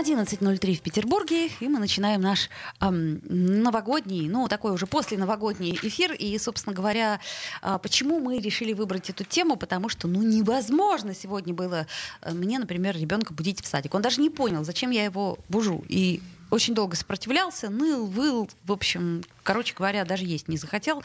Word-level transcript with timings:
11.03 0.00 0.74
в 0.76 0.80
Петербурге, 0.80 1.48
и 1.60 1.68
мы 1.68 1.78
начинаем 1.78 2.22
наш 2.22 2.48
эм, 2.80 3.20
новогодний, 3.28 4.28
ну, 4.28 4.48
такой 4.48 4.72
уже 4.72 4.86
после 4.86 5.18
новогодний 5.18 5.78
эфир. 5.82 6.12
И, 6.12 6.38
собственно 6.38 6.74
говоря, 6.74 7.20
э, 7.62 7.78
почему 7.82 8.18
мы 8.18 8.38
решили 8.38 8.72
выбрать 8.72 9.10
эту 9.10 9.24
тему? 9.24 9.56
Потому 9.56 9.90
что, 9.90 10.08
ну, 10.08 10.22
невозможно 10.22 11.14
сегодня 11.14 11.52
было 11.52 11.86
э, 12.22 12.32
мне, 12.32 12.58
например, 12.58 12.96
ребенка 12.96 13.34
будить 13.34 13.62
в 13.62 13.66
садик. 13.66 13.94
Он 13.94 14.00
даже 14.00 14.22
не 14.22 14.30
понял, 14.30 14.64
зачем 14.64 14.90
я 14.90 15.04
его 15.04 15.38
бужу. 15.48 15.84
И 15.88 16.22
очень 16.50 16.74
долго 16.74 16.96
сопротивлялся, 16.96 17.68
ныл, 17.68 18.06
выл, 18.06 18.48
в 18.64 18.72
общем, 18.72 19.22
короче 19.42 19.74
говоря, 19.74 20.04
даже 20.04 20.24
есть 20.24 20.48
не 20.48 20.56
захотел. 20.56 21.02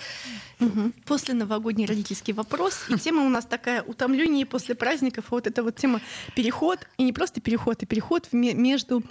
Угу. 0.60 0.92
После 1.06 1.34
новогодний 1.34 1.86
родительский 1.86 2.34
вопрос. 2.34 2.86
И 2.90 2.98
тема 2.98 3.26
у 3.26 3.30
нас 3.30 3.46
такая 3.46 3.84
утомление 3.84 4.46
после 4.46 4.76
праздников. 4.76 5.26
Вот 5.30 5.48
это 5.48 5.64
вот 5.64 5.76
тема 5.76 6.02
переход. 6.36 6.80
И 6.98 7.04
не 7.04 7.14
просто 7.14 7.42
переход, 7.42 7.84
а 7.84 7.86
переход 7.86 8.30
между, 8.32 9.04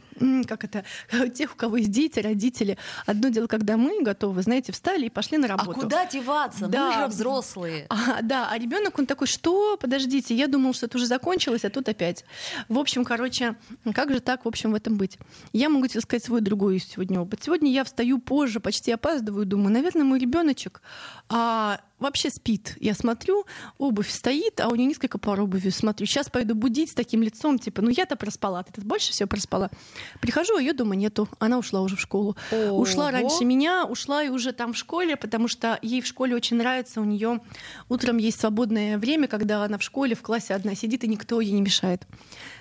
как 0.46 0.64
это, 0.64 0.84
тех, 1.34 1.52
у 1.52 1.56
кого 1.56 1.78
есть 1.78 1.90
дети, 1.90 2.20
родители. 2.20 2.78
Одно 3.06 3.28
дело, 3.28 3.46
когда 3.46 3.76
мы 3.76 4.02
готовы, 4.02 4.42
знаете, 4.42 4.72
встали 4.72 5.06
и 5.06 5.10
пошли 5.10 5.38
на 5.38 5.48
работу. 5.48 5.78
А 5.78 5.82
куда 5.82 6.06
деваться? 6.06 6.66
Да. 6.66 6.88
Мы 6.88 6.94
же 6.94 7.06
взрослые. 7.08 7.86
А, 7.88 8.22
да, 8.22 8.48
а 8.50 8.58
ребенок 8.58 8.98
он 8.98 9.06
такой, 9.06 9.26
что? 9.26 9.76
Подождите, 9.76 10.34
я 10.34 10.46
думал, 10.46 10.74
что 10.74 10.86
это 10.86 10.98
уже 10.98 11.06
закончилось, 11.06 11.64
а 11.64 11.70
тут 11.70 11.88
опять. 11.88 12.24
В 12.68 12.78
общем, 12.78 13.04
короче, 13.04 13.56
как 13.94 14.12
же 14.12 14.20
так, 14.20 14.44
в 14.44 14.48
общем, 14.48 14.72
в 14.72 14.74
этом 14.74 14.96
быть? 14.96 15.18
Я 15.52 15.68
могу 15.68 15.86
тебе 15.86 16.00
сказать 16.00 16.24
свой 16.24 16.40
другой 16.40 16.78
сегодня 16.78 17.20
опыт. 17.20 17.42
Сегодня 17.42 17.70
я 17.70 17.84
встаю 17.84 18.18
позже, 18.18 18.60
почти 18.60 18.90
опаздываю, 19.14 19.46
думаю, 19.46 19.72
наверное, 19.72 20.04
мой 20.04 20.18
ребеночек 20.18 20.82
а, 21.28 21.80
вообще 21.98 22.30
спит. 22.30 22.76
Я 22.80 22.94
смотрю, 22.94 23.46
обувь 23.78 24.10
стоит, 24.10 24.60
а 24.60 24.68
у 24.68 24.74
нее 24.74 24.86
несколько 24.86 25.18
пар 25.18 25.40
обуви. 25.40 25.70
Смотрю, 25.70 26.06
сейчас 26.06 26.28
пойду 26.28 26.54
будить 26.54 26.90
с 26.90 26.94
таким 26.94 27.22
лицом, 27.22 27.58
типа, 27.58 27.82
ну 27.82 27.90
я-то 27.90 28.16
проспала, 28.16 28.64
ты 28.64 28.80
больше 28.80 29.12
всего 29.12 29.28
проспала. 29.28 29.70
Прихожу, 30.20 30.56
а 30.56 30.60
ее 30.60 30.72
дома 30.72 30.96
нету. 30.96 31.28
Она 31.38 31.58
ушла 31.58 31.80
уже 31.80 31.96
в 31.96 32.00
школу. 32.00 32.36
Ого. 32.50 32.78
Ушла 32.78 33.10
раньше 33.10 33.44
меня, 33.44 33.86
ушла 33.86 34.22
и 34.22 34.28
уже 34.28 34.52
там 34.52 34.72
в 34.72 34.76
школе, 34.76 35.16
потому 35.16 35.48
что 35.48 35.78
ей 35.82 36.00
в 36.00 36.06
школе 36.06 36.34
очень 36.34 36.56
нравится. 36.56 37.00
У 37.00 37.04
нее 37.04 37.40
утром 37.88 38.18
есть 38.18 38.40
свободное 38.40 38.98
время, 38.98 39.28
когда 39.28 39.64
она 39.64 39.78
в 39.78 39.82
школе, 39.82 40.14
в 40.14 40.22
классе 40.22 40.54
одна 40.54 40.74
сидит, 40.74 41.04
и 41.04 41.08
никто 41.08 41.40
ей 41.40 41.52
не 41.52 41.62
мешает 41.62 42.06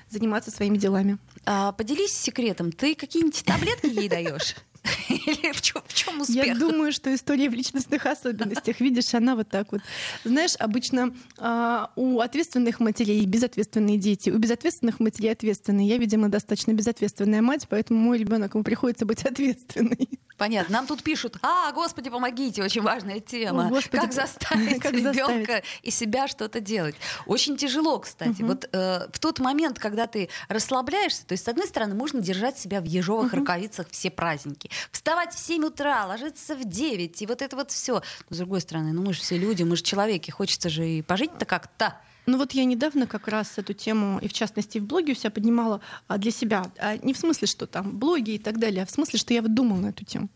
заниматься 0.10 0.52
своими 0.52 0.78
делами. 0.78 1.18
А, 1.44 1.72
поделись 1.72 2.16
секретом. 2.16 2.72
Ты 2.72 2.94
какие-нибудь 2.94 3.44
таблетки 3.44 3.88
ей 3.88 4.08
даешь? 4.08 4.56
Или 5.10 5.52
в 5.54 5.62
чем, 5.62 5.82
в 5.86 5.94
чем 5.94 6.22
успех? 6.22 6.46
Я 6.46 6.56
думаю, 6.56 6.92
что 6.92 7.14
история 7.14 7.50
в 7.50 7.54
личностных 7.54 8.06
особенностях. 8.06 8.80
Видишь, 8.80 9.14
она 9.14 9.36
вот 9.36 9.50
так 9.50 9.72
вот. 9.72 9.82
Знаешь, 10.24 10.56
обычно 10.60 11.14
э, 11.38 11.86
у 11.96 12.20
ответственных 12.20 12.80
матерей 12.80 13.26
безответственные 13.26 13.98
дети, 13.98 14.30
у 14.30 14.38
безответственных 14.38 15.00
матерей 15.00 15.32
ответственные. 15.32 15.88
Я, 15.88 15.98
видимо, 15.98 16.30
достаточно 16.30 16.74
безответственная 16.74 17.42
мать, 17.42 17.68
поэтому 17.70 18.00
мой 18.00 18.18
ребенок 18.18 18.56
ему 18.56 18.64
приходится 18.64 19.06
быть 19.06 19.24
ответственной. 19.26 20.10
Понятно. 20.38 20.74
Нам 20.74 20.88
тут 20.88 21.04
пишут, 21.04 21.38
а, 21.42 21.72
господи, 21.72 22.10
помогите, 22.10 22.64
очень 22.64 22.82
важная 22.82 23.20
тема. 23.20 23.68
О, 23.68 23.70
господи, 23.70 24.02
как 24.02 24.14
заставить 24.14 24.82
как 24.82 24.94
ребенка 24.94 25.64
и 25.82 25.92
себя 25.92 26.28
что-то 26.28 26.60
делать. 26.60 26.96
Очень 27.26 27.58
тяжело, 27.58 28.00
кстати. 28.00 28.42
Угу. 28.42 28.46
Вот 28.46 28.70
э, 28.72 29.08
в 29.12 29.20
тот 29.20 29.40
момент, 29.40 29.80
когда 29.80 30.08
ты 30.08 30.30
расслабляешься, 30.48 31.26
то 31.26 31.34
есть, 31.34 31.46
с 31.46 31.48
одной 31.48 31.68
стороны, 31.68 31.96
можно 31.96 32.20
держать 32.20 32.58
себя 32.58 32.82
в 32.82 32.86
ежовых 32.86 33.34
угу. 33.34 33.38
рукавицах 33.42 33.88
все 33.92 34.10
праздники. 34.10 34.70
Вставать 34.92 35.34
в 35.34 35.40
7 35.40 35.66
утра, 35.66 36.06
ложиться 36.06 36.56
в 36.56 36.64
9, 36.64 37.22
и 37.22 37.26
вот 37.26 37.42
это 37.42 37.56
вот 37.56 37.72
все. 37.72 38.02
Но, 38.30 38.36
с 38.36 38.38
другой 38.38 38.62
стороны, 38.62 38.94
ну 38.94 39.04
мы 39.04 39.14
же 39.14 39.22
все 39.22 39.38
люди, 39.38 39.64
мы 39.64 39.76
же 39.76 39.84
человеки, 39.84 40.32
хочется 40.32 40.70
же 40.70 40.88
и 40.88 41.02
пожить-то 41.02 41.46
как-то. 41.46 41.98
Ну 42.26 42.38
вот 42.38 42.54
я 42.54 42.66
недавно 42.66 43.06
как 43.08 43.28
раз 43.28 43.58
эту 43.58 43.74
тему, 43.74 44.20
и 44.22 44.28
в 44.28 44.34
частности 44.34 44.78
в 44.80 44.86
блоге 44.86 45.14
у 45.14 45.16
себя 45.16 45.32
поднимала 45.32 45.82
а, 46.08 46.18
для 46.18 46.32
себя. 46.32 46.72
А 46.80 46.98
не 46.98 47.14
в 47.14 47.18
смысле, 47.18 47.48
что 47.48 47.68
там 47.68 47.98
блоги 47.98 48.32
и 48.32 48.38
так 48.38 48.60
далее, 48.60 48.84
а 48.84 48.86
в 48.86 48.92
смысле, 48.92 49.20
что 49.20 49.34
я 49.34 49.42
вот 49.42 49.54
думала 49.54 49.80
на 49.80 49.88
эту 49.88 50.06
тему. 50.06 50.30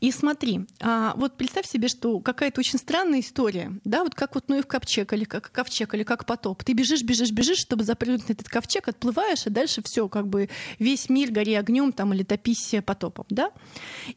И 0.00 0.12
смотри, 0.12 0.66
а, 0.80 1.14
вот 1.16 1.36
представь 1.36 1.66
себе, 1.66 1.88
что 1.88 2.20
какая-то 2.20 2.60
очень 2.60 2.78
странная 2.78 3.20
история, 3.20 3.72
да, 3.84 4.04
вот 4.04 4.14
как 4.14 4.34
вот 4.34 4.44
ну 4.48 4.58
и 4.58 4.62
в 4.62 4.66
ковчег 4.66 5.12
или 5.12 5.24
как 5.24 5.50
ковчег 5.50 5.94
или 5.94 6.04
как 6.04 6.26
потоп. 6.26 6.62
Ты 6.62 6.72
бежишь, 6.74 7.02
бежишь, 7.02 7.32
бежишь, 7.32 7.58
чтобы 7.58 7.84
запрыгнуть 7.84 8.28
на 8.28 8.32
этот 8.32 8.48
ковчег, 8.48 8.88
отплываешь, 8.88 9.46
и 9.46 9.50
дальше 9.50 9.82
все, 9.82 10.08
как 10.08 10.28
бы 10.28 10.48
весь 10.78 11.08
мир 11.08 11.32
гори 11.32 11.54
огнем 11.54 11.92
там 11.92 12.14
или 12.14 12.22
топись 12.22 12.74
потопом, 12.86 13.26
да. 13.30 13.50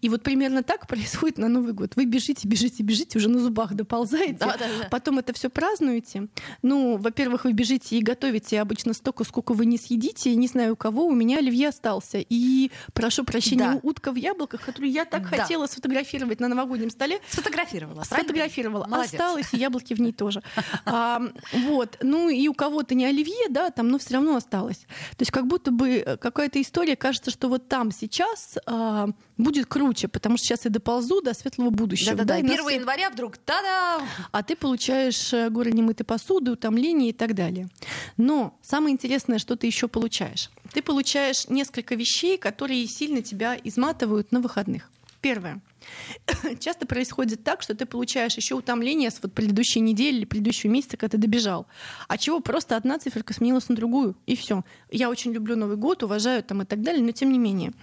И 0.01 0.09
вот 0.09 0.21
примерно 0.21 0.61
так 0.63 0.87
происходит 0.93 1.39
на 1.39 1.47
Новый 1.47 1.73
год. 1.73 1.95
Вы 1.95 2.05
бежите, 2.05 2.47
бежите, 2.47 2.83
бежите, 2.83 3.17
уже 3.17 3.29
на 3.29 3.39
зубах 3.39 3.73
доползаете, 3.73 4.37
да, 4.39 4.57
да, 4.57 4.67
да. 4.81 4.87
потом 4.89 5.19
это 5.19 5.33
все 5.33 5.49
празднуете. 5.49 6.27
Ну, 6.61 6.82
ну, 6.83 6.97
во-первых, 6.97 7.45
вы 7.45 7.53
бежите 7.53 7.97
и 7.97 8.01
готовите 8.01 8.59
обычно 8.59 8.94
столько, 8.94 9.23
сколько 9.23 9.53
вы 9.53 9.66
не 9.66 9.77
съедите. 9.77 10.35
Не 10.35 10.47
знаю, 10.47 10.73
у 10.73 10.75
кого, 10.75 11.05
у 11.05 11.13
меня 11.13 11.38
оливье 11.38 11.69
остался. 11.69 12.17
И, 12.17 12.71
прошу 12.94 13.23
прощения, 13.23 13.73
да. 13.73 13.79
утка 13.83 14.11
в 14.11 14.16
яблоках, 14.16 14.61
которую 14.61 14.91
я 14.91 15.05
так 15.05 15.29
да. 15.29 15.38
хотела 15.38 15.66
сфотографировать 15.67 16.41
на 16.41 16.49
новогоднем 16.49 16.89
столе. 16.89 17.19
Сфотографировала. 17.29 18.03
Сфотографировала. 18.03 18.85
Молодец. 18.88 19.13
Осталось, 19.13 19.53
и 19.53 19.57
яблоки 19.57 19.93
в 19.93 20.01
ней 20.01 20.11
тоже. 20.23 20.43
А, 20.85 21.22
вот. 21.53 21.97
Ну, 22.01 22.27
и 22.27 22.47
у 22.49 22.53
кого-то 22.53 22.95
не 22.95 23.05
оливье, 23.05 23.47
да, 23.49 23.72
там, 23.72 23.88
но 23.88 23.97
все 23.97 24.16
равно 24.16 24.35
осталось. 24.35 24.79
То 25.11 25.22
есть 25.22 25.31
как 25.31 25.47
будто 25.47 25.72
бы 25.72 26.03
э, 26.05 26.17
какая-то 26.17 26.61
история, 26.61 26.97
кажется, 26.97 27.31
что 27.31 27.47
вот 27.47 27.69
там 27.69 27.91
сейчас 27.91 28.57
а, 28.66 29.07
будет 29.38 29.66
круче, 29.66 30.07
потому 30.07 30.38
что 30.38 30.47
сейчас 30.47 30.66
я 30.66 30.71
доползу 30.71 31.21
до 31.21 31.33
светлого 31.33 31.69
будущего. 31.69 32.16
Да-да-да. 32.16 32.35
1 32.35 32.47
нас... 32.47 32.71
января 32.71 33.09
вдруг 33.09 33.38
та-да! 33.38 34.01
А 34.31 34.44
ты 34.44 34.55
получаешь 34.55 35.33
э, 35.33 35.49
горы 35.49 35.71
немытой 35.71 36.05
посуды, 36.05 36.51
утомление 36.51 37.09
и 37.09 37.13
так 37.13 37.33
далее. 37.33 37.69
Но 38.17 38.57
самое 38.61 38.93
интересное, 38.93 39.39
что 39.39 39.55
ты 39.55 39.67
еще 39.67 39.88
получаешь. 39.88 40.49
Ты 40.73 40.81
получаешь 40.81 41.47
несколько 41.49 41.95
вещей, 41.95 42.38
которые 42.38 42.88
сильно 42.88 43.22
тебя 43.22 43.57
изматывают 43.63 44.31
на 44.31 44.39
выходных. 44.39 44.89
Первое. 45.22 45.61
Часто 46.59 46.85
происходит 46.85 47.44
так, 47.44 47.61
что 47.61 47.75
ты 47.75 47.85
получаешь 47.85 48.35
еще 48.35 48.55
утомление 48.55 49.11
с 49.11 49.19
вот 49.21 49.33
предыдущей 49.33 49.79
недели 49.79 50.17
или 50.17 50.25
предыдущего 50.25 50.71
месяца, 50.71 50.97
когда 50.97 51.11
ты 51.11 51.17
добежал. 51.17 51.67
А 52.07 52.17
чего 52.17 52.39
просто 52.39 52.75
одна 52.75 52.99
циферка 52.99 53.33
сменилась 53.33 53.69
на 53.69 53.75
другую, 53.75 54.17
и 54.25 54.35
все. 54.35 54.63
Я 54.91 55.09
очень 55.09 55.33
люблю 55.33 55.55
Новый 55.55 55.77
год, 55.77 56.03
уважаю 56.03 56.43
там 56.43 56.61
и 56.61 56.66
так 56.66 56.81
далее, 56.81 57.03
но 57.03 57.11
тем 57.11 57.31
не 57.31 57.39
менее. 57.39 57.73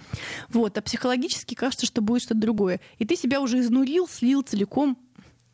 Вот. 0.49 0.77
А 0.79 0.83
психологически 0.83 1.55
кажется, 1.55 1.87
что 1.87 2.03
будет 2.03 2.23
что-то 2.23 2.41
другое. 2.41 2.81
И 2.99 3.05
ты 3.05 3.17
себя 3.17 3.41
уже 3.41 3.61
изнурил, 3.61 4.09
слил 4.09 4.43
целиком, 4.43 4.99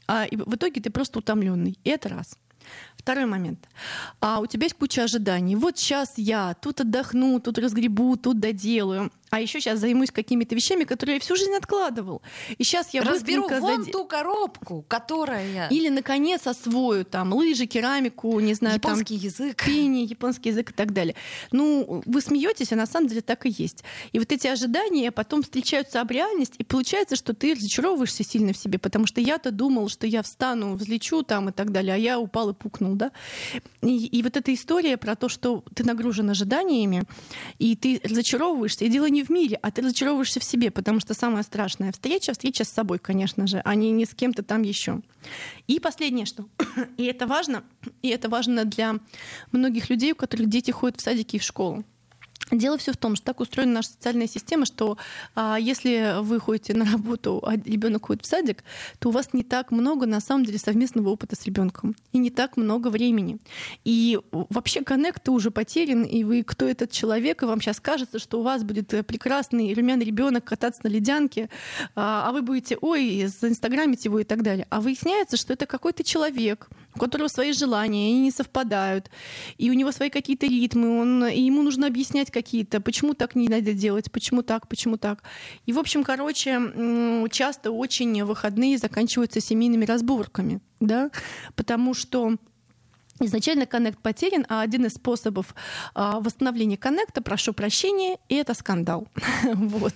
а 0.07 0.25
и 0.25 0.37
в 0.37 0.55
итоге 0.55 0.81
ты 0.81 0.91
просто 0.91 1.19
утомленный. 1.19 1.79
И 1.85 1.91
это 1.91 2.09
раз. 2.09 2.39
Второй 2.97 3.27
момент. 3.27 3.69
А 4.21 4.41
у 4.41 4.47
тебя 4.47 4.65
есть 4.65 4.77
куча 4.77 5.05
ожиданий. 5.05 5.55
Вот 5.55 5.79
сейчас 5.79 6.15
я 6.17 6.55
тут 6.55 6.81
отдохну, 6.81 7.39
тут 7.41 7.59
разгребу, 7.59 8.17
тут 8.17 8.41
доделаю 8.41 9.13
а 9.31 9.41
еще 9.41 9.61
сейчас 9.61 9.81
займусь 9.81 10.11
какими-то 10.11 10.55
вещами, 10.55 10.85
которые 10.85 11.17
я 11.17 11.21
всю 11.21 11.37
жизнь 11.37 11.55
откладывал. 11.55 12.23
И 12.59 12.65
сейчас 12.65 12.95
я 12.95 13.03
разберу 13.03 13.49
вон 13.49 13.85
зад... 13.85 13.93
ту 13.93 14.05
коробку, 14.05 14.85
которая 14.87 15.69
или 15.69 15.89
наконец 15.89 16.47
освою 16.47 17.05
там 17.05 17.33
лыжи, 17.33 17.67
керамику, 17.67 18.39
не 18.41 18.55
знаю, 18.55 18.77
японский 18.77 19.17
там, 19.17 19.25
язык, 19.25 19.65
пение, 19.65 20.05
японский 20.05 20.51
язык 20.51 20.71
и 20.71 20.73
так 20.73 20.93
далее. 20.93 21.15
Ну, 21.51 22.03
вы 22.07 22.21
смеетесь, 22.21 22.73
а 22.73 22.77
на 22.77 22.87
самом 22.87 23.09
деле 23.09 23.21
так 23.21 23.47
и 23.47 23.55
есть. 23.57 23.85
И 24.13 24.19
вот 24.19 24.31
эти 24.31 24.47
ожидания 24.47 25.11
потом 25.11 25.43
встречаются 25.43 26.01
об 26.01 26.11
реальность, 26.11 26.55
и 26.59 26.65
получается, 26.65 27.17
что 27.17 27.35
ты 27.35 27.55
разочаровываешься 27.55 28.25
сильно 28.25 28.53
в 28.53 28.57
себе, 28.57 28.79
потому 28.79 29.07
что 29.07 29.21
я-то 29.21 29.51
думал, 29.51 29.89
что 29.89 30.07
я 30.07 30.23
встану, 30.23 30.75
взлечу 30.75 31.23
там 31.23 31.49
и 31.49 31.53
так 31.53 31.73
далее, 31.73 31.95
а 31.95 31.99
я 31.99 32.19
упал 32.21 32.51
и 32.51 32.55
пукнул, 32.55 32.95
да. 32.95 33.11
И, 33.83 34.07
и 34.07 34.23
вот 34.23 34.37
эта 34.37 34.55
история 34.55 34.97
про 34.97 35.17
то, 35.17 35.29
что 35.29 35.65
ты 35.75 35.85
нагружен 35.85 36.31
ожиданиями, 36.31 37.05
и 37.59 37.77
ты 37.77 38.01
разочаровываешься, 38.05 38.85
и 38.85 38.89
дело 38.89 39.09
не 39.17 39.23
в 39.23 39.31
мире, 39.31 39.59
а 39.63 39.71
ты 39.71 39.81
разочаровываешься 39.81 40.41
в 40.41 40.45
себе, 40.45 40.71
потому 40.71 41.01
что 41.01 41.15
самая 41.15 41.43
страшная 41.43 41.91
встреча 41.91 42.33
встреча 42.33 42.65
с 42.65 42.69
собой, 42.69 42.99
конечно 42.99 43.47
же, 43.47 43.63
а 43.65 43.75
не, 43.75 43.91
не 43.91 44.05
с 44.05 44.15
кем-то 44.15 44.43
там 44.43 44.61
еще. 44.61 45.01
И 45.67 45.81
последнее, 45.81 46.27
что, 46.27 46.45
и 46.99 47.05
это 47.05 47.27
важно, 47.27 47.65
и 48.03 48.09
это 48.09 48.29
важно 48.29 48.67
для 48.67 48.97
многих 49.53 49.89
людей, 49.89 50.13
у 50.13 50.17
которых 50.17 50.49
дети 50.49 50.71
ходят 50.71 51.01
в 51.01 51.03
садики 51.03 51.37
и 51.37 51.39
в 51.39 51.43
школу. 51.43 51.85
Дело 52.53 52.79
все 52.79 52.93
в 52.93 52.97
том, 52.97 53.17
что 53.17 53.27
так 53.27 53.41
устроена 53.41 53.73
наша 53.73 53.89
социальная 53.89 54.29
система, 54.29 54.67
что 54.67 54.99
а, 55.35 55.57
если 55.59 56.21
вы 56.21 56.39
ходите 56.39 56.75
на 56.75 56.85
работу, 56.85 57.43
а 57.45 57.57
ребенок 57.57 58.07
ходит 58.07 58.25
в 58.25 58.27
садик, 58.27 58.63
то 59.01 59.09
у 59.09 59.13
вас 59.13 59.33
не 59.33 59.43
так 59.43 59.73
много 59.73 60.07
на 60.07 60.21
самом 60.21 60.45
деле 60.45 60.59
совместного 60.59 61.09
опыта 61.09 61.35
с 61.35 61.45
ребенком 61.45 61.97
и 62.13 62.19
не 62.19 62.31
так 62.31 62.57
много 62.57 62.89
времени. 62.89 63.39
И 63.85 64.21
вообще 64.31 64.83
коннект 64.83 65.29
уже 65.29 65.51
потерян, 65.51 66.05
и 66.05 66.23
вы 66.23 66.45
кто 66.45 66.69
этот 66.69 66.93
человек, 66.93 67.43
и 67.43 67.47
вам 67.47 67.61
сейчас 67.61 67.81
кажется, 67.81 68.21
что 68.21 68.39
у 68.39 68.43
вас 68.43 68.63
будет 68.63 68.95
э, 68.95 69.03
прекрасный 69.03 69.75
румяный 69.75 70.05
ребенок 70.05 70.45
кататься 70.45 70.83
на 70.85 70.89
ледянке, 70.89 71.51
а, 71.97 72.29
а 72.29 72.33
вы 72.33 72.43
будете, 72.43 72.79
ой, 72.81 73.27
заинстаграмить 73.27 74.05
его 74.05 74.21
и 74.21 74.25
так 74.25 74.43
далее. 74.43 74.69
А 74.71 74.81
выясняется, 74.81 75.37
что 75.37 75.53
это 75.53 75.67
какой-то 75.67 76.05
человек, 76.05 76.69
у 76.97 76.99
которого 76.99 77.29
свои 77.29 77.53
желания, 77.53 78.09
они 78.09 78.21
не 78.21 78.31
совпадают, 78.31 79.11
и 79.59 79.71
у 79.71 79.75
него 79.75 79.93
свои 79.93 80.11
какие-то 80.11 80.47
ритмы, 80.47 81.01
он, 81.01 81.27
и 81.27 81.41
ему 81.41 81.63
нужно 81.63 81.87
объяснять 81.87 82.31
какие-то, 82.31 82.81
почему 82.81 83.15
так 83.15 83.37
не 83.37 83.49
надо 83.49 83.73
делать, 83.73 84.11
почему 84.11 84.43
так, 84.43 84.67
почему 84.69 84.97
так. 84.97 85.23
И, 85.67 85.73
в 85.73 85.79
общем, 85.79 86.03
короче, 86.03 86.61
часто 87.31 87.71
очень 87.71 88.25
выходные 88.25 88.79
заканчиваются 88.79 89.41
семейными 89.41 89.85
разборками, 89.85 90.61
да, 90.81 91.11
потому 91.55 91.95
что 91.95 92.37
Изначально 93.19 93.65
коннект 93.67 93.99
потерян, 94.01 94.45
а 94.49 94.61
один 94.61 94.85
из 94.85 94.95
способов 94.95 95.55
а, 95.95 96.21
восстановления 96.21 96.77
коннекта, 96.77 97.23
прошу 97.23 97.55
прощения, 97.55 98.19
и 98.29 98.35
это 98.35 98.53
скандал. 98.53 99.09
вот. 99.55 99.95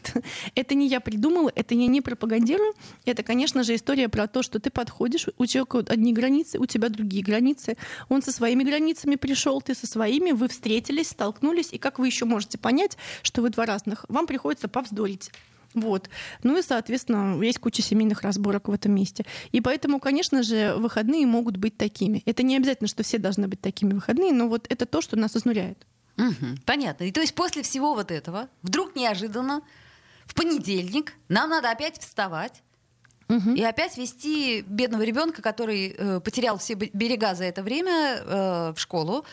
Это 0.54 0.74
не 0.74 0.88
я 0.88 1.00
придумала, 1.00 1.52
это 1.54 1.74
я 1.74 1.86
не 1.86 2.00
пропагандирую. 2.00 2.72
Это, 3.04 3.22
конечно 3.22 3.62
же, 3.62 3.74
история 3.74 4.08
про 4.08 4.26
то, 4.26 4.42
что 4.42 4.58
ты 4.58 4.70
подходишь, 4.70 5.26
у 5.36 5.46
человека 5.46 5.84
одни 5.92 6.14
границы, 6.14 6.58
у 6.58 6.64
тебя 6.64 6.88
другие 6.88 7.22
границы. 7.22 7.76
Он 8.08 8.22
со 8.22 8.32
своими 8.32 8.64
границами 8.64 9.16
пришел, 9.16 9.60
ты 9.60 9.74
со 9.74 9.86
своими, 9.86 10.30
вы 10.30 10.48
встретились, 10.48 11.10
столкнулись, 11.10 11.72
и 11.72 11.78
как 11.78 11.98
вы 11.98 12.06
еще 12.06 12.24
можете 12.24 12.56
понять, 12.56 12.96
что 13.22 13.42
вы 13.42 13.50
два 13.50 13.66
разных? 13.66 14.06
Вам 14.08 14.26
приходится 14.26 14.68
повздорить. 14.68 15.30
Вот. 15.74 16.10
Ну 16.42 16.58
и, 16.58 16.62
соответственно, 16.62 17.40
есть 17.42 17.58
куча 17.58 17.82
семейных 17.82 18.22
разборок 18.22 18.68
в 18.68 18.72
этом 18.72 18.94
месте. 18.94 19.24
И 19.52 19.60
поэтому, 19.60 20.00
конечно 20.00 20.42
же, 20.42 20.74
выходные 20.76 21.26
могут 21.26 21.56
быть 21.56 21.76
такими. 21.76 22.22
Это 22.26 22.42
не 22.42 22.56
обязательно, 22.56 22.88
что 22.88 23.02
все 23.02 23.18
должны 23.18 23.46
быть 23.46 23.60
такими 23.60 23.92
выходные, 23.92 24.32
но 24.32 24.48
вот 24.48 24.66
это 24.68 24.86
то, 24.86 25.00
что 25.00 25.16
нас 25.16 25.36
изнуряет. 25.36 25.86
Угу, 26.16 26.58
понятно. 26.66 27.04
И 27.04 27.12
то 27.12 27.20
есть 27.20 27.34
после 27.34 27.62
всего 27.62 27.94
вот 27.94 28.10
этого, 28.10 28.48
вдруг 28.62 28.96
неожиданно, 28.96 29.62
в 30.26 30.34
понедельник 30.34 31.14
нам 31.28 31.50
надо 31.50 31.70
опять 31.70 31.98
вставать, 31.98 32.62
Угу. 33.30 33.52
И 33.52 33.62
опять 33.62 33.96
вести 33.96 34.62
бедного 34.62 35.02
ребенка, 35.02 35.40
который 35.40 35.94
э, 35.96 36.20
потерял 36.20 36.58
все 36.58 36.74
берега 36.74 37.36
за 37.36 37.44
это 37.44 37.62
время 37.62 38.16
э, 38.24 38.72
в 38.74 38.80
школу, 38.80 39.24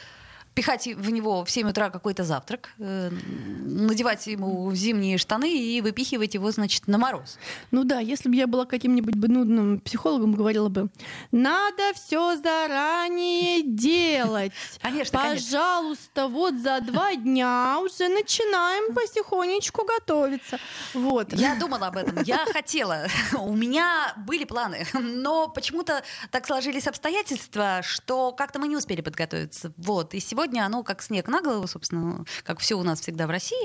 пихать 0.57 0.87
в 0.87 1.11
него 1.11 1.45
в 1.45 1.51
7 1.51 1.69
утра 1.69 1.91
какой-то 1.91 2.23
завтрак, 2.23 2.69
э, 2.79 3.11
надевать 3.11 4.25
ему 4.25 4.73
зимние 4.73 5.19
штаны 5.19 5.55
и 5.55 5.81
выпихивать 5.81 6.33
его, 6.33 6.49
значит, 6.49 6.87
на 6.87 6.97
мороз. 6.97 7.37
Ну 7.69 7.83
да, 7.83 7.99
если 7.99 8.27
бы 8.27 8.35
я 8.35 8.47
была 8.47 8.65
каким-нибудь 8.65 9.13
бы 9.13 9.27
нудным 9.27 9.79
психологом, 9.79 10.33
говорила 10.33 10.67
бы, 10.69 10.89
надо 11.31 11.93
все 11.93 12.37
заранее 12.37 13.61
делать. 13.61 14.51
Конечно, 14.81 15.19
Пожалуйста, 15.19 16.21
конечно. 16.21 16.35
вот 16.35 16.55
за 16.55 16.81
два 16.81 17.13
дня 17.13 17.77
уже 17.79 18.09
начинаем 18.09 18.95
потихонечку 18.95 19.85
готовиться. 19.85 20.57
Вот. 20.95 21.33
Я 21.33 21.55
думала 21.55 21.87
об 21.87 21.97
этом, 21.97 22.23
я 22.23 22.45
хотела. 22.51 23.05
У 23.37 23.53
меня 23.53 24.15
были 24.25 24.43
планы, 24.43 24.87
но 24.93 25.49
почему-то 25.49 26.01
так 26.31 26.47
сложились 26.47 26.87
обстоятельства, 26.87 27.81
что 27.83 28.31
как-то 28.31 28.57
мы 28.57 28.67
не 28.67 28.75
успели 28.75 29.01
подготовиться. 29.01 29.71
Вот. 29.77 30.15
И 30.15 30.19
сегодня 30.19 30.46
сегодня 30.47 30.65
оно 30.65 30.83
как 30.83 31.01
снег 31.01 31.27
на 31.27 31.41
голову, 31.41 31.67
собственно, 31.67 32.23
как 32.43 32.59
все 32.59 32.75
у 32.75 32.83
нас 32.83 33.01
всегда 33.01 33.27
в 33.27 33.29
России, 33.29 33.57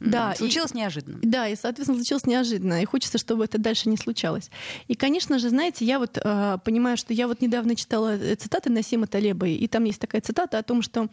да, 0.00 0.34
случилось 0.34 0.72
и, 0.72 0.78
неожиданно. 0.78 1.18
Да, 1.22 1.48
и, 1.48 1.54
соответственно, 1.54 1.98
случилось 1.98 2.24
неожиданно. 2.26 2.82
И 2.82 2.84
хочется, 2.86 3.18
чтобы 3.18 3.44
это 3.44 3.58
дальше 3.58 3.90
не 3.90 3.98
случалось. 3.98 4.50
И, 4.88 4.94
конечно 4.94 5.38
же, 5.38 5.50
знаете, 5.50 5.84
я 5.84 5.98
вот 5.98 6.18
э, 6.22 6.58
понимаю, 6.64 6.96
что 6.96 7.12
я 7.12 7.28
вот 7.28 7.42
недавно 7.42 7.76
читала 7.76 8.16
э, 8.16 8.36
цитаты 8.36 8.70
Насима 8.70 9.06
Талеба, 9.06 9.46
и 9.46 9.66
там 9.68 9.84
есть 9.84 10.00
такая 10.00 10.22
цитата 10.22 10.58
о 10.58 10.62
том, 10.62 10.80
что 10.80 11.08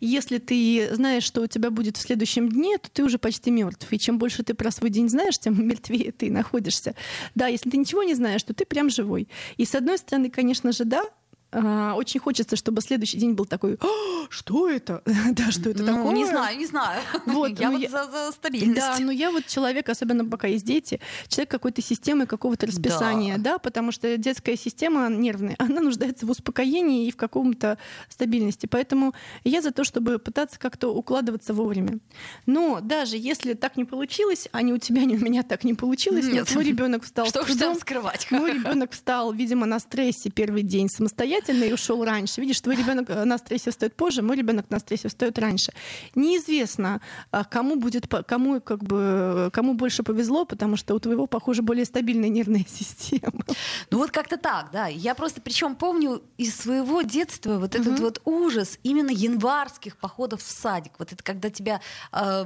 если 0.00 0.38
ты 0.38 0.90
знаешь, 0.92 1.24
что 1.24 1.40
у 1.40 1.46
тебя 1.46 1.70
будет 1.70 1.96
в 1.96 2.02
следующем 2.02 2.50
дне, 2.50 2.76
то 2.76 2.90
ты 2.90 3.02
уже 3.02 3.18
почти 3.18 3.50
мертв. 3.50 3.90
И 3.90 3.98
чем 3.98 4.18
больше 4.18 4.42
ты 4.42 4.52
про 4.52 4.70
свой 4.70 4.90
день 4.90 5.08
знаешь, 5.08 5.38
тем 5.38 5.66
мертвее 5.66 6.12
ты 6.12 6.30
находишься. 6.30 6.94
Да, 7.34 7.46
если 7.46 7.70
ты 7.70 7.78
ничего 7.78 8.02
не 8.02 8.14
знаешь, 8.14 8.42
то 8.42 8.52
ты 8.52 8.66
прям 8.66 8.90
живой. 8.90 9.28
И 9.56 9.64
с 9.64 9.74
одной 9.74 9.96
стороны, 9.96 10.28
конечно 10.28 10.72
же, 10.72 10.84
да, 10.84 11.04
очень 11.52 12.20
хочется, 12.20 12.56
чтобы 12.56 12.80
следующий 12.80 13.18
день 13.18 13.32
был 13.32 13.44
такой, 13.44 13.76
«А, 13.80 14.26
что 14.28 14.68
это? 14.68 15.02
да, 15.32 15.50
что 15.50 15.70
это 15.70 15.82
ну, 15.82 15.96
такое? 15.96 16.14
Не 16.14 16.26
знаю, 16.26 16.58
не 16.58 16.66
знаю. 16.66 17.02
Вот, 17.26 17.48
я 17.60 17.70
ну, 17.70 17.76
вот 17.76 17.82
я... 17.82 17.90
За, 17.90 18.10
за 18.10 18.32
стабильность. 18.32 18.80
Да, 18.80 18.96
но 19.00 19.12
я 19.12 19.30
вот 19.30 19.46
человек, 19.46 19.88
особенно 19.88 20.24
пока 20.24 20.46
есть 20.46 20.64
дети, 20.64 21.00
человек 21.28 21.50
какой-то 21.50 21.82
системы, 21.82 22.26
какого-то 22.26 22.66
расписания, 22.66 23.36
да. 23.36 23.52
да, 23.52 23.58
потому 23.58 23.92
что 23.92 24.16
детская 24.16 24.56
система 24.56 25.08
нервная, 25.08 25.56
она 25.58 25.80
нуждается 25.80 26.26
в 26.26 26.30
успокоении 26.30 27.06
и 27.06 27.10
в 27.10 27.16
каком-то 27.16 27.78
стабильности. 28.08 28.66
Поэтому 28.66 29.14
я 29.44 29.62
за 29.62 29.72
то, 29.72 29.84
чтобы 29.84 30.18
пытаться 30.18 30.58
как-то 30.58 30.94
укладываться 30.94 31.54
вовремя. 31.54 31.98
Но 32.46 32.80
даже 32.80 33.16
если 33.16 33.54
так 33.54 33.76
не 33.76 33.84
получилось, 33.84 34.48
а 34.52 34.62
ни 34.62 34.72
у 34.72 34.78
тебя, 34.78 35.04
ни 35.04 35.16
у 35.16 35.20
меня 35.20 35.42
так 35.42 35.64
не 35.64 35.74
получилось, 35.74 36.26
нет, 36.26 36.54
мой 36.54 36.64
ребенок 36.64 37.04
встал 37.04 37.26
что 37.26 37.42
с 37.42 37.46
трудом. 37.46 37.76
скрывать? 37.76 38.30
Мой 38.30 38.54
ребенок 38.54 38.92
встал, 38.92 39.32
видимо, 39.32 39.66
на 39.66 39.78
стрессе 39.80 40.30
первый 40.30 40.62
день 40.62 40.88
самостоятельно, 40.88 41.39
самостоятельно 41.40 41.64
и 41.64 41.72
ушел 41.72 42.04
раньше. 42.04 42.40
Видишь, 42.40 42.60
твой 42.60 42.76
ребенок 42.76 43.10
э, 43.10 43.24
на 43.24 43.38
стрессе 43.38 43.70
встает 43.70 43.94
позже, 43.94 44.22
мой 44.22 44.36
ребенок 44.36 44.66
на 44.70 44.78
стрессе 44.78 45.08
встает 45.08 45.38
раньше. 45.38 45.72
Неизвестно, 46.14 47.00
а, 47.30 47.44
кому 47.44 47.76
будет, 47.76 48.06
кому 48.26 48.60
как 48.60 48.82
бы, 48.82 49.50
кому 49.52 49.74
больше 49.74 50.02
повезло, 50.02 50.44
потому 50.44 50.76
что 50.76 50.94
у 50.94 50.98
твоего, 50.98 51.26
похоже, 51.26 51.62
более 51.62 51.84
стабильная 51.84 52.28
нервная 52.28 52.64
система. 52.68 53.44
Ну 53.90 53.98
вот 53.98 54.10
как-то 54.10 54.36
так, 54.36 54.70
да. 54.72 54.86
Я 54.86 55.14
просто, 55.14 55.40
причем 55.40 55.74
помню 55.74 56.22
из 56.38 56.56
своего 56.56 57.02
детства 57.02 57.58
вот 57.58 57.74
этот 57.74 57.94
угу. 57.94 58.02
вот 58.02 58.22
ужас 58.24 58.78
именно 58.82 59.10
январских 59.10 59.96
походов 59.96 60.42
в 60.42 60.50
садик. 60.50 60.92
Вот 60.98 61.12
это 61.12 61.22
когда 61.22 61.50
тебя 61.50 61.80
э, 62.12 62.44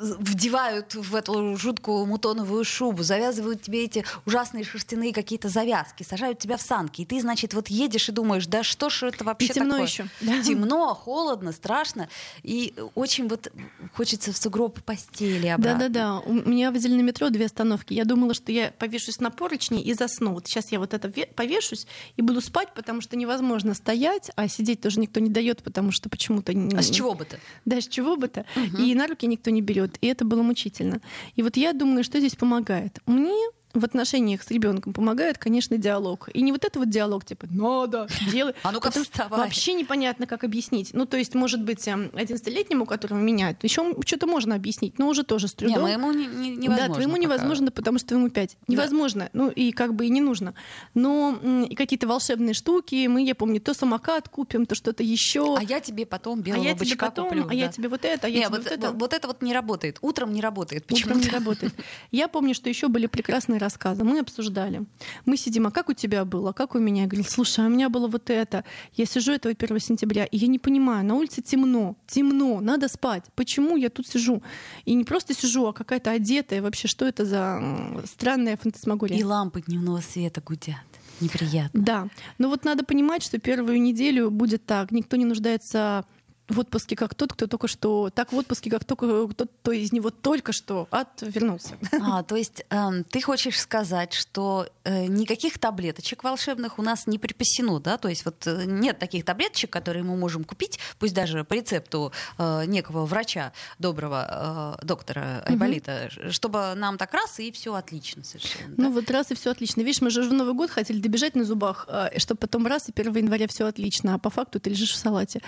вдевают 0.00 0.94
в 0.94 1.14
эту 1.14 1.56
жуткую 1.56 2.06
мутоновую 2.06 2.64
шубу, 2.64 3.02
завязывают 3.02 3.62
тебе 3.62 3.84
эти 3.84 4.04
ужасные 4.26 4.64
шерстяные 4.64 5.12
какие-то 5.12 5.48
завязки, 5.48 6.02
сажают 6.02 6.38
тебя 6.38 6.56
в 6.56 6.62
санки, 6.62 7.02
и 7.02 7.04
ты, 7.04 7.20
значит, 7.20 7.54
вот 7.54 7.68
едешь 7.68 8.07
и 8.08 8.12
думаешь, 8.12 8.46
да 8.46 8.62
что 8.62 8.90
ж 8.90 9.04
это 9.04 9.24
вообще 9.24 9.48
и 9.48 9.54
темно 9.54 9.70
такое? 9.70 9.86
еще. 9.86 10.08
Темно, 10.44 10.94
холодно, 10.94 11.52
страшно. 11.52 12.08
И 12.42 12.74
очень 12.94 13.28
вот 13.28 13.52
хочется 13.94 14.32
в 14.32 14.36
сугроб 14.36 14.80
постели 14.82 15.48
обратно. 15.48 15.88
Да-да-да. 15.88 16.20
У 16.20 16.32
меня 16.32 16.70
возили 16.70 16.94
на 16.94 17.02
метро 17.02 17.30
две 17.30 17.46
остановки. 17.46 17.94
Я 17.94 18.04
думала, 18.04 18.34
что 18.34 18.52
я 18.52 18.72
повешусь 18.78 19.20
на 19.20 19.30
поручни 19.30 19.82
и 19.82 19.94
засну. 19.94 20.34
Вот 20.34 20.46
сейчас 20.46 20.72
я 20.72 20.78
вот 20.78 20.94
это 20.94 21.12
повешусь 21.34 21.86
и 22.16 22.22
буду 22.22 22.40
спать, 22.40 22.74
потому 22.74 23.00
что 23.00 23.16
невозможно 23.16 23.74
стоять, 23.74 24.30
а 24.36 24.48
сидеть 24.48 24.80
тоже 24.80 25.00
никто 25.00 25.20
не 25.20 25.30
дает, 25.30 25.62
потому 25.62 25.92
что 25.92 26.08
почему-то... 26.08 26.52
А 26.76 26.82
с 26.82 26.90
чего 26.90 27.14
бы 27.14 27.24
то? 27.24 27.38
Да, 27.64 27.80
с 27.80 27.88
чего 27.88 28.16
бы 28.16 28.28
то. 28.28 28.44
Угу. 28.56 28.82
И 28.82 28.94
на 28.94 29.06
руки 29.06 29.26
никто 29.26 29.50
не 29.50 29.62
берет. 29.62 29.96
И 30.00 30.06
это 30.06 30.24
было 30.24 30.42
мучительно. 30.42 31.00
И 31.36 31.42
вот 31.42 31.56
я 31.56 31.72
думаю, 31.72 32.04
что 32.04 32.18
здесь 32.18 32.36
помогает. 32.36 32.98
Мне 33.06 33.34
в 33.74 33.84
отношениях 33.84 34.42
с 34.42 34.50
ребенком 34.50 34.92
помогает, 34.92 35.38
конечно, 35.38 35.76
диалог. 35.76 36.28
И 36.32 36.40
не 36.40 36.52
вот 36.52 36.64
это 36.64 36.78
вот 36.78 36.88
диалог, 36.88 37.24
типа, 37.24 37.46
надо, 37.50 38.08
делай. 38.30 38.54
А 38.62 38.72
ну-ка 38.72 38.90
вставай. 38.90 39.40
Вообще 39.40 39.74
непонятно, 39.74 40.26
как 40.26 40.44
объяснить. 40.44 40.90
Ну, 40.94 41.06
то 41.06 41.16
есть, 41.16 41.34
может 41.34 41.62
быть, 41.62 41.86
11-летнему, 41.86 42.82
эм, 42.82 42.86
которого 42.86 43.18
меняют, 43.18 43.62
еще 43.64 43.94
что-то 44.06 44.26
можно 44.26 44.54
объяснить, 44.54 44.98
но 44.98 45.08
уже 45.08 45.22
тоже 45.22 45.48
с 45.48 45.54
трудом. 45.54 45.76
Не, 45.76 45.82
моему 45.82 46.12
не, 46.12 46.26
не, 46.26 46.50
невозможно. 46.50 46.88
Да, 46.88 46.94
твоему 46.94 47.12
пока. 47.12 47.22
невозможно, 47.22 47.70
потому 47.70 47.98
что 47.98 48.14
ему 48.14 48.30
5. 48.30 48.56
Невозможно. 48.68 49.24
Да. 49.24 49.30
Ну, 49.32 49.50
и 49.50 49.72
как 49.72 49.94
бы 49.94 50.06
и 50.06 50.10
не 50.10 50.20
нужно. 50.20 50.54
Но 50.94 51.38
и 51.68 51.74
какие-то 51.74 52.06
волшебные 52.06 52.54
штуки, 52.54 53.06
мы, 53.06 53.22
я 53.22 53.34
помню, 53.34 53.60
то 53.60 53.74
самокат 53.74 54.28
купим, 54.28 54.66
то 54.66 54.74
что-то 54.74 55.02
еще. 55.02 55.56
А 55.58 55.62
я 55.62 55.80
тебе 55.80 56.06
потом 56.06 56.40
белого 56.40 56.64
а 56.64 56.68
я 56.68 56.74
тебе 56.74 56.96
потом, 56.96 57.28
куплю. 57.28 57.44
А 57.44 57.48
да. 57.48 57.54
я 57.54 57.68
тебе 57.68 57.88
вот 57.88 58.04
это, 58.04 58.26
а 58.26 58.30
я 58.30 58.38
не, 58.38 58.44
тебе 58.46 58.56
вот, 58.56 58.64
вот 58.64 58.72
это. 58.72 58.92
Вот 58.92 59.12
это 59.12 59.28
вот 59.28 59.42
не 59.42 59.52
работает. 59.52 59.98
Утром 60.00 60.32
не 60.32 60.40
работает. 60.40 60.86
Почему? 60.86 61.10
Утром 61.10 61.20
не 61.20 61.30
работает. 61.30 61.74
Я 62.10 62.28
помню, 62.28 62.54
что 62.54 62.68
еще 62.68 62.88
были 62.88 63.06
прекрасные 63.06 63.57
рассказы. 63.58 64.04
Мы 64.04 64.20
обсуждали. 64.20 64.84
Мы 65.26 65.36
сидим, 65.36 65.66
а 65.66 65.70
как 65.70 65.88
у 65.88 65.92
тебя 65.92 66.24
было, 66.24 66.52
как 66.52 66.74
у 66.74 66.78
меня? 66.78 67.02
Я 67.02 67.08
говорю, 67.08 67.24
слушай, 67.28 67.64
а 67.64 67.68
у 67.68 67.70
меня 67.70 67.88
было 67.88 68.08
вот 68.08 68.30
это. 68.30 68.64
Я 68.94 69.06
сижу 69.06 69.32
этого 69.32 69.54
1 69.58 69.80
сентября, 69.80 70.24
и 70.24 70.36
я 70.36 70.46
не 70.48 70.58
понимаю, 70.58 71.04
на 71.04 71.14
улице 71.14 71.42
темно, 71.42 71.96
темно, 72.06 72.60
надо 72.60 72.88
спать. 72.88 73.24
Почему 73.34 73.76
я 73.76 73.90
тут 73.90 74.06
сижу? 74.06 74.42
И 74.84 74.94
не 74.94 75.04
просто 75.04 75.34
сижу, 75.34 75.66
а 75.66 75.72
какая-то 75.72 76.10
одетая. 76.10 76.62
Вообще, 76.62 76.88
что 76.88 77.06
это 77.06 77.24
за 77.24 77.62
странная 78.04 78.56
фантасмагория? 78.56 79.18
И 79.18 79.24
лампы 79.24 79.62
дневного 79.62 80.00
света 80.00 80.40
гудят. 80.40 80.76
Неприятно. 81.20 81.82
Да. 81.82 82.08
Но 82.38 82.48
вот 82.48 82.64
надо 82.64 82.84
понимать, 82.84 83.22
что 83.22 83.38
первую 83.38 83.80
неделю 83.80 84.30
будет 84.30 84.64
так. 84.66 84.92
Никто 84.92 85.16
не 85.16 85.24
нуждается 85.24 86.04
в 86.48 86.58
отпуске 86.60 86.96
как 86.96 87.14
тот, 87.14 87.32
кто 87.32 87.46
только 87.46 87.68
что, 87.68 88.10
так 88.10 88.32
в 88.32 88.36
отпуске 88.36 88.70
как 88.70 88.84
только 88.84 89.28
тот, 89.34 89.50
кто 89.62 89.72
из 89.72 89.92
него 89.92 90.10
только 90.10 90.52
что 90.52 90.88
отвернулся. 90.90 91.76
А, 92.00 92.22
то 92.22 92.36
есть 92.36 92.64
э, 92.70 93.02
ты 93.10 93.20
хочешь 93.20 93.60
сказать, 93.60 94.14
что 94.14 94.68
э, 94.84 95.06
никаких 95.06 95.58
таблеточек 95.58 96.24
волшебных 96.24 96.78
у 96.78 96.82
нас 96.82 97.06
не 97.06 97.18
припасено, 97.18 97.80
да? 97.80 97.98
То 97.98 98.08
есть 98.08 98.24
вот 98.24 98.46
э, 98.46 98.64
нет 98.64 98.98
таких 98.98 99.24
таблеточек, 99.24 99.70
которые 99.70 100.04
мы 100.04 100.16
можем 100.16 100.44
купить, 100.44 100.78
пусть 100.98 101.14
даже 101.14 101.44
по 101.44 101.54
рецепту 101.54 102.12
э, 102.38 102.64
некого 102.66 103.04
врача, 103.04 103.52
доброго 103.78 104.76
э, 104.80 104.86
доктора 104.86 105.42
Айболита, 105.46 106.10
угу. 106.16 106.32
чтобы 106.32 106.74
нам 106.74 106.96
так 106.96 107.12
раз 107.12 107.40
и 107.40 107.52
все 107.52 107.74
отлично 107.74 108.24
совершенно. 108.24 108.74
Ну 108.76 108.84
да? 108.84 108.90
вот 108.90 109.10
раз 109.10 109.30
и 109.30 109.34
все 109.34 109.50
отлично. 109.50 109.82
Видишь, 109.82 110.00
мы 110.00 110.10
же 110.10 110.22
в 110.22 110.32
Новый 110.32 110.54
год 110.54 110.70
хотели 110.70 111.00
добежать 111.00 111.34
на 111.34 111.44
зубах, 111.44 111.86
э, 111.88 112.18
чтобы 112.18 112.38
потом 112.38 112.66
раз 112.66 112.88
и 112.88 112.92
1 112.94 113.14
января 113.16 113.46
все 113.48 113.66
отлично, 113.66 114.14
а 114.14 114.18
по 114.18 114.30
факту 114.30 114.60
ты 114.60 114.70
лежишь 114.70 114.92
в 114.92 114.96
салате. 114.96 115.42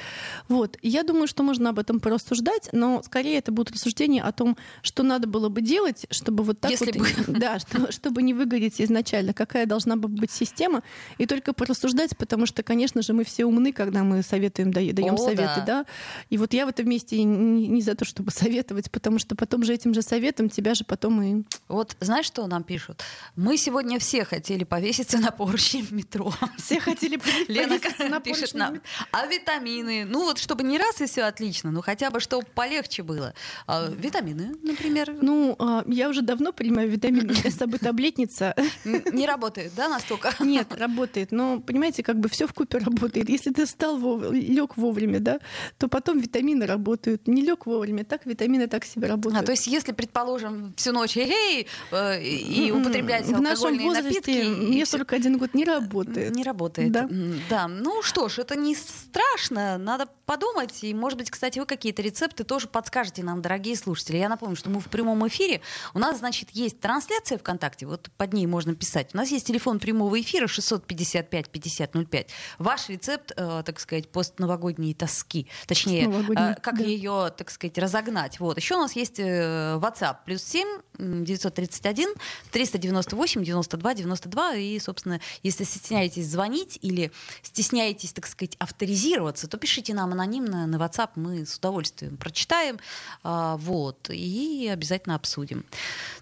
Вот. 0.49 0.77
Я 0.91 1.05
думаю, 1.05 1.27
что 1.27 1.43
можно 1.43 1.71
об 1.71 1.79
этом 1.79 2.01
порассуждать, 2.01 2.69
но 2.73 3.03
скорее 3.03 3.39
это 3.39 3.53
будут 3.53 3.75
рассуждения 3.75 4.23
о 4.23 4.33
том, 4.33 4.57
что 4.83 5.03
надо 5.03 5.27
было 5.27 5.49
бы 5.49 5.63
делать, 5.63 6.07
чтобы 6.11 6.43
вот 6.45 6.61
так 6.61 6.71
Если 6.71 6.99
вот, 6.99 7.27
бы. 7.27 7.39
да, 7.39 7.59
что, 7.59 7.93
чтобы 7.93 8.23
не 8.23 8.35
выгореть 8.35 8.81
изначально, 8.81 9.33
какая 9.33 9.67
должна 9.67 9.97
бы 9.97 10.09
быть 10.09 10.31
система, 10.31 10.83
и 11.19 11.27
только 11.27 11.53
порассуждать, 11.53 12.17
потому 12.17 12.47
что, 12.47 12.63
конечно 12.63 13.03
же, 13.03 13.13
мы 13.13 13.25
все 13.25 13.45
умны, 13.45 13.73
когда 13.73 14.03
мы 14.03 14.23
советуем, 14.23 14.73
даем 14.73 15.15
О, 15.15 15.19
советы, 15.19 15.43
да. 15.59 15.65
да. 15.67 15.87
И 16.29 16.39
вот 16.39 16.53
я 16.53 16.67
в 16.67 16.69
этом 16.69 16.89
месте 16.89 17.23
не, 17.23 17.69
не 17.69 17.83
за 17.83 17.95
то, 17.95 18.05
чтобы 18.05 18.31
советовать, 18.31 18.91
потому 18.91 19.19
что 19.19 19.37
потом 19.37 19.65
же 19.65 19.73
этим 19.73 19.95
же 19.95 20.03
советом 20.03 20.49
тебя 20.49 20.75
же 20.75 20.85
потом 20.85 21.23
и 21.23 21.45
Вот 21.69 21.97
знаешь, 22.01 22.27
что 22.27 22.47
нам 22.47 22.65
пишут? 22.65 23.03
Мы 23.37 23.57
сегодня 23.57 23.99
все 23.99 24.25
хотели 24.25 24.65
повеситься 24.65 25.19
на 25.19 25.31
поручни 25.31 25.83
в 25.83 25.93
метро. 25.93 26.33
все 26.59 26.81
хотели 26.81 27.21
Лена 27.49 27.79
повеситься 27.79 28.09
на 28.09 28.21
пишет 28.21 28.55
нам. 28.55 28.81
А 29.13 29.27
витамины? 29.27 30.05
Ну 30.05 30.25
вот, 30.25 30.39
чтобы 30.39 30.63
не 30.63 30.79
раз 30.81 31.01
и 31.01 31.07
все 31.07 31.23
отлично, 31.23 31.71
ну 31.71 31.83
хотя 31.83 32.11
бы, 32.11 32.19
чтобы 32.21 32.45
полегче 32.55 33.03
было. 33.03 33.35
А, 33.67 33.89
витамины, 33.89 34.55
например, 34.63 35.15
Ну, 35.23 35.55
а, 35.59 35.85
я 35.87 36.09
уже 36.09 36.23
давно 36.23 36.53
принимаю 36.53 36.89
витамины, 36.91 37.33
я 37.45 37.51
с 37.51 37.55
собой 37.57 37.79
таблетница. 37.91 38.55
не 38.85 39.27
работают, 39.27 39.73
да, 39.77 39.89
настолько? 39.89 40.33
Нет, 40.41 40.75
работает. 40.75 41.33
Но, 41.33 41.61
понимаете, 41.61 42.03
как 42.03 42.19
бы 42.19 42.29
все 42.29 42.47
в 42.47 42.53
купе 42.55 42.79
работает. 42.79 43.29
Если 43.29 43.51
ты 43.53 43.67
встал, 43.67 43.99
лег 44.33 44.77
вовремя, 44.77 45.21
да, 45.21 45.39
то 45.79 45.89
потом 45.89 46.19
витамины 46.19 46.67
работают. 46.67 47.29
Не 47.29 47.43
лег 47.43 47.67
вовремя, 47.67 48.05
так 48.05 48.27
витамины 48.27 48.67
так 48.67 48.85
себе 48.85 49.09
работают. 49.09 49.43
А, 49.43 49.47
то 49.47 49.53
есть, 49.53 49.67
если, 49.67 49.93
предположим, 49.93 50.73
всю 50.77 50.93
ночь 50.93 51.17
эй, 51.17 51.67
э, 51.93 52.23
и 52.23 52.71
употреблять 52.73 53.27
В 53.27 53.41
нашем 53.41 53.47
алкогольные 53.69 53.87
возрасте 53.87 54.11
напитки... 54.15 54.45
мне 54.71 54.85
всё- 54.85 54.99
41 54.99 55.39
год 55.39 55.55
не 55.55 55.65
работает. 55.65 56.35
Не 56.35 56.43
работает. 56.45 56.93
Да. 56.93 57.09
Да. 57.49 57.69
Ну 57.69 58.03
что 58.03 58.29
ж, 58.29 58.39
это 58.39 58.57
не 58.57 58.75
страшно. 58.75 59.79
Надо 59.79 60.07
подумать. 60.27 60.70
И, 60.83 60.95
может 60.95 61.19
быть, 61.19 61.31
кстати, 61.31 61.59
вы 61.59 61.67
какие-то 61.67 62.03
рецепты 62.03 62.45
тоже 62.45 62.69
подскажете 62.69 63.23
нам, 63.23 63.43
дорогие 63.43 63.77
слушатели. 63.77 64.17
Я 64.17 64.29
напомню, 64.29 64.57
что 64.57 64.71
мы 64.71 64.81
в 64.81 64.87
прямом 64.87 65.27
эфире. 65.29 65.61
У 65.95 65.99
нас, 65.99 66.19
значит, 66.19 66.51
есть 66.51 66.81
трансляция 66.81 67.39
ВКонтакте. 67.39 67.87
Вот 67.87 68.11
под 68.17 68.33
ней 68.33 68.47
можно 68.47 68.75
писать. 68.75 69.11
У 69.15 69.17
нас 69.17 69.31
есть 69.31 69.47
телефон 69.47 69.79
прямого 69.79 70.21
эфира 70.21 70.47
655-5005. 70.47 72.27
Ваш 72.59 72.89
рецепт, 72.89 73.33
э, 73.37 73.63
так 73.65 73.81
сказать, 73.81 74.09
постновогодней 74.09 74.95
тоски. 74.95 75.47
Точнее, 75.67 76.09
э, 76.09 76.55
как 76.61 76.79
да. 76.79 76.85
ее, 76.85 77.33
так 77.37 77.51
сказать, 77.51 77.79
разогнать. 77.79 78.41
Вот. 78.41 78.57
Еще 78.57 78.75
у 78.75 78.81
нас 78.81 78.95
есть 78.97 79.19
э, 79.19 79.79
WhatsApp. 79.81 80.19
Плюс 80.25 80.43
7 80.43 80.69
м, 80.99 81.25
931 81.25 82.15
398 82.51 83.45
92 83.45 83.95
92. 83.95 84.55
И, 84.57 84.79
собственно, 84.79 85.21
если 85.43 85.65
стесняетесь 85.65 86.27
звонить 86.27 86.79
или 86.83 87.13
стесняетесь, 87.43 88.13
так 88.13 88.27
сказать, 88.27 88.57
авторизироваться, 88.59 89.49
то 89.49 89.57
пишите 89.59 89.95
нам 89.95 90.13
анонимно 90.13 90.50
на 90.51 90.77
WhatsApp. 90.77 91.11
Мы 91.17 91.45
с 91.47 91.57
удовольствием 91.59 92.17
прочитаем. 92.17 92.79
а, 93.23 93.57
Вот. 93.57 94.11
И 94.11 94.69
обязательно 94.73 95.15
обсудим. 95.15 95.65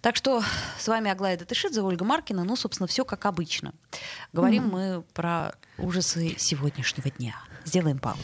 Так 0.00 0.16
что 0.16 0.42
с 0.78 0.88
вами 0.88 1.10
Аглая 1.10 1.36
Датышидзе, 1.36 1.80
Ольга 1.82 2.04
Маркина. 2.04 2.44
Ну, 2.44 2.56
собственно, 2.56 2.86
все 2.86 3.04
как 3.04 3.26
обычно. 3.26 3.72
Говорим 4.32 4.68
мы 4.68 5.02
про 5.14 5.52
ужасы 5.78 6.34
сегодняшнего 6.38 7.10
дня. 7.10 7.34
Сделаем 7.64 7.98
паузу. 7.98 8.22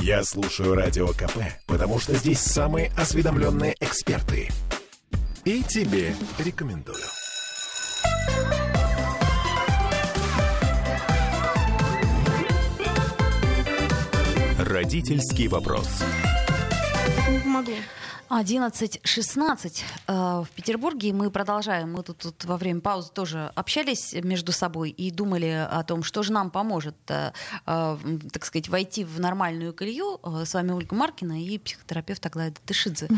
Я 0.00 0.22
слушаю 0.24 0.74
Радио 0.74 1.08
КП, 1.08 1.38
потому 1.66 1.98
что 1.98 2.14
здесь 2.14 2.40
самые 2.40 2.92
осведомленные 2.96 3.74
эксперты. 3.80 4.50
И 5.44 5.62
тебе 5.62 6.14
рекомендую. 6.38 7.02
Родительский 14.86 15.48
вопрос. 15.48 15.88
Не 17.28 17.40
помогло. 17.40 17.74
11.16 18.30 19.82
э, 20.06 20.12
в 20.12 20.48
Петербурге. 20.54 21.12
Мы 21.12 21.28
продолжаем. 21.32 21.94
Мы 21.94 22.04
тут, 22.04 22.18
тут 22.18 22.44
во 22.44 22.56
время 22.56 22.80
паузы 22.80 23.10
тоже 23.12 23.50
общались 23.56 24.12
между 24.12 24.52
собой 24.52 24.90
и 24.90 25.10
думали 25.10 25.66
о 25.68 25.82
том, 25.82 26.04
что 26.04 26.22
же 26.22 26.32
нам 26.32 26.52
поможет, 26.52 26.94
э, 27.08 27.32
э, 27.66 27.98
так 28.32 28.44
сказать, 28.44 28.68
войти 28.68 29.02
в 29.02 29.18
нормальную 29.18 29.74
колею. 29.74 30.20
С 30.22 30.54
вами 30.54 30.70
Ольга 30.70 30.94
Маркина 30.94 31.42
и 31.42 31.58
психотерапевт 31.58 32.24
Аглая 32.24 32.52
Датышидзе. 32.52 33.08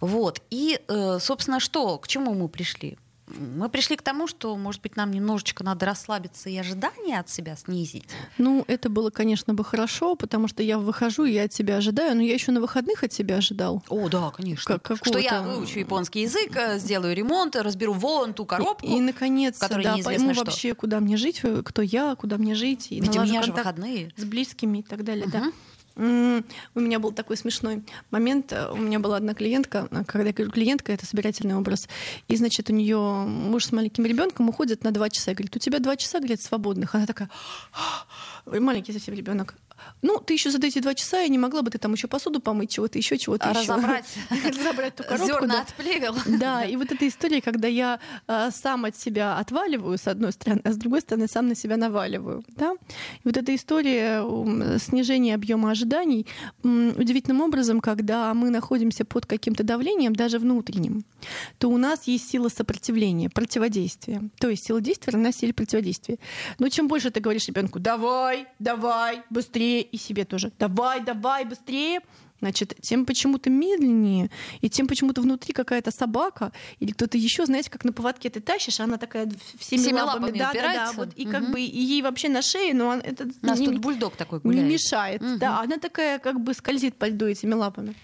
Вот. 0.00 0.42
И, 0.50 0.80
собственно, 1.20 1.60
что, 1.60 1.98
к 1.98 2.08
чему 2.08 2.34
мы 2.34 2.48
пришли? 2.48 2.98
Мы 3.38 3.68
пришли 3.68 3.96
к 3.96 4.02
тому, 4.02 4.26
что, 4.26 4.56
может 4.56 4.82
быть, 4.82 4.96
нам 4.96 5.10
немножечко 5.10 5.64
надо 5.64 5.86
расслабиться 5.86 6.48
и 6.48 6.56
ожидания 6.56 7.18
от 7.18 7.28
себя 7.28 7.56
снизить. 7.56 8.04
Ну, 8.38 8.64
это 8.68 8.88
было, 8.88 9.10
конечно, 9.10 9.54
бы 9.54 9.64
хорошо, 9.64 10.14
потому 10.16 10.48
что 10.48 10.62
я 10.62 10.78
выхожу, 10.78 11.24
и 11.24 11.32
я 11.32 11.44
от 11.44 11.52
себя 11.52 11.76
ожидаю, 11.76 12.16
но 12.16 12.22
я 12.22 12.34
еще 12.34 12.52
на 12.52 12.60
выходных 12.60 13.04
от 13.04 13.12
себя 13.12 13.36
ожидал. 13.36 13.82
О, 13.88 14.08
да, 14.08 14.30
конечно. 14.30 14.78
Как- 14.78 14.96
что 15.02 15.18
я 15.18 15.42
выучу 15.42 15.78
японский 15.78 16.22
язык, 16.22 16.54
э, 16.56 16.78
сделаю 16.78 17.14
ремонт, 17.14 17.56
разберу 17.56 17.92
вон 17.92 18.34
ту 18.34 18.44
коробку. 18.44 18.86
И, 18.86 18.96
и 18.96 19.00
наконец, 19.00 19.58
да, 19.58 19.68
пойму 20.04 20.34
что. 20.34 20.44
вообще, 20.44 20.74
куда 20.74 21.00
мне 21.00 21.16
жить, 21.16 21.40
э, 21.42 21.62
кто 21.64 21.82
я, 21.82 22.14
куда 22.14 22.38
мне 22.38 22.54
жить. 22.54 22.88
И 22.90 23.00
Ведь 23.00 23.16
у 23.16 23.22
меня 23.22 23.42
же 23.42 23.52
выходные. 23.52 24.12
с 24.16 24.24
близкими 24.24 24.78
и 24.78 24.82
так 24.82 25.04
далее, 25.04 25.26
да. 25.30 25.52
У 25.96 26.80
меня 26.80 26.98
был 26.98 27.12
такой 27.12 27.36
смешной 27.36 27.82
момент. 28.10 28.52
У 28.52 28.76
меня 28.76 28.98
была 28.98 29.16
одна 29.16 29.34
клиентка, 29.34 29.88
а, 29.90 30.04
когда 30.04 30.28
я 30.28 30.32
говорю 30.32 30.50
клиентка, 30.50 30.92
это 30.92 31.06
собирательный 31.06 31.56
образ. 31.56 31.88
И, 32.28 32.36
значит, 32.36 32.70
у 32.70 32.72
нее 32.72 32.98
муж 32.98 33.66
с 33.66 33.72
маленьким 33.72 34.06
ребенком 34.06 34.48
уходит 34.48 34.84
на 34.84 34.90
два 34.90 35.10
часа. 35.10 35.32
И 35.32 35.34
говорит, 35.34 35.54
у 35.56 35.58
тебя 35.58 35.78
два 35.78 35.96
часа, 35.96 36.18
говорит, 36.18 36.42
свободных. 36.42 36.94
Она 36.94 37.06
такая, 37.06 37.28
«Ой, 38.46 38.58
маленький 38.58 38.92
совсем 38.92 39.14
ребенок. 39.14 39.54
Ну, 40.02 40.18
ты 40.18 40.32
еще 40.34 40.50
за 40.50 40.58
эти 40.58 40.80
два 40.80 40.94
часа, 40.94 41.20
я 41.20 41.28
не 41.28 41.38
могла 41.38 41.62
бы 41.62 41.70
ты 41.70 41.78
там 41.78 41.92
еще 41.92 42.08
посуду 42.08 42.40
помыть, 42.40 42.70
чего-то 42.70 42.98
еще, 42.98 43.16
чего-то 43.18 43.46
А 43.46 43.50
еще. 43.50 43.72
разобрать 43.72 44.04
Разобрать 44.44 44.96
ту 44.96 45.04
коробку. 45.04 45.26
зерна 45.26 45.60
от 45.60 45.74
плевел. 45.74 46.14
Да, 46.26 46.64
и 46.64 46.76
вот 46.76 46.90
эта 46.90 47.06
история, 47.06 47.40
когда 47.40 47.68
я 47.68 48.00
а, 48.26 48.50
сам 48.50 48.84
от 48.84 48.96
себя 48.96 49.36
отваливаю, 49.38 49.96
с 49.98 50.08
одной 50.08 50.32
стороны, 50.32 50.60
а 50.64 50.72
с 50.72 50.76
другой 50.76 51.00
стороны, 51.02 51.28
сам 51.28 51.46
на 51.48 51.54
себя 51.54 51.76
наваливаю. 51.76 52.44
Да? 52.56 52.72
И 52.72 53.20
вот 53.24 53.36
эта 53.36 53.54
история 53.54 54.22
снижения 54.78 55.34
объема 55.34 55.70
ожиданий 55.70 56.26
удивительным 56.62 57.40
образом, 57.40 57.80
когда 57.80 58.32
мы 58.34 58.50
находимся 58.50 59.04
под 59.04 59.26
каким-то 59.26 59.62
давлением, 59.62 60.14
даже 60.14 60.38
внутренним, 60.38 61.04
то 61.58 61.68
у 61.68 61.76
нас 61.78 62.04
есть 62.08 62.28
сила 62.28 62.48
сопротивления, 62.48 63.30
противодействия. 63.30 64.22
То 64.38 64.48
есть 64.48 64.66
сила 64.66 64.80
действия 64.80 65.12
равна 65.12 65.32
силе 65.32 65.52
противодействия. 65.52 66.18
Но 66.58 66.68
чем 66.68 66.88
больше 66.88 67.10
ты 67.10 67.20
говоришь 67.20 67.46
ребенку, 67.46 67.78
давай, 67.78 68.46
давай, 68.58 69.22
быстрее, 69.30 69.71
и 69.80 69.96
себе 69.96 70.24
тоже, 70.24 70.52
давай, 70.58 71.00
давай, 71.00 71.44
быстрее, 71.44 72.00
Значит, 72.40 72.74
тем 72.82 73.06
почему-то 73.06 73.50
медленнее, 73.50 74.28
и 74.62 74.68
тем 74.68 74.88
почему-то 74.88 75.20
внутри 75.22 75.52
какая-то 75.54 75.92
собака 75.92 76.50
или 76.80 76.90
кто-то 76.90 77.16
еще, 77.16 77.46
знаете, 77.46 77.70
как 77.70 77.84
на 77.84 77.92
поводке 77.92 78.30
ты 78.30 78.40
тащишь, 78.40 78.80
а 78.80 78.84
она 78.84 78.98
такая 78.98 79.30
всеми, 79.60 79.80
Всеми 79.82 80.00
лапами, 80.00 80.22
лапами 80.24 80.38
да, 80.40 80.46
да, 80.46 80.52
да, 80.52 80.58
упирается. 80.58 80.96
вот, 80.96 81.08
и 81.14 81.22
Мгм. 81.22 81.30
как 81.30 81.50
бы 81.52 81.60
и 81.60 81.78
ей 81.80 82.02
вообще 82.02 82.28
на 82.28 82.42
шее, 82.42 82.74
но 82.74 82.88
он, 82.88 82.98
это 82.98 83.28
У 83.42 83.46
нас 83.46 83.60
не, 83.60 83.66
тут 83.66 83.78
бульдог 83.78 84.16
такой 84.16 84.40
не 84.42 84.50
гуляет. 84.50 84.72
мешает, 84.72 85.22
Мгм. 85.22 85.38
да, 85.38 85.60
она 85.60 85.78
такая 85.78 86.18
как 86.18 86.40
бы 86.40 86.52
скользит 86.52 86.96
по 86.96 87.04
льду 87.08 87.26
этими 87.26 87.54
лапами. 87.54 87.94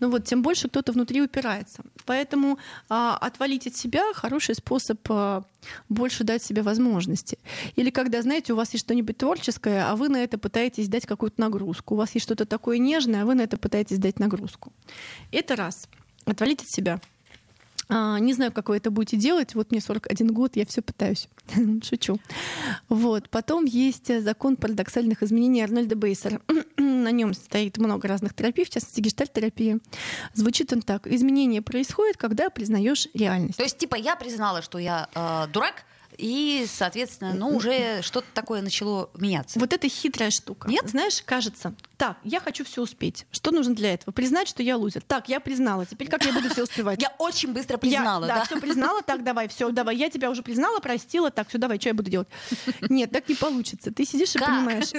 Ну 0.00 0.10
вот, 0.10 0.24
тем 0.24 0.42
больше 0.42 0.68
кто-то 0.68 0.92
внутри 0.92 1.22
упирается. 1.22 1.82
Поэтому 2.04 2.58
а, 2.88 3.16
отвалить 3.16 3.66
от 3.66 3.76
себя 3.76 4.02
хороший 4.14 4.54
способ 4.54 5.00
а, 5.10 5.44
больше 5.88 6.24
дать 6.24 6.42
себе 6.42 6.62
возможности. 6.62 7.38
Или 7.76 7.90
когда, 7.90 8.22
знаете, 8.22 8.52
у 8.52 8.56
вас 8.56 8.72
есть 8.72 8.84
что-нибудь 8.84 9.18
творческое, 9.18 9.84
а 9.84 9.96
вы 9.96 10.08
на 10.08 10.18
это 10.18 10.38
пытаетесь 10.38 10.88
дать 10.88 11.06
какую-то 11.06 11.40
нагрузку. 11.40 11.94
У 11.94 11.98
вас 11.98 12.14
есть 12.14 12.24
что-то 12.24 12.46
такое 12.46 12.78
нежное, 12.78 13.22
а 13.22 13.24
вы 13.24 13.34
на 13.34 13.42
это 13.42 13.56
пытаетесь 13.56 13.98
дать 13.98 14.18
нагрузку. 14.18 14.72
Это 15.32 15.56
раз. 15.56 15.88
Отвалить 16.24 16.62
от 16.62 16.68
себя. 16.68 17.00
А, 17.88 18.18
не 18.18 18.34
знаю, 18.34 18.52
как 18.52 18.68
вы 18.68 18.76
это 18.76 18.90
будете 18.90 19.16
делать. 19.16 19.54
Вот 19.54 19.70
мне 19.70 19.80
41 19.80 20.28
год, 20.28 20.56
я 20.56 20.66
все 20.66 20.82
пытаюсь. 20.82 21.28
Шучу. 21.82 22.18
Вот. 22.88 23.28
Потом 23.30 23.64
есть 23.64 24.10
э, 24.10 24.20
закон 24.20 24.56
парадоксальных 24.56 25.22
изменений 25.22 25.62
Арнольда 25.62 25.96
Бейсера. 25.96 26.40
На 26.76 27.10
нем 27.10 27.34
стоит 27.34 27.78
много 27.78 28.08
разных 28.08 28.34
терапий, 28.34 28.64
в 28.64 28.70
частности, 28.70 29.00
гештальт-терапия. 29.00 29.78
Звучит 30.34 30.72
он 30.72 30.82
так. 30.82 31.06
Изменение 31.06 31.62
происходит, 31.62 32.16
когда 32.16 32.50
признаешь 32.50 33.08
реальность. 33.14 33.56
То 33.56 33.64
есть, 33.64 33.78
типа, 33.78 33.94
я 33.96 34.16
признала, 34.16 34.60
что 34.62 34.78
я 34.78 35.08
э, 35.14 35.46
дурак, 35.52 35.84
и, 36.18 36.66
соответственно, 36.68 37.32
ну, 37.32 37.56
уже 37.56 38.02
что-то 38.02 38.26
такое 38.34 38.60
начало 38.60 39.08
меняться. 39.14 39.58
Вот 39.60 39.72
это 39.72 39.88
хитрая 39.88 40.30
штука. 40.30 40.68
Нет? 40.68 40.88
Знаешь, 40.88 41.22
кажется, 41.24 41.74
так, 41.96 42.18
я 42.24 42.40
хочу 42.40 42.64
все 42.64 42.82
успеть. 42.82 43.24
Что 43.30 43.52
нужно 43.52 43.74
для 43.74 43.94
этого? 43.94 44.12
Признать, 44.12 44.48
что 44.48 44.62
я 44.62 44.76
лузер. 44.76 45.02
Так, 45.06 45.28
я 45.28 45.38
признала. 45.38 45.86
Теперь 45.86 46.08
как 46.08 46.24
я 46.24 46.32
буду 46.32 46.50
все 46.50 46.64
успевать? 46.64 47.00
Я 47.02 47.12
очень 47.18 47.52
быстро 47.52 47.76
признала, 47.78 48.26
Я, 48.26 48.34
да? 48.34 48.44
все 48.44 48.60
признала, 48.60 49.02
так, 49.02 49.22
давай, 49.22 49.46
все, 49.48 49.70
давай. 49.70 49.96
Я 49.96 50.10
тебя 50.10 50.30
уже 50.30 50.42
признала, 50.42 50.80
простила, 50.80 51.30
так, 51.30 51.48
все, 51.48 51.58
давай, 51.58 51.78
что 51.78 51.90
я 51.90 51.94
буду 51.94 52.10
делать? 52.10 52.28
Нет, 52.88 53.12
так 53.12 53.28
не 53.28 53.36
получится. 53.36 53.92
Ты 53.92 54.04
сидишь 54.04 54.34
и 54.34 54.38
Как? 54.38 54.48
понимаешь, 54.48 54.90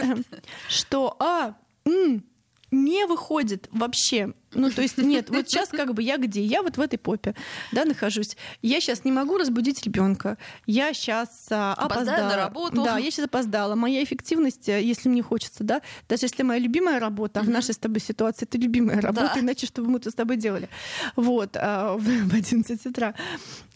что, 0.69 1.15
а, 1.19 1.53
м, 1.85 2.23
не 2.71 3.05
выходит 3.05 3.67
вообще. 3.71 4.33
Ну, 4.53 4.71
то 4.71 4.81
есть 4.81 4.97
нет, 4.97 5.29
вот 5.29 5.47
сейчас 5.47 5.69
как 5.69 5.93
бы 5.93 6.01
я 6.01 6.17
где? 6.17 6.43
Я 6.43 6.63
вот 6.63 6.77
в 6.77 6.81
этой 6.81 6.97
попе, 6.97 7.35
да, 7.71 7.85
нахожусь. 7.85 8.35
Я 8.61 8.81
сейчас 8.81 9.05
не 9.05 9.11
могу 9.11 9.37
разбудить 9.37 9.83
ребенка. 9.83 10.37
Я 10.65 10.93
сейчас 10.93 11.47
а, 11.51 11.73
опоздала. 11.73 12.29
на 12.29 12.35
работу. 12.35 12.83
Да, 12.83 12.97
я 12.97 13.11
сейчас 13.11 13.25
опоздала. 13.25 13.75
Моя 13.75 14.03
эффективность, 14.03 14.67
э, 14.67 14.81
если 14.81 15.07
мне 15.07 15.21
хочется, 15.21 15.63
да, 15.63 15.81
даже 16.07 16.25
если 16.25 16.43
моя 16.43 16.59
любимая 16.59 16.99
работа, 16.99 17.41
а 17.41 17.43
в 17.43 17.49
нашей 17.49 17.73
с 17.73 17.77
тобой 17.77 18.01
ситуации 18.01 18.45
это 18.45 18.57
любимая 18.57 19.01
работа, 19.01 19.31
да. 19.35 19.39
иначе 19.39 19.67
что 19.67 19.83
бы 19.83 19.89
мы 19.89 19.99
тут 19.99 20.13
с 20.13 20.15
тобой 20.15 20.37
делали? 20.37 20.69
Вот, 21.15 21.55
а, 21.55 21.95
в 21.97 22.33
11 22.33 22.85
утра. 22.87 23.13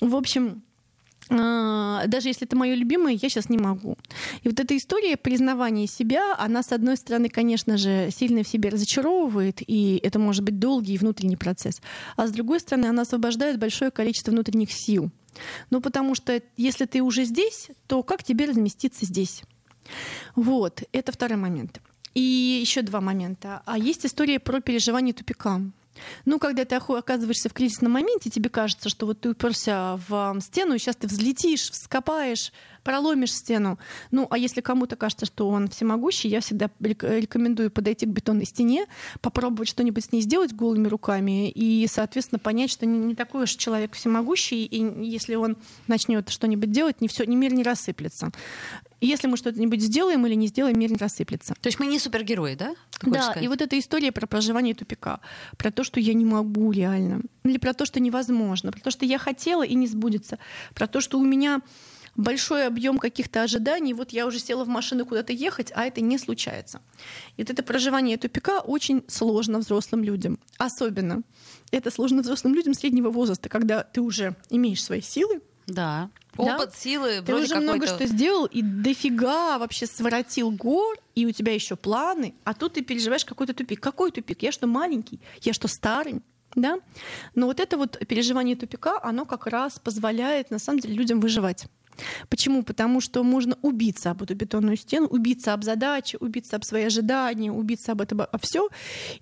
В 0.01 0.15
общем, 0.15 0.63
даже 1.29 2.27
если 2.27 2.45
это 2.45 2.55
мое 2.55 2.75
любимое, 2.75 3.13
я 3.13 3.29
сейчас 3.29 3.49
не 3.49 3.57
могу. 3.57 3.97
И 4.43 4.49
вот 4.49 4.59
эта 4.59 4.75
история 4.75 5.15
признавания 5.17 5.87
себя, 5.87 6.35
она, 6.37 6.63
с 6.63 6.71
одной 6.71 6.97
стороны, 6.97 7.29
конечно 7.29 7.77
же, 7.77 8.09
сильно 8.11 8.43
в 8.43 8.47
себе 8.47 8.69
разочаровывает, 8.69 9.61
и 9.65 9.99
это 10.03 10.19
может 10.19 10.43
быть 10.43 10.59
долгий 10.59 10.97
внутренний 10.97 11.37
процесс. 11.37 11.81
А 12.17 12.27
с 12.27 12.31
другой 12.31 12.59
стороны, 12.59 12.87
она 12.87 13.03
освобождает 13.03 13.57
большое 13.59 13.89
количество 13.89 14.31
внутренних 14.31 14.71
сил. 14.71 15.11
Ну, 15.69 15.81
потому 15.81 16.13
что 16.13 16.41
если 16.57 16.85
ты 16.85 17.01
уже 17.01 17.23
здесь, 17.23 17.69
то 17.87 18.03
как 18.03 18.23
тебе 18.23 18.45
разместиться 18.45 19.05
здесь? 19.05 19.43
Вот, 20.35 20.83
это 20.91 21.11
второй 21.11 21.37
момент. 21.37 21.81
И 22.13 22.21
еще 22.61 22.83
два 22.83 23.01
момента. 23.01 23.63
А 23.65 23.77
есть 23.77 24.05
история 24.05 24.39
про 24.39 24.61
переживание 24.61 25.13
тупика. 25.13 25.61
Ну, 26.25 26.39
когда 26.39 26.65
ты 26.65 26.75
оказываешься 26.75 27.49
в 27.49 27.53
кризисном 27.53 27.91
моменте, 27.91 28.29
тебе 28.29 28.49
кажется, 28.49 28.89
что 28.89 29.05
вот 29.05 29.21
ты 29.21 29.29
уперся 29.29 29.99
в 30.07 30.39
стену, 30.41 30.75
и 30.75 30.77
сейчас 30.79 30.95
ты 30.95 31.07
взлетишь, 31.07 31.71
вскопаешь, 31.71 32.51
проломишь 32.83 33.33
стену. 33.33 33.79
Ну, 34.11 34.27
а 34.29 34.37
если 34.37 34.61
кому-то 34.61 34.95
кажется, 34.95 35.25
что 35.25 35.49
он 35.49 35.67
всемогущий, 35.69 36.27
я 36.27 36.41
всегда 36.41 36.69
рекомендую 36.79 37.71
подойти 37.71 38.05
к 38.05 38.09
бетонной 38.09 38.45
стене, 38.45 38.85
попробовать 39.21 39.69
что-нибудь 39.69 40.05
с 40.05 40.11
ней 40.11 40.21
сделать 40.21 40.53
голыми 40.53 40.87
руками 40.87 41.49
и, 41.49 41.87
соответственно, 41.87 42.39
понять, 42.39 42.69
что 42.69 42.85
не, 42.85 42.97
не 42.99 43.15
такой 43.15 43.43
уж 43.43 43.51
человек 43.51 43.93
всемогущий, 43.93 44.65
и 44.65 45.03
если 45.03 45.35
он 45.35 45.57
начнет 45.87 46.29
что-нибудь 46.29 46.71
делать, 46.71 47.01
не 47.01 47.07
все, 47.07 47.23
ни 47.25 47.35
мир 47.35 47.53
не 47.53 47.63
рассыплется. 47.63 48.31
Если 49.01 49.27
мы 49.27 49.35
что-нибудь 49.35 49.81
сделаем 49.81 50.25
или 50.25 50.33
не 50.33 50.47
сделаем, 50.47 50.79
мир 50.79 50.89
не 50.91 50.97
рассыплется. 50.97 51.55
То 51.59 51.67
есть 51.67 51.77
мы 51.77 51.87
не 51.87 51.99
супергерои, 51.99 52.55
да? 52.55 52.73
Да, 53.01 53.33
и 53.33 53.49
вот 53.49 53.61
эта 53.61 53.77
история 53.77 54.13
про 54.13 54.27
проживание 54.27 54.73
тупика, 54.73 55.19
про 55.57 55.71
то, 55.71 55.83
что 55.83 55.99
я 55.99 56.13
не 56.13 56.23
могу 56.23 56.71
реально, 56.71 57.21
или 57.43 57.57
про 57.57 57.73
то, 57.73 57.85
что 57.85 57.99
невозможно, 57.99 58.71
про 58.71 58.79
то, 58.79 58.91
что 58.91 59.05
я 59.05 59.17
хотела 59.17 59.63
и 59.63 59.75
не 59.75 59.87
сбудется, 59.87 60.39
про 60.73 60.87
то, 60.87 61.01
что 61.01 61.19
у 61.19 61.23
меня 61.25 61.61
большой 62.15 62.67
объем 62.67 62.97
каких-то 62.97 63.43
ожиданий, 63.43 63.93
вот 63.93 64.11
я 64.11 64.25
уже 64.25 64.39
села 64.39 64.63
в 64.63 64.67
машину 64.67 65.05
куда-то 65.05 65.33
ехать, 65.33 65.71
а 65.75 65.85
это 65.85 66.01
не 66.01 66.17
случается. 66.17 66.81
И 67.37 67.41
вот 67.41 67.49
это 67.49 67.63
проживание 67.63 68.17
тупика 68.17 68.59
очень 68.59 69.03
сложно 69.07 69.59
взрослым 69.59 70.03
людям. 70.03 70.39
Особенно 70.57 71.23
это 71.71 71.91
сложно 71.91 72.21
взрослым 72.21 72.53
людям 72.53 72.73
среднего 72.73 73.09
возраста, 73.09 73.49
когда 73.49 73.83
ты 73.83 74.01
уже 74.01 74.35
имеешь 74.49 74.83
свои 74.83 75.01
силы, 75.01 75.41
да. 75.65 76.09
Опыт, 76.35 76.69
да? 76.69 76.75
силы, 76.75 77.21
Ты 77.25 77.35
уже 77.35 77.55
много 77.55 77.87
что 77.87 78.05
сделал 78.05 78.45
и 78.45 78.61
дофига 78.61 79.57
вообще 79.59 79.85
своротил 79.85 80.51
гор, 80.51 80.97
и 81.15 81.25
у 81.25 81.31
тебя 81.31 81.53
еще 81.53 81.75
планы, 81.75 82.33
а 82.43 82.53
тут 82.53 82.73
ты 82.73 82.81
переживаешь 82.81 83.23
какой-то 83.23 83.53
тупик. 83.53 83.79
Какой 83.79 84.11
тупик? 84.11 84.41
Я 84.41 84.51
что, 84.51 84.67
маленький? 84.67 85.21
Я 85.41 85.53
что, 85.53 85.67
старый? 85.67 86.21
Да? 86.55 86.79
Но 87.35 87.47
вот 87.47 87.59
это 87.59 87.77
вот 87.77 87.99
переживание 88.07 88.55
тупика, 88.55 88.99
оно 89.01 89.25
как 89.25 89.47
раз 89.47 89.79
позволяет, 89.79 90.51
на 90.51 90.59
самом 90.59 90.79
деле, 90.79 90.95
людям 90.95 91.19
выживать. 91.19 91.65
Почему? 92.29 92.63
Потому 92.63 93.01
что 93.01 93.23
можно 93.23 93.57
убиться 93.61 94.11
об 94.11 94.23
эту 94.23 94.35
бетонную 94.35 94.77
стену, 94.77 95.07
убиться 95.07 95.53
об 95.53 95.63
задачи, 95.63 96.17
убиться 96.19 96.55
об 96.55 96.63
свои 96.63 96.83
ожидания, 96.83 97.51
убиться 97.51 97.91
об 97.91 98.01
этом, 98.01 98.21
об 98.21 98.41
все 98.41 98.69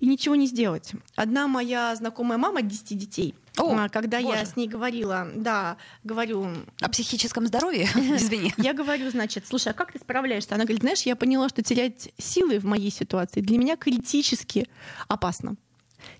и 0.00 0.06
ничего 0.06 0.34
не 0.34 0.46
сделать. 0.46 0.92
Одна 1.14 1.48
моя 1.48 1.94
знакомая 1.96 2.38
мама 2.38 2.62
10 2.62 2.98
детей, 2.98 3.34
о, 3.58 3.74
а, 3.74 3.88
когда 3.88 4.20
боже. 4.20 4.38
я 4.38 4.44
с 4.46 4.56
ней 4.56 4.66
говорила, 4.66 5.28
да, 5.34 5.76
говорю... 6.04 6.48
О 6.80 6.88
психическом 6.88 7.46
здоровье? 7.46 7.84
Извини. 7.94 8.52
Я 8.56 8.72
говорю, 8.72 9.10
значит, 9.10 9.46
слушай, 9.46 9.68
а 9.68 9.74
как 9.74 9.92
ты 9.92 9.98
справляешься? 9.98 10.54
Она 10.54 10.64
говорит, 10.64 10.80
знаешь, 10.82 11.02
я 11.02 11.16
поняла, 11.16 11.48
что 11.48 11.62
терять 11.62 12.10
силы 12.18 12.58
в 12.58 12.64
моей 12.64 12.90
ситуации 12.90 13.40
для 13.40 13.58
меня 13.58 13.76
критически 13.76 14.68
опасно 15.08 15.56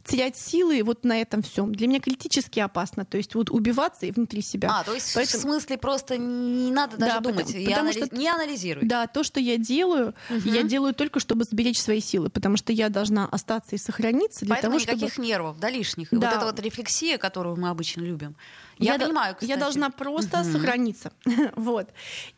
терять 0.05 0.37
силы 0.37 0.83
вот 0.83 1.05
на 1.05 1.21
этом 1.21 1.43
всем 1.43 1.75
для 1.75 1.87
меня 1.87 2.01
критически 2.01 2.61
опасно. 2.61 3.05
То 3.05 3.17
есть 3.17 3.35
вот 3.35 3.51
убиваться 3.51 4.07
и 4.07 4.13
внутри 4.13 4.43
себя. 4.43 4.69
А, 4.73 4.85
то 4.85 4.95
есть 4.95 5.15
Поэтому... 5.15 5.39
в 5.39 5.43
смысле 5.43 5.79
просто 5.79 6.17
не 6.17 6.71
надо 6.71 6.97
даже 6.97 7.15
да, 7.15 7.21
думать, 7.21 7.47
потому, 7.47 7.67
потому 7.67 7.93
что, 7.93 8.17
не 8.17 8.29
анализируй. 8.29 8.85
Да, 8.85 9.07
то, 9.07 9.23
что 9.23 9.41
я 9.41 9.57
делаю, 9.57 10.15
угу. 10.31 10.49
я 10.49 10.63
делаю 10.63 10.95
только, 10.95 11.21
чтобы 11.21 11.45
сберечь 11.45 11.81
свои 11.81 12.01
силы, 12.01 12.31
потому 12.31 12.57
что 12.57 12.73
я 12.73 12.89
должна 12.89 13.27
остаться 13.27 13.75
и 13.77 13.79
сохраниться 13.79 14.45
для 14.45 14.55
Поэтому 14.55 14.73
того, 14.73 14.81
чтобы... 14.81 14.99
никаких 14.99 15.19
нервов, 15.19 15.59
да, 15.59 15.71
лишних. 15.71 16.09
Да. 16.11 16.17
вот 16.17 16.37
эта 16.37 16.45
вот 16.47 16.61
рефлексия, 16.61 17.19
которую 17.19 17.57
мы 17.57 17.69
обычно 17.69 18.01
любим. 18.01 18.37
Я, 18.79 18.95
я 18.95 18.99
понимаю, 18.99 19.35
кстати. 19.35 19.51
Я 19.51 19.57
должна 19.57 19.91
просто 19.91 20.41
угу. 20.41 20.53
сохраниться. 20.53 21.13
вот. 21.57 21.89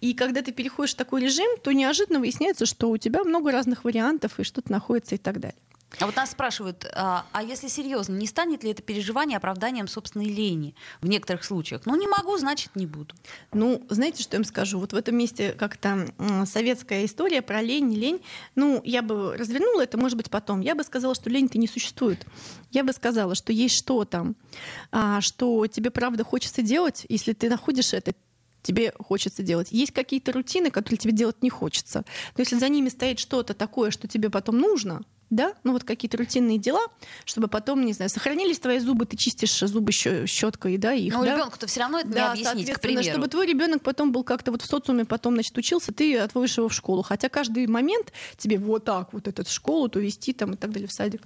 И 0.00 0.14
когда 0.14 0.42
ты 0.42 0.52
переходишь 0.52 0.92
в 0.92 0.96
такой 0.96 1.22
режим, 1.22 1.48
то 1.62 1.72
неожиданно 1.72 2.20
выясняется, 2.20 2.66
что 2.66 2.90
у 2.90 2.98
тебя 2.98 3.24
много 3.24 3.50
разных 3.50 3.84
вариантов, 3.84 4.38
и 4.38 4.44
что-то 4.44 4.70
находится 4.70 5.14
и 5.14 5.18
так 5.18 5.40
далее. 5.40 5.56
А 6.00 6.06
вот 6.06 6.16
нас 6.16 6.32
спрашивают, 6.32 6.86
а, 6.94 7.26
а 7.32 7.42
если 7.42 7.68
серьезно, 7.68 8.16
не 8.16 8.26
станет 8.26 8.64
ли 8.64 8.70
это 8.70 8.82
переживание 8.82 9.36
оправданием 9.36 9.88
собственной 9.88 10.26
лени 10.26 10.74
в 11.00 11.06
некоторых 11.06 11.44
случаях? 11.44 11.82
Ну, 11.86 11.96
не 11.96 12.08
могу, 12.08 12.36
значит, 12.36 12.70
не 12.74 12.86
буду. 12.86 13.14
Ну, 13.52 13.84
знаете, 13.88 14.22
что 14.22 14.36
я 14.36 14.38
им 14.38 14.44
скажу? 14.44 14.78
Вот 14.78 14.92
в 14.92 14.96
этом 14.96 15.16
месте 15.16 15.52
как-то 15.52 16.08
советская 16.46 17.04
история 17.04 17.42
про 17.42 17.62
лень, 17.62 17.88
не 17.88 17.96
лень. 17.96 18.20
Ну, 18.54 18.80
я 18.84 19.02
бы 19.02 19.36
развернула 19.36 19.82
это, 19.82 19.98
может 19.98 20.16
быть, 20.16 20.30
потом. 20.30 20.60
Я 20.60 20.74
бы 20.74 20.82
сказала, 20.82 21.14
что 21.14 21.30
лень-то 21.30 21.58
не 21.58 21.68
существует. 21.68 22.26
Я 22.70 22.84
бы 22.84 22.92
сказала, 22.92 23.34
что 23.34 23.52
есть 23.52 23.76
что-то, 23.76 24.34
а, 24.90 25.20
что 25.20 25.66
тебе 25.66 25.90
правда 25.90 26.24
хочется 26.24 26.62
делать, 26.62 27.06
если 27.08 27.32
ты 27.32 27.48
находишь 27.48 27.92
это, 27.92 28.14
тебе 28.62 28.92
хочется 28.98 29.42
делать. 29.42 29.68
Есть 29.70 29.92
какие-то 29.92 30.32
рутины, 30.32 30.70
которые 30.70 30.98
тебе 30.98 31.12
делать 31.12 31.42
не 31.42 31.50
хочется. 31.50 32.04
Но 32.36 32.40
если 32.40 32.58
за 32.58 32.68
ними 32.68 32.88
стоит 32.88 33.18
что-то 33.18 33.54
такое, 33.54 33.90
что 33.90 34.08
тебе 34.08 34.30
потом 34.30 34.58
нужно, 34.58 35.02
да, 35.34 35.54
ну 35.64 35.72
вот 35.72 35.84
какие-то 35.84 36.16
рутинные 36.16 36.58
дела, 36.58 36.80
чтобы 37.24 37.48
потом, 37.48 37.84
не 37.84 37.92
знаю, 37.92 38.08
сохранились 38.08 38.58
твои 38.58 38.78
зубы, 38.78 39.06
ты 39.06 39.16
чистишь 39.16 39.58
зубы 39.60 39.92
щеткой, 39.92 40.78
да, 40.78 40.92
их. 40.92 41.12
Но 41.14 41.24
да? 41.24 41.34
ребенку-то 41.34 41.66
все 41.66 41.80
равно 41.80 42.00
это 42.00 42.08
да, 42.08 42.34
не 42.34 42.44
объяснить, 42.44 42.72
к 42.72 42.80
примеру. 42.80 43.04
чтобы 43.04 43.28
твой 43.28 43.46
ребенок 43.46 43.82
потом 43.82 44.12
был 44.12 44.24
как-то 44.24 44.52
вот 44.52 44.62
в 44.62 44.66
социуме, 44.66 45.04
потом, 45.04 45.34
значит, 45.34 45.56
учился, 45.58 45.92
ты 45.92 46.16
отводишь 46.18 46.56
его 46.56 46.68
в 46.68 46.74
школу. 46.74 47.02
Хотя 47.02 47.28
каждый 47.28 47.66
момент 47.66 48.12
тебе 48.36 48.58
вот 48.58 48.84
так 48.84 49.12
вот 49.12 49.28
этот 49.28 49.48
школу, 49.48 49.88
то 49.88 49.98
вести 49.98 50.32
там 50.32 50.54
и 50.54 50.56
так 50.56 50.70
далее 50.70 50.88
в 50.88 50.92
садик. 50.92 51.22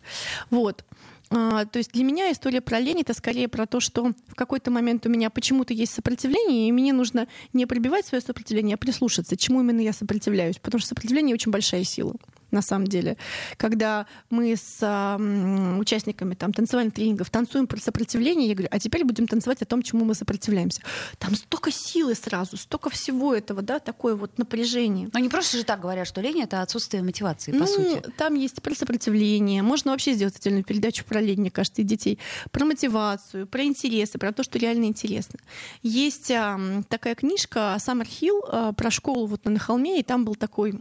Вот. 0.51 0.85
А, 1.31 1.67
то 1.67 1.79
есть 1.79 1.93
для 1.93 2.05
меня 2.05 2.33
история 2.33 2.61
про 2.61 2.81
лень 2.81 3.03
это 3.03 3.13
скорее 3.13 3.49
про 3.49 3.67
то, 3.67 3.81
что 3.81 4.13
в 4.29 4.35
какой-то 4.35 4.71
момент 4.71 5.05
у 5.07 5.11
меня 5.11 5.29
почему-то 5.29 5.75
есть 5.75 5.93
сопротивление, 5.93 6.69
и 6.69 6.73
мне 6.73 6.93
нужно 6.93 7.29
не 7.53 7.67
пробивать 7.67 8.07
свое 8.07 8.23
сопротивление, 8.23 8.75
а 8.75 8.79
прислушаться, 8.79 9.37
чему 9.37 9.61
именно 9.61 9.81
я 9.81 9.93
сопротивляюсь. 9.93 10.59
Потому 10.59 10.81
что 10.81 10.89
сопротивление 10.89 11.35
очень 11.35 11.53
большая 11.53 11.85
сила 11.85 12.15
на 12.51 12.63
самом 12.63 12.87
деле. 12.87 13.17
Когда 13.57 14.07
мы 14.31 14.57
с 14.57 14.79
э, 14.81 15.79
участниками 15.79 16.35
там, 16.35 16.53
танцевальных 16.53 16.95
тренингов 16.95 17.31
танцуем 17.31 17.67
про 17.67 17.79
сопротивление, 17.79 18.49
я 18.49 18.55
говорю, 18.55 18.69
а 18.71 18.79
теперь 18.79 19.05
будем 19.05 19.27
танцевать 19.27 19.63
о 19.63 19.67
том, 19.67 19.83
чему 19.83 20.05
мы 20.05 20.15
сопротивляемся. 20.15 20.83
Там 21.19 21.35
столько 21.35 21.71
силы 21.71 22.15
сразу, 22.15 22.57
столько 22.57 22.91
всего 22.91 23.35
этого, 23.35 23.63
да, 23.63 23.79
такое 23.79 24.15
вот 24.15 24.39
напряжение. 24.39 25.11
Но 25.13 25.19
не 25.19 25.29
просто 25.29 25.59
же 25.59 25.65
так 25.65 25.81
говорят, 25.81 26.07
что 26.07 26.21
лень— 26.21 26.43
это 26.43 26.63
отсутствие 26.63 27.03
мотивации, 27.03 27.53
по 27.53 27.59
ну, 27.59 27.67
сути. 27.67 28.03
Там 28.17 28.35
есть 28.35 28.63
про 28.63 28.75
сопротивление. 28.75 29.63
Можно 29.63 29.93
вообще 29.93 30.13
сделать 30.13 30.37
отдельную 30.37 30.65
передачу 30.65 31.05
про 31.05 31.21
лень, 31.21 31.41
мне 31.41 31.51
кажется, 31.51 31.83
и 31.83 31.85
детей. 31.85 32.19
Про 32.51 32.65
мотивацию, 32.65 33.47
про 33.47 33.65
интересы, 33.65 34.19
про 34.19 34.33
то, 34.33 34.43
что 34.43 34.59
реально 34.59 34.87
интересно. 34.87 35.39
Есть 35.83 36.31
э, 36.31 36.83
такая 36.89 37.15
книжка 37.15 37.77
Саммер 37.79 38.07
Хилл 38.07 38.45
э, 38.51 38.73
про 38.77 38.91
школу 38.91 39.27
вот 39.27 39.45
на 39.45 39.59
холме, 39.59 40.01
и 40.01 40.03
там 40.03 40.25
был 40.25 40.35
такой, 40.35 40.73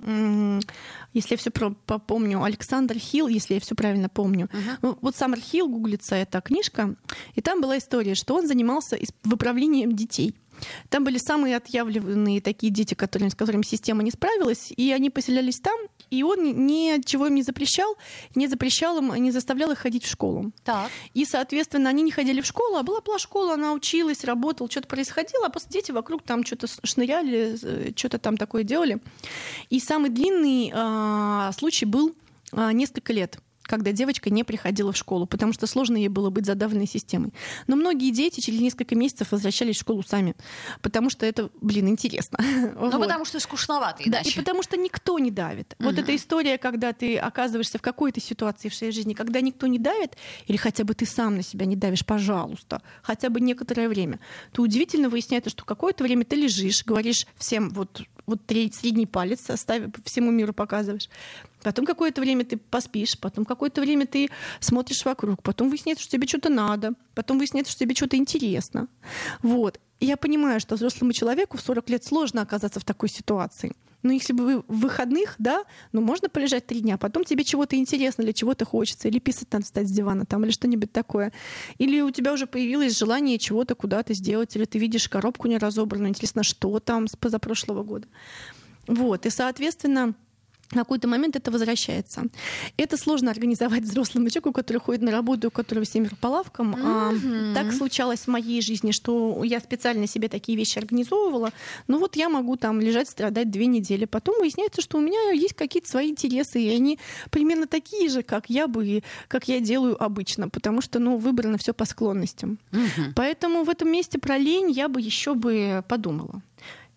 если 1.14 1.34
я 1.34 1.38
все 1.38 1.52
помню, 2.06 2.44
Александр 2.44 2.96
Хилл, 2.96 3.28
если 3.28 3.56
я 3.56 3.60
все 3.60 3.76
правильно 3.76 4.10
помню. 4.10 4.50
Uh-huh. 4.82 4.98
Вот 5.02 5.16
Саммер 5.16 5.40
Хилл 5.40 5.68
гуглится 5.68 6.16
эта 6.16 6.42
книжка, 6.42 6.96
и 7.36 7.42
там 7.42 7.62
была 7.62 7.78
история, 7.78 8.16
что 8.16 8.36
он 8.36 8.48
занимался 8.48 8.98
выправлением 9.24 9.96
детей. 9.96 10.36
Там 10.90 11.04
были 11.04 11.18
самые 11.18 11.58
отъявленные 11.58 12.42
такие 12.42 12.72
дети, 12.72 12.94
которые, 12.94 13.30
с 13.30 13.36
которыми 13.36 13.64
система 13.64 14.04
не 14.04 14.12
справилась, 14.12 14.72
и 14.76 14.92
они 14.92 15.10
поселялись 15.10 15.60
там, 15.60 15.78
и 16.10 16.24
он 16.24 16.66
ничего 16.66 17.28
им 17.28 17.36
не 17.36 17.44
запрещал, 17.44 17.98
не 18.36 18.48
запрещал 18.48 18.98
им, 19.00 19.14
не 19.16 19.32
заставлял 19.32 19.72
их 19.72 19.80
ходить 19.80 20.06
в 20.06 20.10
школу. 20.10 20.52
Так. 20.64 20.90
И, 21.14 21.26
соответственно, 21.26 21.90
они 21.90 22.04
не 22.04 22.12
ходили 22.12 22.42
в 22.42 22.46
школу, 22.46 22.78
а 22.78 22.84
была 22.84 23.02
была 23.02 23.20
школа, 23.20 23.54
она 23.54 23.74
училась, 23.74 24.24
работала, 24.24 24.70
что-то 24.70 24.88
происходило, 24.88 25.48
а 25.48 25.50
после 25.50 25.70
дети 25.72 25.92
вокруг 25.92 26.24
там 26.24 26.46
что-то 26.46 26.68
шныряли, 26.84 27.94
что-то 27.96 28.20
там 28.20 28.38
такое 28.38 28.64
делали. 28.64 29.00
И 29.70 29.80
самый 29.80 30.10
длинный 30.10 30.72
э, 30.74 31.52
случай 31.58 31.86
был 31.86 32.16
э, 32.52 32.72
несколько 32.72 33.14
лет 33.14 33.40
когда 33.68 33.92
девочка 33.92 34.30
не 34.30 34.44
приходила 34.44 34.92
в 34.92 34.98
школу, 34.98 35.26
потому 35.26 35.54
что 35.54 35.68
сложно 35.68 35.98
ей 35.98 36.08
было 36.08 36.30
быть 36.30 36.46
задавленной 36.46 36.88
системой. 36.88 37.34
Но 37.68 37.76
многие 37.76 38.12
дети 38.12 38.40
через 38.40 38.60
несколько 38.60 38.96
месяцев 38.96 39.32
возвращались 39.32 39.78
в 39.78 39.82
школу 39.82 40.04
сами, 40.04 40.36
потому 40.82 41.10
что 41.10 41.26
это, 41.26 41.50
блин, 41.62 41.88
интересно. 41.88 42.40
Ну, 42.78 42.90
вот. 42.92 43.02
потому 43.02 43.26
что 43.26 43.40
скучновато. 43.40 44.04
Да, 44.08 44.20
и 44.22 44.32
потому 44.32 44.62
что 44.62 44.78
никто 44.78 45.20
не 45.20 45.32
давит. 45.32 45.76
Угу. 45.80 45.90
Вот 45.90 46.00
эта 46.00 46.16
история, 46.16 46.58
когда 46.58 46.94
ты 46.94 47.18
оказываешься 47.18 47.78
в 47.78 47.82
какой-то 47.82 48.20
ситуации 48.20 48.70
в 48.70 48.76
своей 48.76 48.92
жизни, 48.92 49.14
когда 49.14 49.42
никто 49.42 49.68
не 49.68 49.80
давит, 49.80 50.18
или 50.48 50.58
хотя 50.58 50.84
бы 50.84 50.94
ты 50.94 51.06
сам 51.06 51.38
на 51.38 51.44
себя 51.44 51.66
не 51.66 51.76
давишь, 51.76 52.06
пожалуйста, 52.06 52.82
хотя 53.02 53.30
бы 53.30 53.42
некоторое 53.42 53.90
время, 53.90 54.20
то 54.52 54.62
удивительно 54.62 55.10
выясняется, 55.10 55.50
что 55.50 55.66
какое-то 55.66 56.04
время 56.04 56.26
ты 56.26 56.36
лежишь, 56.36 56.84
говоришь 56.86 57.26
всем 57.38 57.70
вот 57.70 58.02
вот 58.28 58.42
средний 58.48 59.06
палец 59.06 59.50
оставив, 59.50 59.92
всему 60.04 60.32
миру 60.32 60.54
показываешь. 60.54 61.10
Потом 61.64 61.86
какое-то 61.86 62.22
время 62.22 62.46
ты 62.46 62.58
поспишь, 62.58 63.18
потом 63.18 63.46
какое-то 63.46 63.82
время 63.82 64.06
ты 64.06 64.30
смотришь 64.60 65.06
вокруг, 65.06 65.42
потом 65.42 65.70
выясняется, 65.70 66.04
что 66.04 66.12
тебе 66.12 66.28
что-то 66.28 66.50
надо, 66.50 66.94
потом 67.16 67.38
выясняется, 67.38 67.72
что 67.72 67.80
тебе 67.80 67.96
что-то 67.96 68.18
интересно. 68.18 68.88
Вот. 69.42 69.80
И 70.00 70.06
я 70.06 70.18
понимаю, 70.18 70.60
что 70.60 70.76
взрослому 70.76 71.14
человеку 71.14 71.58
в 71.58 71.62
40 71.62 71.90
лет 71.90 72.04
сложно 72.04 72.42
оказаться 72.42 72.80
в 72.80 72.86
такой 72.86 73.10
ситуации. 73.10 73.74
Но 74.04 74.14
если 74.14 74.34
бы 74.34 74.46
вы 74.46 74.60
в 74.68 74.80
выходных, 74.82 75.36
да, 75.40 75.64
ну 75.92 76.02
можно 76.02 76.30
полежать 76.30 76.68
три 76.68 76.82
дня, 76.82 76.98
потом 76.98 77.24
тебе 77.24 77.44
чего-то 77.44 77.76
интересно 77.76 78.22
или 78.22 78.32
чего-то 78.32 78.66
хочется, 78.66 79.08
или 79.08 79.20
писать 79.20 79.50
там 79.50 79.64
встать 79.64 79.88
с 79.88 79.92
дивана 79.92 80.26
там, 80.26 80.44
или 80.44 80.52
что-нибудь 80.52 80.92
такое. 80.92 81.34
Или 81.78 82.02
у 82.02 82.12
тебя 82.12 82.34
уже 82.34 82.48
появилось 82.48 82.98
желание 82.98 83.38
чего-то 83.38 83.76
куда-то 83.76 84.14
сделать, 84.14 84.56
или 84.56 84.66
ты 84.66 84.80
видишь 84.80 85.10
коробку 85.10 85.48
не 85.48 85.58
разобранную, 85.58 86.10
интересно, 86.10 86.44
что 86.44 86.80
там 86.80 87.08
с 87.08 87.16
позапрошлого 87.16 87.84
года. 87.84 88.08
Вот, 88.88 89.26
и, 89.26 89.30
соответственно, 89.30 90.16
в 90.70 90.74
какой-то 90.74 91.08
момент 91.08 91.36
это 91.36 91.52
возвращается. 91.52 92.24
Это 92.76 92.98
сложно 92.98 93.32
организовать 93.32 93.84
взрослому 93.84 94.30
человеку, 94.30 94.52
который 94.52 94.80
ходит 94.80 95.02
на 95.02 95.12
работу, 95.12 95.48
у 95.48 95.52
которого 95.52 95.86
семеро 95.86 96.16
по 96.20 96.28
лавкам. 96.28 96.76
Mm-hmm. 96.76 97.54
Так 97.54 97.72
случалось 97.72 98.22
в 98.22 98.28
моей 98.28 98.62
жизни, 98.62 98.92
что 98.92 99.44
я 99.44 99.60
специально 99.60 100.08
себе 100.08 100.28
такие 100.28 100.58
вещи 100.58 100.78
организовывала. 100.78 101.52
Ну 101.88 102.00
вот 102.00 102.16
я 102.16 102.30
могу 102.30 102.58
там 102.58 102.82
лежать, 102.82 103.10
страдать 103.10 103.50
две 103.50 103.68
недели. 103.68 104.06
Потом 104.06 104.36
выясняется, 104.40 104.82
что 104.82 104.98
у 104.98 105.02
меня 105.02 105.32
есть 105.32 105.54
какие-то 105.54 105.90
свои 105.90 106.10
интересы, 106.10 106.62
и 106.62 106.70
они 106.70 107.00
примерно 107.30 107.68
такие 107.68 108.10
же, 108.10 108.22
как 108.22 108.50
я 108.50 108.68
бы, 108.68 109.04
как 109.28 109.48
я 109.48 109.60
делаю 109.60 110.02
обычно, 110.02 110.50
потому 110.50 110.82
что, 110.82 111.00
ну, 111.00 111.18
выбрано 111.18 111.58
все 111.58 111.74
по 111.74 111.86
склонностям. 111.86 112.58
Mm-hmm. 112.72 113.14
Поэтому 113.16 113.64
в 113.64 113.70
этом 113.70 113.90
месте 113.90 114.20
про 114.20 114.38
лень 114.38 114.72
я 114.72 114.90
бы 114.90 115.00
еще 115.00 115.34
бы 115.34 115.84
подумала 115.88 116.42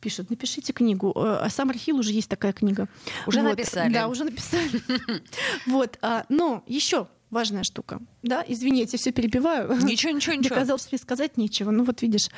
пишут, 0.00 0.30
напишите 0.30 0.72
книгу. 0.72 1.12
Э, 1.14 1.38
а 1.42 1.50
сам 1.50 1.70
Архил 1.70 1.98
уже 1.98 2.12
есть 2.12 2.28
такая 2.28 2.52
книга. 2.52 2.88
Уже 3.26 3.40
вот. 3.40 3.50
написали. 3.50 3.92
Да, 3.92 4.08
уже 4.08 4.24
написали. 4.24 4.82
Вот. 5.66 5.98
А, 6.02 6.24
но 6.28 6.62
еще 6.66 7.06
важная 7.30 7.62
штука. 7.62 8.00
Да, 8.22 8.44
извини, 8.46 8.80
я 8.80 8.86
тебя 8.86 8.98
все 8.98 9.12
перебиваю. 9.12 9.70
Ничего, 9.84 10.12
ничего, 10.12 10.34
ничего. 10.34 10.54
Доказал, 10.54 10.78
что 10.78 10.96
сказать 10.98 11.36
нечего. 11.36 11.70
Ну 11.70 11.84
вот 11.84 12.02
видишь, 12.02 12.28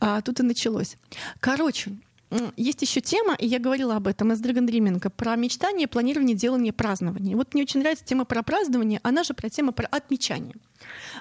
а, 0.00 0.20
тут 0.22 0.40
и 0.40 0.42
началось. 0.42 0.96
Короче, 1.40 1.92
есть 2.56 2.82
еще 2.82 3.00
тема, 3.00 3.34
и 3.34 3.46
я 3.46 3.58
говорила 3.58 3.96
об 3.96 4.06
этом 4.06 4.32
из 4.32 4.40
Драгон 4.40 4.66
Дрименко, 4.66 5.10
про 5.10 5.36
мечтание, 5.36 5.88
планирование, 5.88 6.36
делание, 6.36 6.72
празднование. 6.72 7.36
Вот 7.36 7.54
мне 7.54 7.62
очень 7.62 7.80
нравится 7.80 8.04
тема 8.04 8.24
про 8.24 8.42
празднование, 8.42 9.00
она 9.02 9.24
же 9.24 9.34
про 9.34 9.48
тему 9.48 9.72
про 9.72 9.86
отмечание 9.86 10.54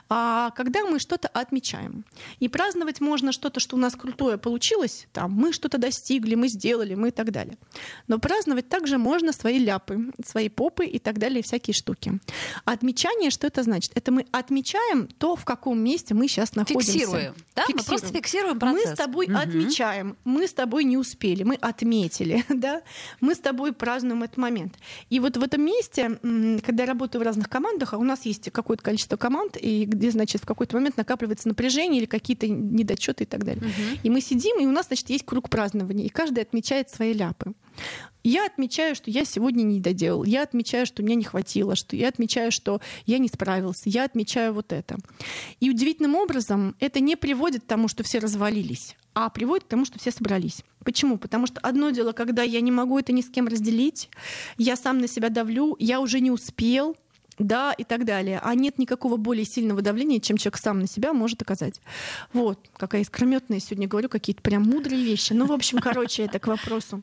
а, 0.10 0.52
когда 0.52 0.86
мы 0.86 1.00
что-то 1.00 1.28
отмечаем. 1.28 2.06
И 2.40 2.48
праздновать 2.48 3.02
можно 3.02 3.32
что-то, 3.32 3.60
что 3.60 3.76
у 3.76 3.80
нас 3.80 3.96
крутое 3.96 4.38
получилось, 4.38 5.08
там, 5.14 5.32
мы 5.32 5.54
что-то 5.54 5.78
достигли, 5.78 6.36
мы 6.36 6.48
сделали, 6.48 6.96
мы 6.96 7.10
и 7.10 7.12
так 7.12 7.32
далее. 7.32 7.58
Но 8.08 8.20
праздновать 8.20 8.70
также 8.70 8.98
можно 8.98 9.34
свои 9.34 9.60
ляпы, 9.60 10.12
свои 10.26 10.50
попы 10.50 10.86
и 10.86 11.00
так 11.00 11.20
далее, 11.20 11.44
всякие 11.44 11.74
штуки. 11.74 12.20
Отмечание, 12.66 13.30
что 13.30 13.48
это 13.48 13.64
значит? 13.64 13.92
Это 13.96 14.12
мы 14.12 14.26
отмечаем 14.32 15.08
то, 15.08 15.36
в 15.36 15.46
каком 15.46 15.80
месте 15.80 16.14
мы 16.14 16.28
сейчас 16.28 16.56
находимся. 16.56 16.92
Фиксируем. 16.92 17.36
Да? 17.56 17.66
Фиксируем. 17.66 17.78
Мы 17.78 17.84
просто 17.84 18.08
фиксируем 18.08 18.60
процесс. 18.60 18.86
Мы 18.86 18.94
с 18.94 18.98
тобой 18.98 19.26
угу. 19.28 19.38
отмечаем, 19.38 20.18
мы 20.24 20.48
с 20.48 20.54
тобой 20.54 20.84
не 20.84 20.98
успели, 21.00 21.44
мы 21.44 21.56
отметили, 21.56 22.46
да? 22.50 22.82
мы 23.22 23.36
с 23.36 23.40
тобой 23.40 23.74
празднуем 23.74 24.24
этот 24.24 24.38
момент. 24.38 24.76
И 25.10 25.20
вот 25.20 25.38
в 25.38 25.44
этом 25.44 25.62
месте, 25.62 26.20
когда 26.66 26.84
я 26.84 26.88
работаю 26.88 27.22
в 27.22 27.26
разных 27.26 27.50
командах, 27.50 27.94
а 27.94 27.98
у 27.98 28.04
нас 28.04 28.26
есть 28.26 28.52
какое-то 28.52 28.84
количество 28.84 29.18
команд, 29.18 29.58
и 29.60 29.86
где, 29.86 30.12
значит, 30.12 30.42
в 30.42 30.46
какой-то 30.46 30.76
момент 30.76 30.98
накапливается 30.98 31.48
напряжение 31.48 32.00
или 32.00 32.06
какие-то 32.06 32.48
недочеты 32.48 33.24
и 33.24 33.28
так 33.28 33.44
далее. 33.44 33.64
Угу. 33.64 34.00
И 34.04 34.10
мы 34.10 34.22
сидим, 34.22 34.60
и 34.60 34.66
у 34.66 34.72
нас, 34.72 34.88
значит, 34.88 35.10
есть 35.10 35.26
круг 35.26 35.50
празднования, 35.50 36.06
и 36.06 36.10
каждый 36.10 36.44
отмечает 36.44 36.90
свои 36.90 37.14
ляпы. 37.14 37.54
Я 38.24 38.46
отмечаю, 38.46 38.96
что 38.96 39.10
я 39.10 39.24
сегодня 39.24 39.64
не 39.64 39.80
доделал. 39.80 40.24
Я 40.24 40.44
отмечаю, 40.44 40.86
что 40.86 41.02
мне 41.04 41.16
не 41.16 41.24
хватило, 41.24 41.76
что 41.76 41.96
я 41.96 42.10
отмечаю, 42.10 42.52
что 42.52 42.82
я 43.06 43.18
не 43.18 43.30
справился. 43.30 43.84
Я 43.86 44.04
отмечаю 44.04 44.54
вот 44.54 44.74
это. 44.74 44.98
И 45.60 45.70
удивительным 45.70 46.16
образом 46.16 46.76
это 46.80 47.00
не 47.00 47.16
приводит 47.16 47.64
к 47.64 47.68
тому, 47.68 47.88
что 47.88 48.04
все 48.04 48.20
развалились, 48.20 48.98
а 49.14 49.30
приводит 49.30 49.66
к 49.66 49.70
тому, 49.70 49.86
что 49.86 50.00
все 50.00 50.12
собрались. 50.12 50.64
Почему? 50.84 51.18
Потому 51.18 51.48
что 51.48 51.62
одно 51.62 51.92
дело, 51.92 52.12
когда 52.12 52.44
я 52.44 52.60
не 52.62 52.72
могу 52.72 53.00
это 53.00 53.14
ни 53.14 53.22
с 53.22 53.30
кем 53.30 53.48
разделить, 53.48 54.10
я 54.58 54.76
сам 54.76 55.00
на 55.00 55.08
себя 55.08 55.30
давлю, 55.30 55.78
я 55.80 56.02
уже 56.02 56.20
не 56.20 56.32
успел, 56.32 56.98
да, 57.38 57.72
и 57.72 57.86
так 57.86 58.04
далее. 58.04 58.40
А 58.44 58.54
нет 58.54 58.78
никакого 58.78 59.16
более 59.16 59.46
сильного 59.46 59.82
давления, 59.82 60.20
чем 60.20 60.36
человек 60.36 60.58
сам 60.58 60.80
на 60.80 60.88
себя 60.88 61.14
может 61.14 61.42
оказать. 61.42 61.80
Вот, 62.34 62.60
какая 62.76 63.02
искрометная 63.02 63.60
сегодня 63.62 63.88
говорю, 63.88 64.10
какие-то 64.10 64.42
прям 64.42 64.64
мудрые 64.64 65.02
вещи. 65.04 65.32
Ну, 65.32 65.46
в 65.46 65.54
общем, 65.54 65.80
короче, 65.80 66.24
это 66.24 66.38
к 66.40 66.48
вопросу. 66.48 67.02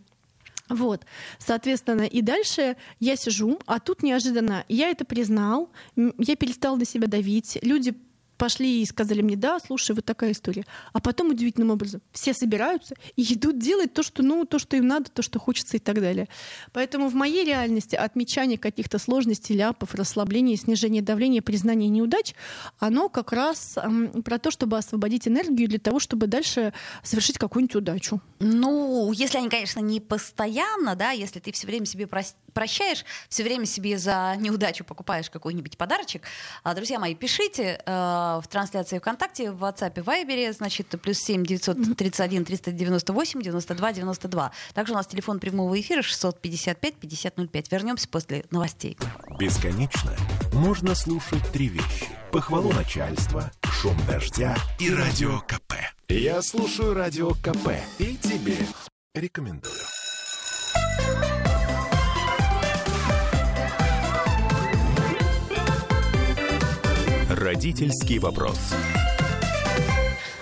Вот, 0.68 1.04
соответственно, 1.38 2.02
и 2.02 2.22
дальше 2.22 2.76
я 2.98 3.16
сижу, 3.16 3.58
а 3.66 3.78
тут 3.78 4.02
неожиданно 4.02 4.64
я 4.68 4.90
это 4.90 5.04
признал, 5.04 5.70
я 5.94 6.36
перестал 6.36 6.76
на 6.76 6.84
себя 6.84 7.06
давить, 7.06 7.58
люди 7.62 7.94
пошли 8.36 8.82
и 8.82 8.86
сказали 8.86 9.22
мне, 9.22 9.36
да, 9.36 9.58
слушай, 9.58 9.94
вот 9.94 10.04
такая 10.04 10.32
история. 10.32 10.64
А 10.92 11.00
потом 11.00 11.30
удивительным 11.30 11.70
образом 11.70 12.00
все 12.12 12.34
собираются 12.34 12.94
и 13.16 13.22
идут 13.34 13.58
делать 13.58 13.92
то, 13.92 14.02
что, 14.02 14.22
ну, 14.22 14.44
то, 14.44 14.58
что 14.58 14.76
им 14.76 14.86
надо, 14.86 15.10
то, 15.10 15.22
что 15.22 15.38
хочется 15.38 15.76
и 15.76 15.80
так 15.80 16.00
далее. 16.00 16.28
Поэтому 16.72 17.08
в 17.08 17.14
моей 17.14 17.44
реальности 17.44 17.94
отмечание 17.94 18.58
каких-то 18.58 18.98
сложностей, 18.98 19.54
ляпов, 19.56 19.94
расслабления, 19.94 20.56
снижение 20.56 21.02
давления, 21.02 21.42
признание 21.42 21.88
неудач, 21.88 22.34
оно 22.78 23.08
как 23.08 23.32
раз 23.32 23.76
эм, 23.76 24.22
про 24.22 24.38
то, 24.38 24.50
чтобы 24.50 24.78
освободить 24.78 25.28
энергию 25.28 25.68
для 25.68 25.78
того, 25.78 25.98
чтобы 25.98 26.26
дальше 26.26 26.72
совершить 27.02 27.38
какую-нибудь 27.38 27.76
удачу. 27.76 28.20
Ну, 28.38 29.12
если 29.12 29.38
они, 29.38 29.48
конечно, 29.48 29.80
не 29.80 30.00
постоянно, 30.00 30.94
да, 30.94 31.10
если 31.10 31.40
ты 31.40 31.52
все 31.52 31.66
время 31.66 31.86
себе 31.86 32.08
прощаешь, 32.52 33.04
все 33.28 33.42
время 33.42 33.66
себе 33.66 33.98
за 33.98 34.34
неудачу 34.38 34.84
покупаешь 34.84 35.30
какой-нибудь 35.30 35.76
подарочек. 35.78 36.22
А, 36.62 36.74
друзья 36.74 36.98
мои, 36.98 37.14
пишите 37.14 37.80
э, 37.84 38.25
в 38.42 38.48
трансляции 38.48 38.98
ВКонтакте, 38.98 39.50
в 39.50 39.64
WhatsApp 39.64 39.92
и 39.96 40.00
Viber, 40.00 40.52
значит, 40.52 40.88
плюс 41.00 41.18
7 41.18 41.44
931 41.44 42.44
398 42.44 43.42
92 43.42 43.92
92. 43.92 44.52
Также 44.74 44.92
у 44.92 44.96
нас 44.96 45.06
телефон 45.06 45.38
прямого 45.38 45.78
эфира 45.80 46.02
655 46.02 46.94
5005. 46.94 47.72
Вернемся 47.72 48.08
после 48.08 48.44
новостей. 48.50 48.96
Бесконечно 49.38 50.12
можно 50.52 50.94
слушать 50.94 51.42
три 51.52 51.68
вещи. 51.68 52.08
Похвалу 52.32 52.72
начальства, 52.72 53.50
шум 53.64 53.96
дождя 54.06 54.56
и 54.78 54.92
радио 54.92 55.40
КП. 55.40 55.74
Я 56.08 56.42
слушаю 56.42 56.94
радио 56.94 57.30
КП 57.30 57.70
и 57.98 58.16
тебе 58.16 58.56
рекомендую. 59.14 59.95
Родительский 67.36 68.18
вопрос. 68.18 68.58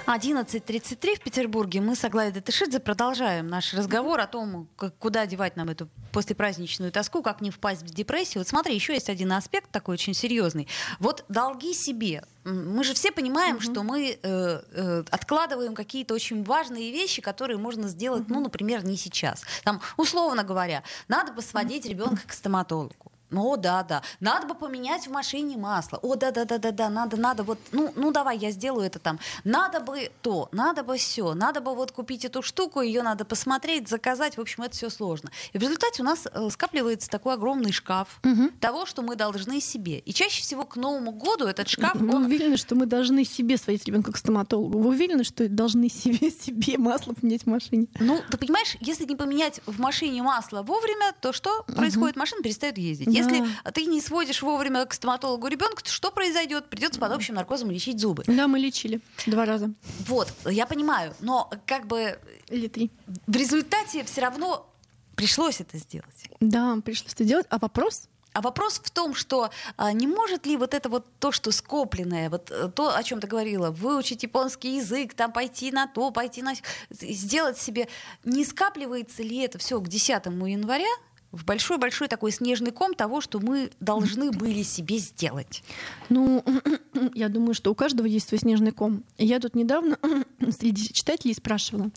11.33 0.06 1.16
в 1.16 1.20
Петербурге. 1.24 1.80
Мы 1.80 1.96
с 1.96 2.04
Аглаей 2.04 2.30
Датышидзе 2.30 2.78
продолжаем 2.78 3.48
наш 3.48 3.74
разговор 3.74 4.20
о 4.20 4.28
том, 4.28 4.68
как, 4.76 4.96
куда 4.98 5.26
девать 5.26 5.56
нам 5.56 5.70
эту 5.70 5.88
послепраздничную 6.12 6.92
тоску, 6.92 7.20
как 7.22 7.40
не 7.40 7.50
впасть 7.50 7.82
в 7.82 7.92
депрессию. 7.92 8.42
Вот 8.42 8.48
смотри, 8.48 8.76
еще 8.76 8.94
есть 8.94 9.10
один 9.10 9.32
аспект 9.32 9.72
такой 9.72 9.94
очень 9.94 10.14
серьезный. 10.14 10.68
Вот 11.00 11.24
долги 11.28 11.74
себе. 11.74 12.22
Мы 12.44 12.84
же 12.84 12.94
все 12.94 13.10
понимаем, 13.10 13.56
угу. 13.56 13.62
что 13.62 13.82
мы 13.82 14.10
э, 14.10 14.16
э, 14.22 15.04
откладываем 15.10 15.74
какие-то 15.74 16.14
очень 16.14 16.44
важные 16.44 16.92
вещи, 16.92 17.20
которые 17.20 17.56
можно 17.56 17.88
сделать, 17.88 18.22
угу. 18.22 18.34
ну, 18.34 18.40
например, 18.42 18.84
не 18.84 18.96
сейчас. 18.96 19.42
Там, 19.64 19.80
условно 19.96 20.44
говоря, 20.44 20.84
надо 21.08 21.32
бы 21.32 21.42
сводить 21.42 21.86
ребенка 21.86 22.22
к 22.24 22.32
стоматологу. 22.32 23.13
О, 23.38 23.56
да, 23.56 23.82
да. 23.82 24.02
Надо 24.20 24.46
бы 24.46 24.54
поменять 24.54 25.06
в 25.06 25.10
машине 25.10 25.56
масло. 25.56 25.98
О, 26.02 26.14
да, 26.16 26.30
да, 26.30 26.44
да, 26.44 26.58
да, 26.58 26.72
да. 26.72 26.88
Надо, 26.88 27.16
надо 27.16 27.42
вот, 27.42 27.58
ну, 27.72 27.92
ну 27.96 28.12
давай, 28.12 28.38
я 28.38 28.50
сделаю 28.50 28.86
это 28.86 28.98
там. 28.98 29.18
Надо 29.44 29.80
бы 29.80 30.10
то, 30.22 30.48
надо 30.52 30.82
бы 30.82 30.96
все, 30.96 31.34
надо 31.34 31.60
бы 31.60 31.74
вот 31.74 31.92
купить 31.92 32.24
эту 32.24 32.42
штуку, 32.42 32.80
ее 32.80 33.02
надо 33.02 33.24
посмотреть, 33.24 33.88
заказать. 33.88 34.36
В 34.36 34.40
общем, 34.40 34.62
это 34.62 34.74
все 34.74 34.90
сложно. 34.90 35.30
И 35.52 35.58
в 35.58 35.62
результате 35.62 36.02
у 36.02 36.04
нас 36.04 36.26
э, 36.30 36.48
скапливается 36.50 37.10
такой 37.10 37.34
огромный 37.34 37.72
шкаф 37.72 38.20
угу. 38.24 38.50
того, 38.60 38.86
что 38.86 39.02
мы 39.02 39.16
должны 39.16 39.60
себе. 39.60 39.98
И 39.98 40.12
чаще 40.12 40.42
всего 40.42 40.64
к 40.64 40.76
Новому 40.76 41.12
году 41.12 41.46
этот 41.46 41.68
шкаф. 41.68 41.94
Вы 41.94 42.14
он... 42.14 42.24
уверены, 42.24 42.56
что 42.56 42.74
мы 42.74 42.86
должны 42.86 43.24
себе 43.24 43.56
сводить 43.56 43.84
ребенка 43.86 44.12
к 44.12 44.16
стоматологу? 44.16 44.78
Вы 44.78 44.90
уверены, 44.90 45.24
что 45.24 45.48
должны 45.48 45.88
себе 45.88 46.30
себе 46.30 46.78
масло 46.78 47.12
поменять 47.12 47.42
в 47.42 47.46
машине? 47.46 47.86
Ну, 47.98 48.20
ты 48.30 48.36
понимаешь, 48.36 48.76
если 48.80 49.04
не 49.04 49.16
поменять 49.16 49.60
в 49.66 49.80
машине 49.80 50.22
масло 50.22 50.62
вовремя, 50.62 51.14
то 51.20 51.32
что 51.32 51.64
происходит? 51.64 52.16
Машина 52.16 52.42
перестает 52.42 52.78
ездить 52.78 53.08
Если 53.24 53.70
ты 53.72 53.84
не 53.86 54.00
сводишь 54.00 54.42
вовремя 54.42 54.84
к 54.86 54.94
стоматологу 54.94 55.46
ребенка, 55.46 55.82
то 55.82 55.90
что 55.90 56.10
произойдет? 56.10 56.68
Придется 56.68 57.00
под 57.00 57.12
общим 57.12 57.34
наркозом 57.34 57.70
лечить 57.70 58.00
зубы. 58.00 58.24
Да, 58.26 58.48
мы 58.48 58.58
лечили 58.58 59.00
два 59.26 59.44
раза. 59.44 59.72
Вот, 60.06 60.32
я 60.46 60.66
понимаю, 60.66 61.14
но 61.20 61.50
как 61.66 61.86
бы 61.86 62.18
или 62.48 62.68
три. 62.68 62.90
В 63.26 63.36
результате 63.36 64.04
все 64.04 64.20
равно 64.20 64.66
пришлось 65.14 65.60
это 65.60 65.78
сделать. 65.78 66.28
Да, 66.40 66.76
пришлось 66.84 67.14
это 67.14 67.24
делать. 67.24 67.46
А 67.50 67.58
вопрос? 67.58 68.08
А 68.34 68.40
вопрос 68.40 68.80
в 68.82 68.90
том, 68.90 69.14
что 69.14 69.50
а, 69.76 69.92
не 69.92 70.08
может 70.08 70.44
ли 70.44 70.56
вот 70.56 70.74
это 70.74 70.88
вот 70.88 71.06
то, 71.20 71.30
что 71.30 71.52
скопленное, 71.52 72.28
вот 72.28 72.50
э, 72.50 72.68
то, 72.74 72.92
о 72.92 73.02
чем 73.04 73.20
ты 73.20 73.28
говорила, 73.28 73.70
выучить 73.70 74.24
японский 74.24 74.78
язык, 74.78 75.14
там 75.14 75.32
пойти 75.32 75.70
на 75.70 75.86
то, 75.86 76.10
пойти 76.10 76.42
на 76.42 76.54
сделать 76.90 77.58
себе, 77.58 77.86
не 78.24 78.44
скапливается 78.44 79.22
ли 79.22 79.38
это 79.38 79.58
все 79.58 79.80
к 79.80 79.86
10 79.86 80.08
января, 80.26 80.90
в 81.34 81.44
большой-большой 81.44 82.08
такой 82.08 82.32
снежный 82.32 82.70
ком 82.70 82.94
того, 82.94 83.20
что 83.20 83.40
мы 83.40 83.70
должны 83.80 84.30
были 84.30 84.62
себе 84.62 84.98
сделать? 84.98 85.62
Ну, 86.08 86.44
я 87.14 87.28
думаю, 87.28 87.54
что 87.54 87.70
у 87.70 87.74
каждого 87.74 88.06
есть 88.06 88.28
свой 88.28 88.38
снежный 88.38 88.70
ком. 88.70 89.04
Я 89.18 89.40
тут 89.40 89.54
недавно 89.54 89.98
среди 90.58 90.92
читателей 90.92 91.34
спрашивала. 91.34 91.90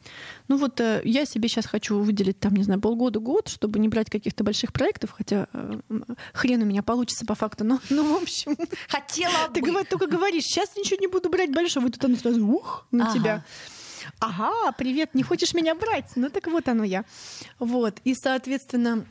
Ну 0.47 0.57
вот 0.57 0.79
э, 0.79 1.01
я 1.03 1.25
себе 1.25 1.49
сейчас 1.49 1.65
хочу 1.65 1.99
выделить 1.99 2.39
там, 2.39 2.55
не 2.55 2.63
знаю, 2.63 2.81
полгода-год, 2.81 3.47
чтобы 3.49 3.79
не 3.79 3.87
брать 3.87 4.09
каких-то 4.09 4.43
больших 4.43 4.73
проектов, 4.73 5.11
хотя 5.11 5.47
э, 5.53 5.79
хрен 6.33 6.61
у 6.63 6.65
меня 6.65 6.83
получится 6.83 7.25
по 7.25 7.35
факту, 7.35 7.63
но, 7.63 7.79
ну, 7.89 8.17
в 8.17 8.21
общем... 8.21 8.57
Хотела 8.87 9.47
бы. 9.49 9.61
Ты 9.61 9.85
только 9.85 10.07
говоришь, 10.07 10.43
сейчас 10.43 10.75
ничего 10.75 10.97
не 10.99 11.07
буду 11.07 11.29
брать 11.29 11.51
большого, 11.51 11.87
и 11.87 11.91
тут 11.91 12.03
оно 12.05 12.15
сразу 12.17 12.45
ух 12.45 12.87
на 12.91 13.09
ага. 13.09 13.13
тебя. 13.13 13.45
Ага, 14.19 14.71
привет, 14.71 15.13
не 15.13 15.23
хочешь 15.23 15.53
меня 15.53 15.75
брать? 15.75 16.11
Ну 16.15 16.29
так 16.29 16.47
вот 16.47 16.67
оно 16.67 16.83
я. 16.83 17.03
Вот, 17.59 17.99
и, 18.03 18.13
соответственно, 18.15 19.05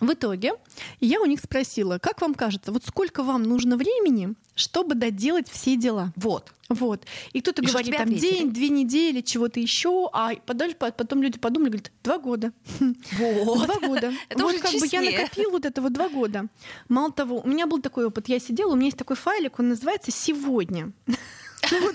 в 0.00 0.12
итоге 0.12 0.52
я 1.00 1.20
у 1.20 1.26
них 1.26 1.40
спросила, 1.40 1.98
как 1.98 2.20
вам 2.20 2.34
кажется, 2.34 2.72
вот 2.72 2.84
сколько 2.84 3.22
вам 3.22 3.42
нужно 3.44 3.76
времени, 3.76 4.34
чтобы 4.54 4.94
доделать 4.94 5.48
все 5.48 5.76
дела? 5.76 6.12
Вот. 6.16 6.52
Вот. 6.68 7.04
И 7.32 7.40
кто-то 7.40 7.62
и 7.62 7.66
говорит, 7.66 7.92
там 7.92 8.02
ответили? 8.02 8.30
день, 8.30 8.52
две 8.52 8.68
недели, 8.68 9.20
чего-то 9.20 9.60
еще, 9.60 10.10
а 10.12 10.32
потом 10.44 11.22
люди 11.22 11.38
подумали, 11.38 11.68
говорят, 11.70 11.92
два 12.02 12.18
года. 12.18 12.52
Вот. 12.80 13.66
Два 13.66 13.78
года. 13.80 14.12
Это 14.28 14.42
вот 14.42 14.58
как 14.60 14.72
бы 14.72 14.86
я 14.90 15.00
накопил 15.00 15.50
вот 15.50 15.64
это 15.64 15.80
вот 15.80 15.92
два 15.92 16.08
года. 16.08 16.46
Мало 16.88 17.12
того, 17.12 17.40
у 17.40 17.48
меня 17.48 17.66
был 17.66 17.80
такой 17.80 18.06
опыт. 18.06 18.28
Я 18.28 18.40
сидела, 18.40 18.72
у 18.72 18.76
меня 18.76 18.86
есть 18.86 18.98
такой 18.98 19.16
файлик, 19.16 19.58
он 19.58 19.68
называется 19.68 20.10
«Сегодня». 20.10 20.92
Ну 21.70 21.92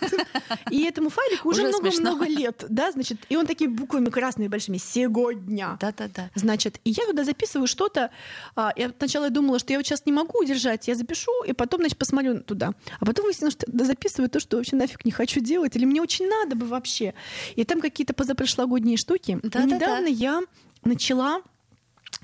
и 0.69 0.83
этому 0.83 1.09
файлику 1.09 1.49
уже 1.49 1.67
много-много 1.67 2.25
лет, 2.25 2.65
да, 2.69 2.91
значит, 2.91 3.17
и 3.29 3.35
он 3.35 3.45
такими 3.45 3.71
буквами 3.71 4.09
красными 4.09 4.47
большими 4.47 4.77
«Сегодня». 4.77 5.77
Да-да-да. 5.79 6.29
Значит, 6.35 6.79
и 6.83 6.91
я 6.91 7.05
туда 7.05 7.23
записываю 7.23 7.67
что-то. 7.67 8.11
А, 8.55 8.73
я 8.75 8.91
сначала 8.97 9.29
думала, 9.29 9.59
что 9.59 9.73
я 9.73 9.79
вот 9.79 9.85
сейчас 9.85 10.05
не 10.05 10.11
могу 10.11 10.39
удержать, 10.39 10.87
я 10.87 10.95
запишу, 10.95 11.31
и 11.45 11.53
потом, 11.53 11.81
значит, 11.81 11.97
посмотрю 11.97 12.41
туда. 12.41 12.73
А 12.99 13.05
потом 13.05 13.25
выяснилось, 13.25 13.53
что 13.53 13.65
записываю 13.85 14.29
то, 14.29 14.39
что 14.39 14.57
вообще 14.57 14.75
нафиг 14.75 15.05
не 15.05 15.11
хочу 15.11 15.39
делать, 15.39 15.75
или 15.75 15.85
мне 15.85 16.01
очень 16.01 16.27
надо 16.27 16.55
бы 16.55 16.65
вообще. 16.65 17.13
И 17.55 17.63
там 17.63 17.81
какие-то 17.81 18.13
позапрошлогодние 18.13 18.97
штуки. 18.97 19.39
Недавно 19.43 20.07
я 20.07 20.41
начала 20.83 21.41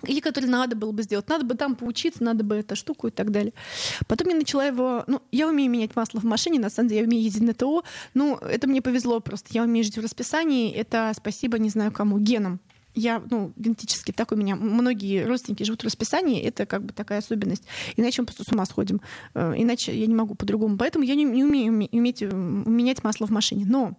или 0.03 0.19
который 0.19 0.45
надо 0.45 0.75
было 0.75 0.91
бы 0.91 1.03
сделать. 1.03 1.27
Надо 1.27 1.45
бы 1.45 1.55
там 1.55 1.75
поучиться, 1.75 2.23
надо 2.23 2.43
бы 2.43 2.55
эту 2.55 2.75
штуку 2.75 3.07
и 3.07 3.11
так 3.11 3.31
далее. 3.31 3.53
Потом 4.07 4.29
я 4.29 4.35
начала 4.35 4.65
его... 4.65 5.03
Ну, 5.07 5.21
я 5.31 5.47
умею 5.47 5.71
менять 5.71 5.95
масло 5.95 6.19
в 6.19 6.23
машине, 6.23 6.59
на 6.59 6.69
самом 6.69 6.89
деле, 6.89 7.01
я 7.01 7.07
умею 7.07 7.23
ездить 7.23 7.43
на 7.43 7.53
ТО. 7.53 7.83
Ну, 8.13 8.35
это 8.35 8.67
мне 8.67 8.81
повезло 8.81 9.19
просто. 9.19 9.47
Я 9.51 9.63
умею 9.63 9.83
жить 9.83 9.97
в 9.97 10.01
расписании. 10.01 10.71
Это 10.71 11.11
спасибо, 11.15 11.57
не 11.57 11.69
знаю 11.69 11.91
кому, 11.91 12.19
генам. 12.19 12.59
Я, 12.93 13.21
ну, 13.29 13.53
генетически 13.55 14.11
так 14.11 14.31
у 14.31 14.35
меня. 14.35 14.55
Многие 14.55 15.23
родственники 15.25 15.61
живут 15.61 15.81
в 15.81 15.85
расписании. 15.85 16.41
Это 16.41 16.65
как 16.65 16.83
бы 16.83 16.93
такая 16.93 17.19
особенность. 17.19 17.63
Иначе 17.95 18.21
мы 18.21 18.25
просто 18.25 18.43
с 18.43 18.51
ума 18.51 18.65
сходим. 18.65 19.01
Э, 19.35 19.53
иначе 19.55 19.97
я 19.97 20.07
не 20.07 20.15
могу 20.15 20.33
по-другому. 20.33 20.77
Поэтому 20.77 21.05
я 21.05 21.13
не, 21.13 21.23
не 21.23 21.43
умею 21.43 21.71
уметь 21.91 22.21
менять 22.21 23.03
масло 23.03 23.27
в 23.27 23.29
машине. 23.29 23.65
Но 23.67 23.95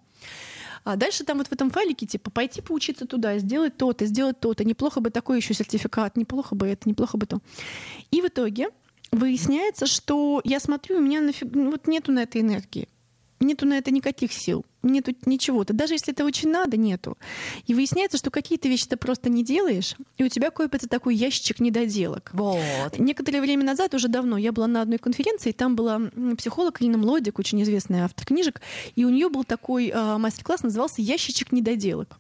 а 0.85 0.97
дальше 0.97 1.25
там 1.25 1.39
вот 1.39 1.49
в 1.49 1.53
этом 1.53 1.71
файлике, 1.71 2.07
типа, 2.07 2.31
пойти 2.31 2.61
поучиться 2.61 3.07
туда, 3.07 3.39
сделать 3.39 3.77
то-то, 3.77 4.07
сделать 4.07 4.41
то-то. 4.41 4.65
Неплохо 4.65 5.01
бы 5.01 5.11
такой 5.11 5.39
еще 5.39 5.55
сертификат, 5.55 6.17
неплохо 6.17 6.55
бы 6.55 6.67
это, 6.67 6.89
неплохо 6.89 7.17
бы 7.17 7.27
то. 7.27 7.41
И 8.11 8.21
в 8.21 8.27
итоге 8.27 8.71
выясняется, 9.11 9.87
что 9.87 10.41
я 10.45 10.61
смотрю, 10.61 10.99
у 10.99 11.01
меня 11.01 11.21
нафиг, 11.21 11.49
ну, 11.53 11.71
вот 11.71 11.87
нету 11.87 12.13
на 12.13 12.23
это 12.23 12.41
энергии 12.41 12.89
нету 13.41 13.67
на 13.67 13.79
это 13.79 13.91
никаких 13.91 14.33
сил, 14.33 14.65
нету 14.83 15.13
ничего-то. 15.27 15.73
Даже 15.73 15.95
если 15.95 16.13
это 16.13 16.25
очень 16.25 16.51
надо, 16.51 16.77
нету. 16.77 17.17
И 17.67 17.75
выясняется, 17.75 18.19
что 18.19 18.31
какие-то 18.31 18.69
вещи 18.69 18.87
ты 18.87 18.97
просто 18.97 19.29
не 19.31 19.45
делаешь, 19.45 19.97
и 20.17 20.25
у 20.25 20.29
тебя 20.29 20.51
копится 20.51 20.89
такой 20.89 21.15
ящичек 21.15 21.61
недоделок. 21.61 22.31
Вот. 22.33 22.99
Некоторое 22.99 23.41
время 23.41 23.65
назад, 23.65 23.95
уже 23.95 24.09
давно, 24.09 24.37
я 24.39 24.53
была 24.53 24.67
на 24.67 24.83
одной 24.83 24.99
конференции, 24.99 25.53
там 25.53 25.77
была 25.77 26.01
психолог 26.37 26.81
Лина 26.81 26.99
Млодик, 26.99 27.39
очень 27.39 27.63
известный 27.63 28.01
автор 28.01 28.27
книжек, 28.27 28.61
и 28.97 29.05
у 29.05 29.11
нее 29.11 29.29
был 29.29 29.45
такой 29.45 29.89
э, 29.89 30.19
мастер-класс, 30.19 30.63
назывался 30.63 31.03
«Ящичек 31.03 31.53
недоделок». 31.53 32.19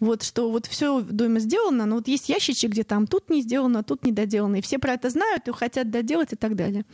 Вот 0.00 0.22
что 0.22 0.50
вот 0.50 0.66
все 0.66 0.98
в 0.98 1.12
доме 1.12 1.40
сделано, 1.40 1.86
но 1.86 1.96
вот 1.96 2.08
есть 2.08 2.28
ящичек, 2.28 2.70
где 2.70 2.84
там 2.84 3.06
тут 3.06 3.30
не 3.30 3.42
сделано, 3.42 3.82
тут 3.82 4.04
не 4.04 4.12
доделано. 4.12 4.56
И 4.56 4.60
все 4.60 4.78
про 4.78 4.94
это 4.94 5.10
знают 5.10 5.48
и 5.48 5.52
хотят 5.52 5.90
доделать 5.90 6.32
и 6.32 6.36
так 6.36 6.56
далее. 6.56 6.84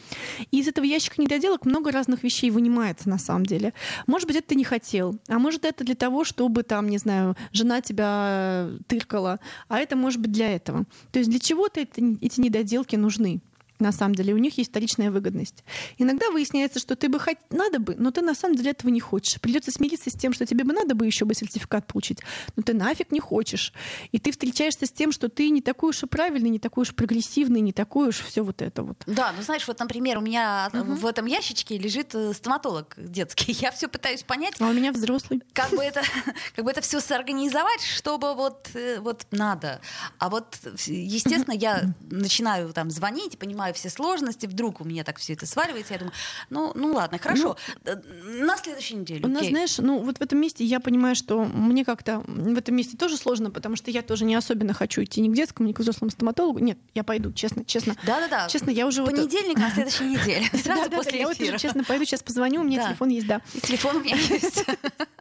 И 0.51 0.61
из 0.61 0.69
этого 0.69 0.85
ящика 0.85 1.21
недоделок 1.21 1.65
много 1.65 1.91
разных 1.91 2.23
вещей 2.23 2.51
вынимается 2.51 3.09
на 3.09 3.19
самом 3.19 3.47
деле. 3.47 3.73
Может 4.07 4.27
быть, 4.27 4.37
это 4.37 4.49
ты 4.49 4.55
не 4.55 4.65
хотел, 4.65 5.19
а 5.29 5.39
может, 5.39 5.65
это 5.65 5.85
для 5.85 5.95
того, 5.95 6.25
чтобы 6.25 6.63
там, 6.63 6.89
не 6.89 6.99
знаю, 6.99 7.37
жена 7.53 7.81
тебя 7.81 8.71
тыркала, 8.87 9.41
а 9.69 9.79
это 9.79 9.97
может 9.97 10.21
быть 10.21 10.33
для 10.33 10.55
этого. 10.55 10.85
То 11.13 11.19
есть 11.19 11.31
для 11.31 11.39
чего-то 11.39 11.81
эти 11.81 12.41
недоделки 12.41 12.97
нужны 12.97 13.41
на 13.85 13.93
самом 13.93 14.15
деле, 14.15 14.35
у 14.35 14.39
них 14.39 14.59
есть 14.59 14.71
вторичная 14.71 15.11
выгодность. 15.11 15.63
Иногда 15.99 16.31
выясняется, 16.31 16.81
что 16.81 16.97
ты 16.97 17.09
бы 17.09 17.21
хоть 17.21 17.37
надо 17.51 17.79
бы, 17.79 17.95
но 17.99 18.11
ты 18.11 18.23
на 18.23 18.35
самом 18.35 18.57
деле 18.57 18.71
этого 18.71 18.91
не 18.91 19.01
хочешь. 19.01 19.41
Придется 19.41 19.71
смириться 19.71 20.11
с 20.11 20.15
тем, 20.15 20.33
что 20.33 20.47
тебе 20.47 20.65
бы 20.65 20.73
надо 20.73 20.95
бы 20.95 21.07
еще 21.07 21.25
бы 21.27 21.35
сертификат 21.35 21.87
получить, 21.87 22.19
но 22.57 22.63
ты 22.63 22.73
нафиг 22.73 23.13
не 23.13 23.21
хочешь. 23.21 23.73
И 24.11 24.19
ты 24.19 24.33
встречаешься 24.33 24.87
с 24.87 24.91
тем, 24.91 25.13
что 25.13 25.29
ты 25.29 25.51
не 25.51 25.61
такой 25.61 25.91
уж 25.91 26.03
и 26.03 26.07
правильный, 26.07 26.49
не 26.49 26.59
такой 26.59 26.83
уж 26.83 26.95
прогрессивный, 26.95 27.61
не 27.61 27.73
такой 27.73 28.09
уж 28.09 28.21
все 28.21 28.43
вот 28.43 28.63
это 28.63 28.83
вот. 28.83 29.03
Да, 29.07 29.33
ну 29.37 29.43
знаешь, 29.43 29.69
вот, 29.69 29.79
например, 29.79 30.19
у 30.19 30.23
меня 30.23 30.71
угу. 30.73 30.95
в 30.95 31.07
этом 31.07 31.27
ящичке 31.27 31.77
лежит 31.77 32.15
э, 32.15 32.33
стоматолог 32.33 32.95
детский. 32.97 33.53
Я 33.61 33.71
все 33.71 33.89
пытаюсь 33.89 34.23
понять. 34.23 34.55
А 34.61 34.69
у 34.69 34.73
меня 34.73 34.93
взрослый. 34.93 35.43
Как 35.53 35.71
бы 35.71 35.83
это, 35.83 36.03
как 36.57 36.65
бы 36.65 36.71
это 36.71 36.81
все 36.81 37.01
сорганизовать, 37.01 37.83
чтобы 37.83 38.35
вот, 38.35 38.71
э, 38.75 38.99
вот 39.01 39.27
надо. 39.31 39.81
А 40.19 40.31
вот, 40.31 40.59
естественно, 40.87 41.55
я 41.55 41.83
начинаю 42.11 42.73
там 42.73 42.91
звонить, 42.91 43.39
понимаю, 43.39 43.74
все 43.75 43.91
сложности, 43.91 44.47
вдруг 44.47 44.81
у 44.81 44.85
меня 44.85 45.05
так 45.05 45.19
все 45.19 45.35
это 45.35 45.47
сваливается, 45.47 45.95
я 45.95 45.99
думаю, 45.99 46.15
ну, 46.51 46.73
ну 46.75 46.93
ладно, 46.93 47.19
хорошо, 47.19 47.57
ну, 47.85 47.93
э, 47.93 47.97
на 48.45 48.57
следующей 48.57 48.97
неделе. 48.97 49.25
У 49.25 49.29
нас, 49.29 49.47
знаешь, 49.47 49.79
ну 49.79 49.99
вот 49.99 50.19
в 50.19 50.23
этом 50.23 50.39
месте 50.41 50.65
я 50.65 50.81
понимаю, 50.81 51.15
что 51.15 51.45
мне 51.45 51.85
как-то 51.85 52.23
в 52.27 52.57
этом 52.57 52.75
месте 52.75 52.97
тоже 52.97 53.17
сложно, 53.17 53.51
потому 53.51 53.77
что 53.77 53.91
я 53.91 54.03
тоже 54.03 54.25
не 54.25 54.35
особенно 54.35 54.73
хочу 54.73 55.03
идти 55.03 55.21
ни 55.21 55.29
к 55.29 55.35
детскому, 55.35 55.69
ни 55.69 55.73
к 55.73 55.81
взрослому 55.81 56.11
стоматологу. 56.11 56.59
Нет, 56.59 56.79
я 56.95 57.05
пойду, 57.05 57.33
честно, 57.33 57.65
честно. 57.65 57.97
Да-да-да. 58.05 58.49
Честно, 58.49 58.71
я 58.71 58.87
уже... 58.87 59.05
Понедельник 59.05 59.59
на 59.59 59.71
следующей 59.71 60.05
неделе, 60.05 60.47
сразу 60.63 60.91
после 60.91 61.25
эфира. 61.25 61.47
Я 61.47 61.53
вот 61.53 61.61
честно 61.61 61.85
пойду, 61.85 62.05
сейчас 62.05 62.23
позвоню, 62.23 62.61
у 62.61 62.65
меня 62.65 62.89
телефон 62.89 63.09
есть, 63.09 63.27
да. 63.27 63.41
И 63.55 63.61
телефон 63.61 63.97
у 63.97 64.01
меня 64.01 64.17
есть. 64.17 64.65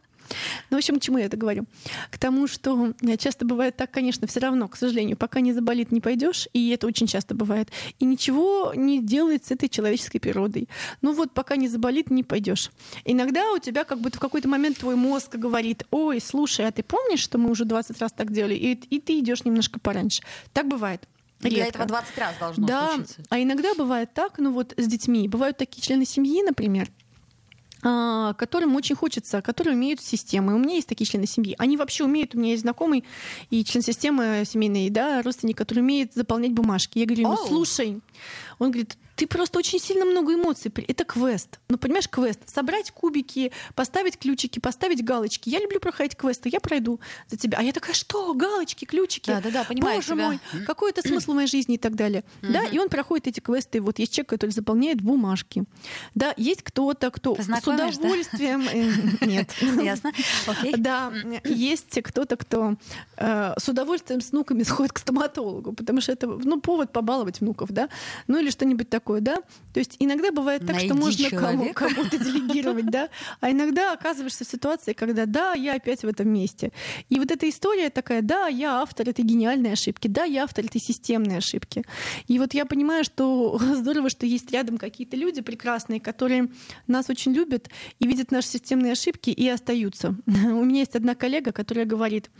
Ну, 0.70 0.76
в 0.76 0.78
общем, 0.78 0.98
к 0.98 1.02
чему 1.02 1.18
я 1.18 1.26
это 1.26 1.36
говорю? 1.36 1.64
К 2.10 2.18
тому, 2.18 2.46
что 2.46 2.94
часто 3.18 3.44
бывает 3.44 3.76
так, 3.76 3.90
конечно, 3.90 4.26
все 4.26 4.40
равно, 4.40 4.68
к 4.68 4.76
сожалению, 4.76 5.16
пока 5.16 5.40
не 5.40 5.52
заболит, 5.52 5.92
не 5.92 6.00
пойдешь, 6.00 6.48
и 6.52 6.70
это 6.70 6.86
очень 6.86 7.06
часто 7.06 7.34
бывает. 7.34 7.70
И 7.98 8.04
ничего 8.04 8.72
не 8.74 9.02
делает 9.02 9.44
с 9.44 9.50
этой 9.50 9.68
человеческой 9.68 10.18
природой. 10.18 10.68
Ну 11.02 11.12
вот, 11.14 11.32
пока 11.32 11.56
не 11.56 11.68
заболит, 11.68 12.10
не 12.10 12.24
пойдешь. 12.24 12.70
Иногда 13.04 13.52
у 13.52 13.58
тебя 13.58 13.84
как 13.84 14.00
будто 14.00 14.16
в 14.16 14.20
какой-то 14.20 14.48
момент 14.48 14.78
твой 14.78 14.96
мозг 14.96 15.34
говорит, 15.36 15.84
ой, 15.90 16.20
слушай, 16.20 16.66
а 16.66 16.72
ты 16.72 16.82
помнишь, 16.82 17.20
что 17.20 17.38
мы 17.38 17.50
уже 17.50 17.64
20 17.64 17.98
раз 18.00 18.12
так 18.12 18.32
делали? 18.32 18.54
И, 18.54 18.72
и 18.72 19.00
ты 19.00 19.18
идешь 19.18 19.44
немножко 19.44 19.80
пораньше. 19.80 20.22
Так 20.52 20.68
бывает. 20.68 21.08
Редко. 21.40 21.56
Для 21.56 21.66
этого 21.66 21.84
20 21.86 22.18
раз 22.18 22.34
должно 22.38 22.66
да, 22.66 22.94
случиться. 22.94 23.22
А 23.28 23.40
иногда 23.40 23.74
бывает 23.74 24.14
так, 24.14 24.38
ну 24.38 24.52
вот 24.52 24.72
с 24.76 24.86
детьми. 24.86 25.28
Бывают 25.28 25.58
такие 25.58 25.82
члены 25.82 26.06
семьи, 26.06 26.42
например, 26.42 26.88
которым 27.84 28.76
очень 28.76 28.96
хочется, 28.96 29.42
которые 29.42 29.74
умеют 29.74 30.00
системы. 30.00 30.54
У 30.54 30.58
меня 30.58 30.76
есть 30.76 30.88
такие 30.88 31.06
члены 31.06 31.26
семьи. 31.26 31.54
Они 31.58 31.76
вообще 31.76 32.04
умеют, 32.04 32.34
у 32.34 32.38
меня 32.38 32.52
есть 32.52 32.62
знакомый 32.62 33.04
и 33.50 33.64
член 33.64 33.82
системы 33.82 34.44
семейной, 34.46 34.88
да, 34.88 35.20
родственник, 35.22 35.58
который 35.58 35.80
умеет 35.80 36.14
заполнять 36.14 36.52
бумажки. 36.52 36.98
Я 36.98 37.06
говорю, 37.06 37.24
ну 37.24 37.36
слушай, 37.36 38.00
он 38.58 38.70
говорит, 38.70 38.96
ты 39.16 39.26
просто 39.26 39.58
очень 39.58 39.78
сильно 39.78 40.04
много 40.04 40.34
эмоций. 40.34 40.72
Это 40.88 41.04
квест. 41.04 41.60
Ну, 41.68 41.78
понимаешь, 41.78 42.08
квест. 42.08 42.40
Собрать 42.46 42.90
кубики, 42.90 43.52
поставить 43.74 44.18
ключики, 44.18 44.58
поставить 44.58 45.04
галочки. 45.04 45.48
Я 45.48 45.60
люблю 45.60 45.80
проходить 45.80 46.16
квесты, 46.16 46.48
я 46.52 46.60
пройду 46.60 47.00
за 47.28 47.36
тебя. 47.36 47.58
А 47.58 47.62
я 47.62 47.72
такая, 47.72 47.94
что? 47.94 48.34
Галочки, 48.34 48.84
ключики? 48.84 49.30
Да, 49.30 49.40
да, 49.40 49.50
да, 49.50 49.64
понимаю 49.64 49.98
Боже 49.98 50.14
тебя. 50.14 50.26
мой, 50.26 50.40
какой 50.66 50.90
это 50.90 51.06
смысл 51.06 51.32
в 51.32 51.34
моей 51.36 51.48
жизни 51.48 51.76
и 51.76 51.78
так 51.78 51.94
далее. 51.94 52.24
Да, 52.42 52.64
и 52.64 52.78
он 52.78 52.88
проходит 52.88 53.28
эти 53.28 53.40
квесты. 53.40 53.80
Вот 53.80 53.98
есть 53.98 54.12
человек, 54.12 54.30
который 54.30 54.50
заполняет 54.50 55.00
бумажки. 55.00 55.64
Да, 56.14 56.34
есть 56.36 56.62
кто-то, 56.62 57.10
кто 57.10 57.36
С 57.36 57.66
удовольствием. 57.66 58.64
Да? 59.20 59.26
Нет. 59.26 59.54
Ясно. 59.60 60.12
Окей. 60.46 60.74
Да, 60.76 61.12
есть 61.44 62.00
кто-то, 62.02 62.36
кто 62.36 62.76
э, 63.16 63.54
с 63.58 63.68
удовольствием 63.68 64.20
с 64.20 64.32
внуками 64.32 64.62
сходит 64.62 64.92
к 64.92 64.98
стоматологу, 64.98 65.72
потому 65.72 66.00
что 66.00 66.12
это 66.12 66.26
ну, 66.26 66.60
повод 66.60 66.92
побаловать 66.92 67.40
внуков, 67.40 67.70
да, 67.70 67.88
ну 68.26 68.38
или 68.44 68.50
что-нибудь 68.50 68.88
такое, 68.88 69.20
да. 69.20 69.36
То 69.72 69.80
есть 69.80 69.96
иногда 69.98 70.30
бывает 70.30 70.60
так, 70.66 70.76
Найди 70.76 70.86
что 70.86 70.94
можно 70.94 71.30
кому, 71.30 71.72
кому-то 71.72 72.18
делегировать, 72.18 72.86
да, 72.86 73.08
а 73.40 73.50
иногда 73.50 73.92
оказываешься 73.92 74.44
в 74.44 74.48
ситуации, 74.48 74.92
когда 74.92 75.26
да, 75.26 75.54
я 75.54 75.74
опять 75.74 76.02
в 76.02 76.06
этом 76.06 76.28
месте. 76.28 76.70
И 77.08 77.18
вот 77.18 77.30
эта 77.30 77.48
история 77.48 77.90
такая, 77.90 78.22
да, 78.22 78.46
я 78.46 78.80
автор 78.80 79.08
этой 79.08 79.24
гениальной 79.24 79.72
ошибки, 79.72 80.08
да, 80.08 80.24
я 80.24 80.44
автор 80.44 80.64
этой 80.64 80.80
системной 80.80 81.38
ошибки. 81.38 81.82
И 82.28 82.38
вот 82.38 82.54
я 82.54 82.66
понимаю, 82.66 83.04
что 83.04 83.58
здорово, 83.74 84.10
что 84.10 84.26
есть 84.26 84.52
рядом 84.52 84.78
какие-то 84.78 85.16
люди 85.16 85.40
прекрасные, 85.40 86.00
которые 86.00 86.48
нас 86.86 87.10
очень 87.10 87.32
любят 87.32 87.68
и 87.98 88.06
видят 88.06 88.30
наши 88.30 88.48
системные 88.48 88.92
ошибки 88.92 89.30
и 89.30 89.48
остаются. 89.48 90.14
У 90.26 90.64
меня 90.64 90.80
есть 90.80 90.94
одна 90.94 91.14
коллега, 91.14 91.52
которая 91.52 91.86
говорит, 91.86 92.30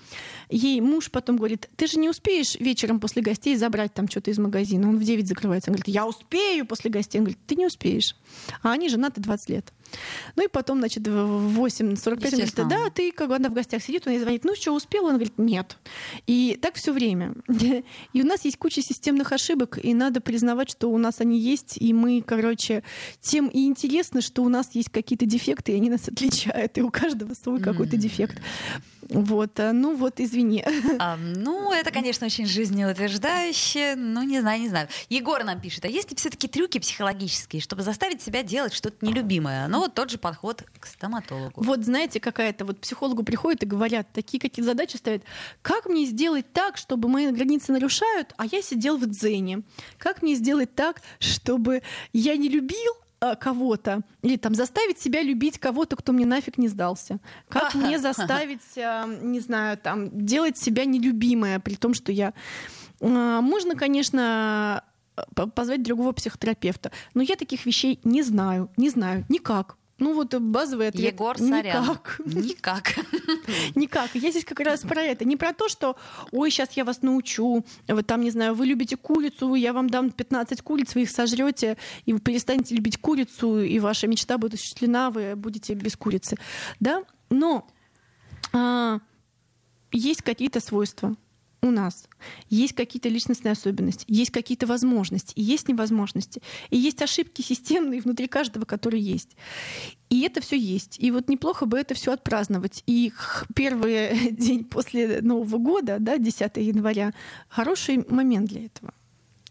ей 0.49 0.81
муж 0.81 1.11
потом 1.11 1.37
говорит, 1.37 1.69
ты 1.77 1.87
же 1.87 1.99
не 1.99 2.09
успеешь 2.09 2.57
вечером 2.57 3.01
после 3.01 3.23
гостей 3.23 3.57
забрать 3.57 3.95
там 3.95 4.09
что-то 4.09 4.31
из 4.31 4.39
магазина. 4.39 4.89
Он 4.89 4.99
в 4.99 5.05
9 5.05 5.27
закрывается. 5.27 5.71
Он 5.71 5.77
говорит, 5.77 5.94
я 5.95 6.07
успею 6.07 6.67
после 6.67 6.91
гостей. 6.91 7.19
Он 7.19 7.25
говорит, 7.25 7.39
ты 7.47 7.55
не 7.55 7.67
успеешь. 7.67 8.17
А 8.63 8.73
они 8.73 8.89
женаты 8.89 9.21
20 9.21 9.49
лет. 9.49 9.73
Ну 10.35 10.45
и 10.45 10.49
потом, 10.49 10.79
значит, 10.79 11.07
в 11.07 11.61
8.45 11.61 11.85
он 11.85 11.95
говорит, 12.19 12.55
да, 12.69 12.91
ты, 12.91 13.13
как 13.13 13.29
бы, 13.29 13.37
она 13.37 13.49
в 13.49 13.55
гостях 13.55 13.81
сидит, 13.81 14.07
он 14.07 14.15
ей 14.15 14.19
звонит, 14.19 14.45
ну 14.45 14.57
что, 14.57 14.73
успела? 14.73 15.07
Он 15.07 15.15
говорит, 15.15 15.39
нет. 15.39 15.77
И 16.27 16.59
так 16.61 16.75
все 16.75 16.93
время. 16.93 17.35
И 18.13 18.23
у 18.23 18.27
нас 18.27 18.45
есть 18.45 18.59
куча 18.59 18.83
системных 18.83 19.33
ошибок, 19.33 19.79
и 19.83 19.95
надо 19.95 20.21
признавать, 20.21 20.71
что 20.71 20.91
у 20.91 20.99
нас 20.99 21.21
они 21.21 21.39
есть, 21.39 21.77
и 21.79 21.93
мы, 21.93 22.23
короче, 22.23 22.83
тем 23.21 23.49
и 23.49 23.67
интересно, 23.67 24.21
что 24.21 24.43
у 24.43 24.49
нас 24.49 24.71
есть 24.75 24.91
какие-то 24.91 25.27
дефекты, 25.27 25.73
и 25.73 25.77
они 25.77 25.91
нас 25.91 26.09
отличают, 26.09 26.77
и 26.79 26.83
у 26.83 26.91
каждого 26.91 27.35
свой 27.35 27.61
какой-то 27.61 27.97
дефект. 27.97 28.41
Вот, 29.09 29.61
а, 29.61 29.73
ну 29.73 29.95
вот, 29.97 30.21
извини. 30.21 30.65
А, 30.99 31.17
ну, 31.17 31.73
это, 31.73 31.91
конечно, 31.91 32.27
очень 32.27 32.47
жизнеутверждающе. 32.47 33.95
Ну, 33.97 34.23
не 34.23 34.41
знаю, 34.41 34.61
не 34.61 34.69
знаю. 34.69 34.89
Егор 35.09 35.45
нам 35.45 35.61
пишет, 35.61 35.84
а 35.85 35.89
есть 35.89 36.11
ли 36.11 36.17
все-таки 36.17 36.49
трюки 36.49 36.79
психологические, 36.79 37.61
чтобы 37.61 37.83
заставить 37.83 38.23
себя 38.23 38.43
делать 38.43 38.73
что-то 38.73 39.05
нелюбимое? 39.05 39.69
Ну, 39.69 39.81
вот 39.81 39.95
тот 39.95 40.11
же 40.11 40.19
подход 40.19 40.65
к 40.79 40.87
стоматологу. 40.87 41.63
Вот 41.63 41.85
знаете, 41.85 42.21
какая-то 42.21 42.65
вот 42.65 42.81
психологу 42.81 43.23
приходит 43.23 43.63
и 43.63 43.67
говорят, 43.67 44.09
такие 44.13 44.41
какие 44.41 44.65
задачи 44.65 44.97
ставят. 44.97 45.23
Как 45.63 45.87
мне 45.87 46.07
сделать 46.07 46.53
так, 46.53 46.77
чтобы 46.77 47.09
мои 47.09 47.31
границы 47.31 47.73
нарушают, 47.73 48.33
а 48.37 48.47
я 48.47 48.63
сидел 48.63 48.97
в 48.97 49.07
дзене? 49.07 49.63
Как 49.99 50.23
мне 50.23 50.35
сделать 50.35 50.75
так, 50.75 51.03
чтобы 51.19 51.83
я 52.13 52.37
не 52.37 52.49
любил 52.49 52.93
а, 53.21 53.37
кого-то 53.37 54.03
или 54.23 54.37
там 54.37 54.55
заставить 54.55 54.99
себя 55.01 55.23
любить 55.23 55.59
кого-то, 55.59 55.97
кто 55.97 56.13
мне 56.13 56.27
нафиг 56.27 56.59
не 56.59 56.69
сдался. 56.69 57.19
Как 57.49 57.75
мне 57.75 57.99
заставить, 57.99 58.77
а, 58.77 59.07
не 59.07 59.41
знаю, 59.41 59.79
там 59.79 60.27
делать 60.27 60.59
себя 60.59 60.85
нелюбимое, 60.85 61.59
при 61.61 61.75
том, 61.75 61.95
что 61.95 62.13
я 62.13 62.35
А, 63.01 63.41
можно, 63.41 63.77
конечно, 63.77 64.85
позвать 65.55 65.83
другого 65.83 66.13
психотерапевта, 66.13 66.91
но 67.15 67.23
я 67.23 67.37
таких 67.37 67.67
вещей 67.67 68.01
не 68.05 68.23
знаю, 68.23 68.71
не 68.77 68.91
знаю 68.91 69.25
никак. 69.29 69.77
Ну 69.99 70.13
вот 70.15 70.35
базовый 70.35 70.89
ответ. 70.89 71.15
Егор 71.15 71.39
Сорян. 71.39 71.83
Никак. 71.83 72.21
Никак. 72.27 72.95
Никак. 73.77 74.11
Я 74.15 74.31
здесь 74.31 74.45
как 74.45 74.59
раз 74.61 74.81
про 74.81 75.01
это. 75.01 75.25
Не 75.25 75.37
про 75.37 75.53
то, 75.53 75.69
что, 75.69 75.97
ой, 76.33 76.51
сейчас 76.51 76.73
я 76.73 76.85
вас 76.85 77.03
научу, 77.03 77.65
вот 77.87 78.07
там, 78.07 78.23
не 78.23 78.31
знаю, 78.31 78.55
вы 78.55 78.67
любите 78.67 78.97
курицу, 78.97 79.55
я 79.55 79.73
вам 79.73 79.89
дам 79.89 80.11
15 80.11 80.63
куриц, 80.63 80.97
вы 80.97 81.03
их 81.03 81.11
сожрете, 81.11 81.77
и 82.07 82.13
вы 82.13 82.19
перестанете 82.19 82.75
любить 82.75 82.99
курицу, 82.99 83.61
и 83.61 83.79
ваша 83.79 84.09
мечта 84.09 84.37
будет 84.37 84.55
осуществлена, 84.55 85.11
вы 85.11 85.37
будете 85.37 85.75
без 85.75 85.97
курицы. 85.97 86.37
Да? 86.81 87.05
Но 87.31 87.69
а, 88.53 88.99
есть 89.93 90.23
какие-то 90.23 90.59
свойства 90.59 91.15
у 91.65 91.71
нас. 91.71 92.09
Есть 92.49 92.75
какие-то 92.75 93.09
личностные 93.09 93.53
особенности, 93.53 94.05
есть 94.09 94.31
какие-то 94.31 94.67
возможности, 94.67 95.33
есть 95.37 95.69
невозможности. 95.69 96.43
И 96.71 96.77
есть 96.77 97.03
ошибки 97.03 97.43
системные 97.43 98.01
внутри 98.01 98.29
каждого, 98.29 98.65
которые 98.65 99.03
есть. 99.03 99.37
И 100.11 100.23
это 100.23 100.41
все 100.41 100.57
есть. 100.57 100.97
И 101.01 101.11
вот 101.11 101.29
неплохо 101.29 101.67
бы 101.67 101.79
это 101.79 101.95
все 101.95 102.13
отпраздновать. 102.13 102.83
И 102.87 103.13
первый 103.55 104.31
день 104.31 104.65
после 104.65 105.21
Нового 105.21 105.59
года, 105.59 105.97
да, 105.99 106.19
10 106.19 106.57
января, 106.57 107.13
хороший 107.49 108.05
момент 108.09 108.49
для 108.49 108.67
этого. 108.67 108.93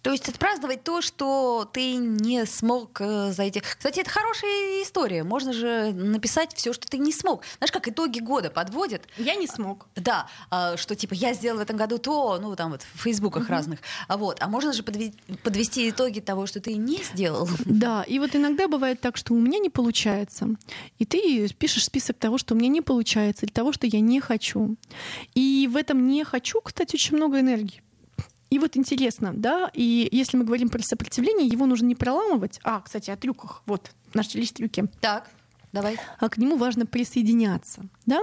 То 0.04 0.12
есть 0.12 0.28
отпраздновать 0.28 0.84
то, 0.84 1.02
что 1.02 1.68
ты 1.72 1.96
не 1.96 2.46
смог 2.46 3.00
э, 3.00 3.32
зайти. 3.32 3.62
Кстати, 3.62 4.02
это 4.02 4.10
хорошая 4.10 4.84
история. 4.84 5.24
Можно 5.24 5.54
же 5.54 5.94
написать 5.94 6.54
все, 6.54 6.74
что 6.74 6.88
ты 6.90 6.98
не 6.98 7.14
смог. 7.14 7.44
Знаешь, 7.58 7.72
как 7.72 7.88
итоги 7.88 8.20
года 8.20 8.50
подводят. 8.50 9.08
Я 9.18 9.36
не 9.36 9.48
смог. 9.48 9.88
Да, 9.96 10.28
а, 10.50 10.76
что 10.76 10.98
типа 10.98 11.14
я 11.14 11.34
сделал 11.34 11.60
в 11.60 11.62
этом 11.62 11.78
году 11.78 12.00
то, 12.00 12.38
ну 12.42 12.54
там 12.58 12.72
вот 12.72 12.82
в 12.82 13.02
фейсбуках 13.02 13.50
разных. 13.50 13.80
А 14.10 14.18
вот, 14.18 14.40
а 14.42 14.48
можно 14.50 14.74
же 14.74 14.84
подве- 14.84 15.14
подвести 15.42 15.90
итоги 15.90 16.20
того, 16.20 16.48
что 16.48 16.60
ты 16.60 16.76
не 16.76 17.02
сделал. 17.02 17.48
Да, 17.66 18.04
и 18.04 18.20
вот 18.20 18.36
иногда 18.36 18.68
бывает 18.68 19.00
так, 19.00 19.18
что 19.18 19.34
у 19.34 19.40
меня 19.40 19.58
не 19.60 19.70
получается. 19.70 20.50
И 21.00 21.06
ты 21.06 21.48
пишешь 21.54 21.86
список 21.86 22.18
того, 22.18 22.38
что 22.38 22.54
у 22.54 22.58
меня 22.58 22.68
не 22.68 22.82
получается, 22.82 23.46
или 23.46 23.54
того, 23.54 23.72
что 23.72 23.88
я 23.88 24.02
не 24.02 24.20
хочу. 24.20 24.76
И 25.34 25.68
в 25.72 25.78
этом 25.78 26.08
не 26.08 26.24
хочу, 26.24 26.60
кстати, 26.62 26.96
очень 26.96 27.16
много 27.16 27.40
энергии. 27.40 27.82
И 28.54 28.60
вот 28.60 28.78
интересно, 28.78 29.34
да, 29.34 29.72
и 29.74 30.08
если 30.12 30.38
мы 30.38 30.44
говорим 30.44 30.70
про 30.70 30.80
сопротивление, 30.84 31.48
его 31.48 31.66
нужно 31.66 31.88
не 31.88 31.96
проламывать. 31.96 32.60
А, 32.64 32.82
кстати, 32.82 33.10
о 33.10 33.18
трюках. 33.18 33.64
Вот, 33.66 33.90
начались 34.14 34.52
трюки. 34.52 34.86
Так, 35.02 35.28
давай. 35.72 35.98
а 36.20 36.30
к 36.30 36.38
нему 36.38 36.58
важно 36.58 36.86
присоединяться. 36.86 37.82
Да? 38.06 38.22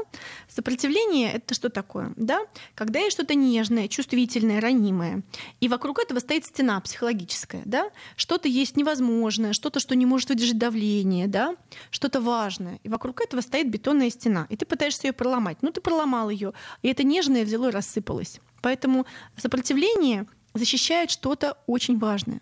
Сопротивление— 0.48 1.32
это 1.34 1.54
что 1.54 1.68
такое? 1.68 2.12
Да? 2.14 2.42
Когда 2.76 3.00
есть 3.00 3.14
что-то 3.14 3.34
нежное, 3.34 3.88
чувствительное, 3.88 4.60
ранимое, 4.60 5.24
и 5.58 5.66
вокруг 5.66 5.98
этого 5.98 6.20
стоит 6.20 6.46
стена 6.46 6.80
психологическая, 6.80 7.62
да? 7.64 7.90
что-то 8.14 8.46
есть 8.46 8.76
невозможное, 8.76 9.52
что-то, 9.52 9.80
что 9.80 9.96
не 9.96 10.06
может 10.06 10.28
выдержать 10.28 10.58
давление, 10.58 11.26
да? 11.26 11.56
что-то 11.90 12.20
важное, 12.20 12.78
и 12.84 12.88
вокруг 12.88 13.20
этого 13.20 13.40
стоит 13.40 13.68
бетонная 13.68 14.10
стена, 14.10 14.46
и 14.48 14.56
ты 14.56 14.64
пытаешься 14.64 15.08
ее 15.08 15.12
проломать. 15.12 15.58
Ну, 15.62 15.72
ты 15.72 15.80
проломал 15.80 16.30
ее, 16.30 16.52
и 16.82 16.88
это 16.88 17.02
нежное 17.02 17.44
взяло 17.44 17.70
и 17.70 17.72
рассыпалось. 17.72 18.40
Поэтому 18.60 19.06
сопротивление 19.36 20.26
защищает 20.54 21.10
что-то 21.10 21.56
очень 21.66 21.98
важное. 21.98 22.40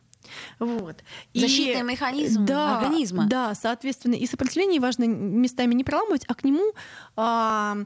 Вот. 0.59 1.03
И- 1.33 1.41
Защитный 1.41 1.83
механизм 1.83 2.45
да, 2.45 2.79
организма. 2.79 3.27
Да, 3.29 3.55
соответственно, 3.55 4.15
и 4.15 4.27
сопротивление 4.27 4.81
важно 4.81 5.05
местами 5.05 5.75
не 5.75 5.85
проламывать, 5.85 6.25
а 6.29 6.35
к 6.35 6.45
нему 6.45 6.73
а, 7.17 7.79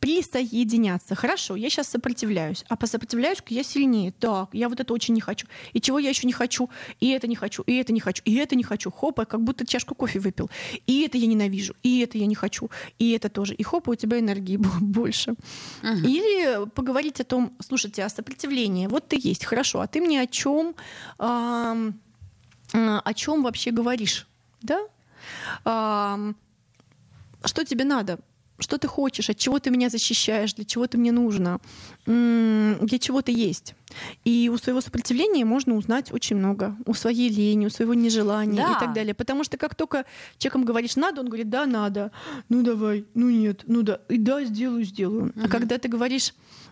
присоединяться. 0.00 1.14
Хорошо, 1.14 1.56
я 1.56 1.70
сейчас 1.70 1.88
сопротивляюсь, 1.88 2.64
а 2.68 2.76
посопротивляюсь 2.76 3.38
я 3.48 3.62
сильнее. 3.62 4.12
Так, 4.12 4.48
я 4.52 4.68
вот 4.68 4.80
это 4.80 4.92
очень 4.92 5.14
не 5.14 5.20
хочу. 5.20 5.46
И 5.72 5.80
чего 5.80 5.98
я 5.98 6.08
еще 6.10 6.26
не 6.26 6.32
хочу? 6.32 6.68
И 7.00 7.10
это 7.10 7.26
не 7.28 7.36
хочу, 7.36 7.62
и 7.62 7.76
это 7.76 7.92
не 7.92 8.00
хочу, 8.00 8.22
и 8.24 8.34
это 8.34 8.56
не 8.56 8.64
хочу. 8.64 8.90
Хопа, 8.90 9.24
как 9.24 9.42
будто 9.42 9.64
чашку 9.66 9.94
кофе 9.94 10.18
выпил. 10.18 10.50
И 10.86 11.02
это 11.02 11.18
я 11.18 11.26
ненавижу, 11.26 11.74
и 11.82 12.00
это 12.00 12.18
я 12.18 12.26
не 12.26 12.34
хочу, 12.34 12.70
и 12.98 13.12
это 13.12 13.28
тоже. 13.28 13.54
И 13.54 13.62
хопа, 13.62 13.90
у 13.90 13.94
тебя 13.94 14.18
энергии 14.18 14.56
бо- 14.58 14.68
больше. 14.80 15.34
Или 15.82 16.68
поговорить 16.70 17.20
о 17.20 17.24
том, 17.24 17.52
слушайте, 17.60 18.04
а 18.04 18.08
сопротивление, 18.08 18.88
вот 18.88 19.08
ты 19.08 19.18
есть, 19.20 19.44
хорошо, 19.44 19.80
а 19.80 19.86
ты 19.86 20.00
мне 20.00 20.20
о 20.20 20.26
чем, 20.26 20.74
а, 21.18 21.76
о 22.72 23.14
чем 23.14 23.42
вообще 23.42 23.70
говоришь, 23.70 24.26
да? 24.62 24.80
Ам, 25.64 26.36
что 27.44 27.64
тебе 27.64 27.84
надо? 27.84 28.18
Что 28.58 28.78
ты 28.78 28.88
хочешь? 28.88 29.28
От 29.30 29.36
чего 29.38 29.58
ты 29.58 29.70
меня 29.70 29.90
защищаешь? 29.90 30.54
Для 30.54 30.64
чего 30.64 30.86
ты 30.86 30.96
мне 30.98 31.12
нужно? 31.12 31.60
М, 32.06 32.78
Для 32.86 32.98
чего 32.98 33.20
ты 33.22 33.32
есть? 33.32 33.74
И 34.24 34.50
у 34.52 34.56
своего 34.58 34.80
сопротивления 34.80 35.44
можно 35.44 35.74
узнать 35.76 36.12
очень 36.12 36.36
много. 36.36 36.74
У 36.86 36.94
своей 36.94 37.28
лени, 37.28 37.66
у 37.66 37.70
своего 37.70 37.94
нежелания 37.94 38.56
Да. 38.56 38.76
и 38.76 38.80
так 38.80 38.92
далее. 38.94 39.14
Потому 39.14 39.44
что 39.44 39.56
как 39.56 39.74
только 39.74 40.04
человеком 40.38 40.64
говоришь 40.64 40.96
«надо», 40.96 41.20
он 41.20 41.26
говорит 41.28 41.48
«да, 41.50 41.66
надо». 41.66 42.10
Ну 42.48 42.62
давай, 42.62 43.04
ну 43.14 43.30
нет, 43.30 43.62
ну 43.66 43.82
да. 43.82 44.00
И 44.08 44.18
да, 44.18 44.44
сделаю, 44.44 44.84
сделаю. 44.84 45.32
А 45.42 45.48
когда 45.48 45.76
ты 45.78 45.88
говоришь 45.88 46.32
«М, 46.32 46.65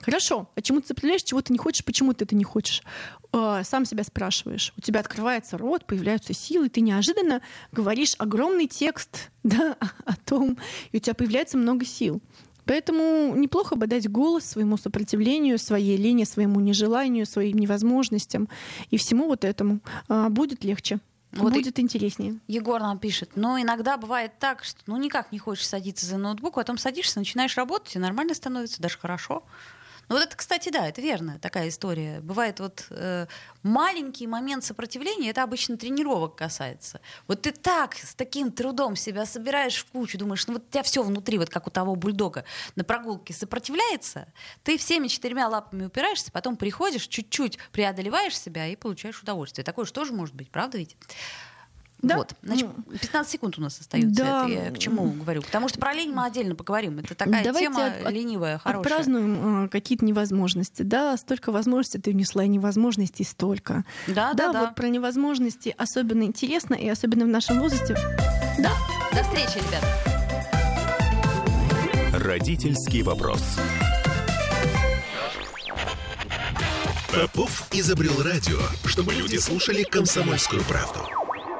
Хорошо, 0.00 0.50
а 0.56 0.60
чему 0.60 0.80
ты 0.80 0.88
сопротивляешь, 0.88 1.22
чего 1.22 1.40
ты 1.40 1.52
не 1.52 1.58
хочешь, 1.58 1.84
почему 1.84 2.12
ты 2.14 2.24
это 2.24 2.34
не 2.34 2.42
хочешь? 2.42 2.82
А, 3.32 3.62
Сам 3.62 3.84
себя 3.84 4.02
спрашиваешь. 4.02 4.72
У 4.76 4.80
тебя 4.80 5.00
открывается 5.00 5.56
рот, 5.56 5.86
появляются 5.86 6.34
силы, 6.34 6.68
ты 6.68 6.80
неожиданно 6.80 7.42
говоришь 7.70 8.14
огромный 8.18 8.66
текст 8.66 9.30
да, 9.44 9.76
о 10.04 10.16
том, 10.16 10.58
и 10.90 10.96
у 10.96 11.00
тебя 11.00 11.14
появляется 11.14 11.58
много 11.58 11.84
сил. 11.84 12.20
Поэтому 12.64 13.34
неплохо 13.36 13.76
бы 13.76 13.86
дать 13.86 14.08
голос 14.08 14.44
своему 14.44 14.76
сопротивлению, 14.76 15.58
своей 15.58 15.96
лени, 15.96 16.24
своему 16.24 16.60
нежеланию, 16.60 17.26
своим 17.26 17.58
невозможностям 17.58 18.48
и 18.90 18.96
всему 18.96 19.26
вот 19.26 19.44
этому. 19.44 19.80
А, 20.08 20.28
Будет 20.28 20.64
легче, 20.64 20.98
Вот 21.32 21.50
и- 21.52 21.58
будет 21.58 21.78
интереснее. 21.78 22.38
Егор 22.46 22.80
нам 22.80 22.98
пишет, 22.98 23.30
но 23.36 23.60
иногда 23.60 23.96
бывает 23.96 24.32
так, 24.38 24.64
что 24.64 24.78
ну 24.86 24.96
никак 24.98 25.32
не 25.32 25.38
хочешь 25.38 25.66
садиться 25.66 26.04
за 26.06 26.18
ноутбук, 26.18 26.54
потом 26.56 26.78
садишься, 26.78 27.18
начинаешь 27.18 27.56
работать, 27.56 27.96
и 27.96 27.98
нормально 27.98 28.34
становится, 28.34 28.80
даже 28.82 28.98
хорошо. 28.98 29.42
Ну 30.12 30.18
вот 30.18 30.26
это, 30.26 30.36
кстати, 30.36 30.68
да, 30.68 30.86
это 30.86 31.00
верно, 31.00 31.38
такая 31.38 31.70
история. 31.70 32.20
Бывает 32.20 32.60
вот 32.60 32.84
э, 32.90 33.26
маленький 33.62 34.26
момент 34.26 34.62
сопротивления, 34.62 35.30
это 35.30 35.42
обычно 35.42 35.78
тренировок 35.78 36.36
касается. 36.36 37.00
Вот 37.28 37.40
ты 37.40 37.50
так 37.50 37.94
с 37.94 38.14
таким 38.14 38.52
трудом 38.52 38.94
себя 38.94 39.24
собираешь 39.24 39.78
в 39.78 39.86
кучу, 39.86 40.18
думаешь, 40.18 40.46
ну 40.46 40.52
вот 40.52 40.64
у 40.68 40.70
тебя 40.70 40.82
все 40.82 41.02
внутри, 41.02 41.38
вот 41.38 41.48
как 41.48 41.66
у 41.66 41.70
того 41.70 41.94
бульдога 41.94 42.44
на 42.76 42.84
прогулке 42.84 43.32
сопротивляется, 43.32 44.30
ты 44.64 44.76
всеми 44.76 45.08
четырьмя 45.08 45.48
лапами 45.48 45.86
упираешься, 45.86 46.30
потом 46.30 46.58
приходишь, 46.58 47.06
чуть-чуть 47.06 47.56
преодолеваешь 47.72 48.38
себя 48.38 48.66
и 48.66 48.76
получаешь 48.76 49.22
удовольствие. 49.22 49.64
Такое 49.64 49.86
же 49.86 49.94
тоже 49.94 50.12
может 50.12 50.34
быть, 50.34 50.50
правда 50.50 50.76
ведь? 50.76 50.94
Да? 52.02 52.16
Вот. 52.16 52.34
Значит, 52.42 52.68
15 53.00 53.12
ну, 53.14 53.24
секунд 53.24 53.58
у 53.58 53.60
нас 53.60 53.78
остается. 53.78 54.10
Да. 54.22 54.48
Это 54.48 54.64
я 54.64 54.70
к 54.72 54.78
чему 54.78 55.08
говорю? 55.12 55.42
Потому 55.42 55.68
что 55.68 55.78
про 55.78 55.92
лень 55.92 56.12
мы 56.12 56.24
отдельно 56.24 56.56
поговорим. 56.56 56.98
Это 56.98 57.14
такая 57.14 57.44
Давайте 57.44 57.68
тема 57.68 57.86
от, 57.86 58.10
ленивая, 58.10 58.58
хорошая. 58.58 58.80
Отпразднуем 58.80 59.64
э, 59.64 59.68
какие-то 59.68 60.04
невозможности. 60.04 60.82
Да, 60.82 61.16
столько 61.16 61.52
возможностей 61.52 62.00
ты 62.00 62.10
внесла, 62.10 62.44
и 62.44 62.48
невозможностей 62.48 63.24
столько. 63.24 63.84
Да, 64.08 64.34
да, 64.34 64.52
да. 64.52 64.60
Вот 64.62 64.74
про 64.74 64.88
невозможности 64.88 65.74
особенно 65.78 66.24
интересно, 66.24 66.74
и 66.74 66.88
особенно 66.88 67.24
в 67.24 67.28
нашем 67.28 67.60
возрасте. 67.60 67.96
Да. 68.58 68.72
До 69.12 69.22
встречи, 69.22 69.64
ребята. 69.64 69.86
Родительский 72.12 73.02
вопрос. 73.02 73.42
Попов 77.12 77.68
изобрел 77.72 78.22
радио, 78.22 78.58
чтобы 78.86 79.12
люди 79.12 79.36
слушали 79.36 79.82
комсомольскую 79.82 80.62
правду. 80.62 81.21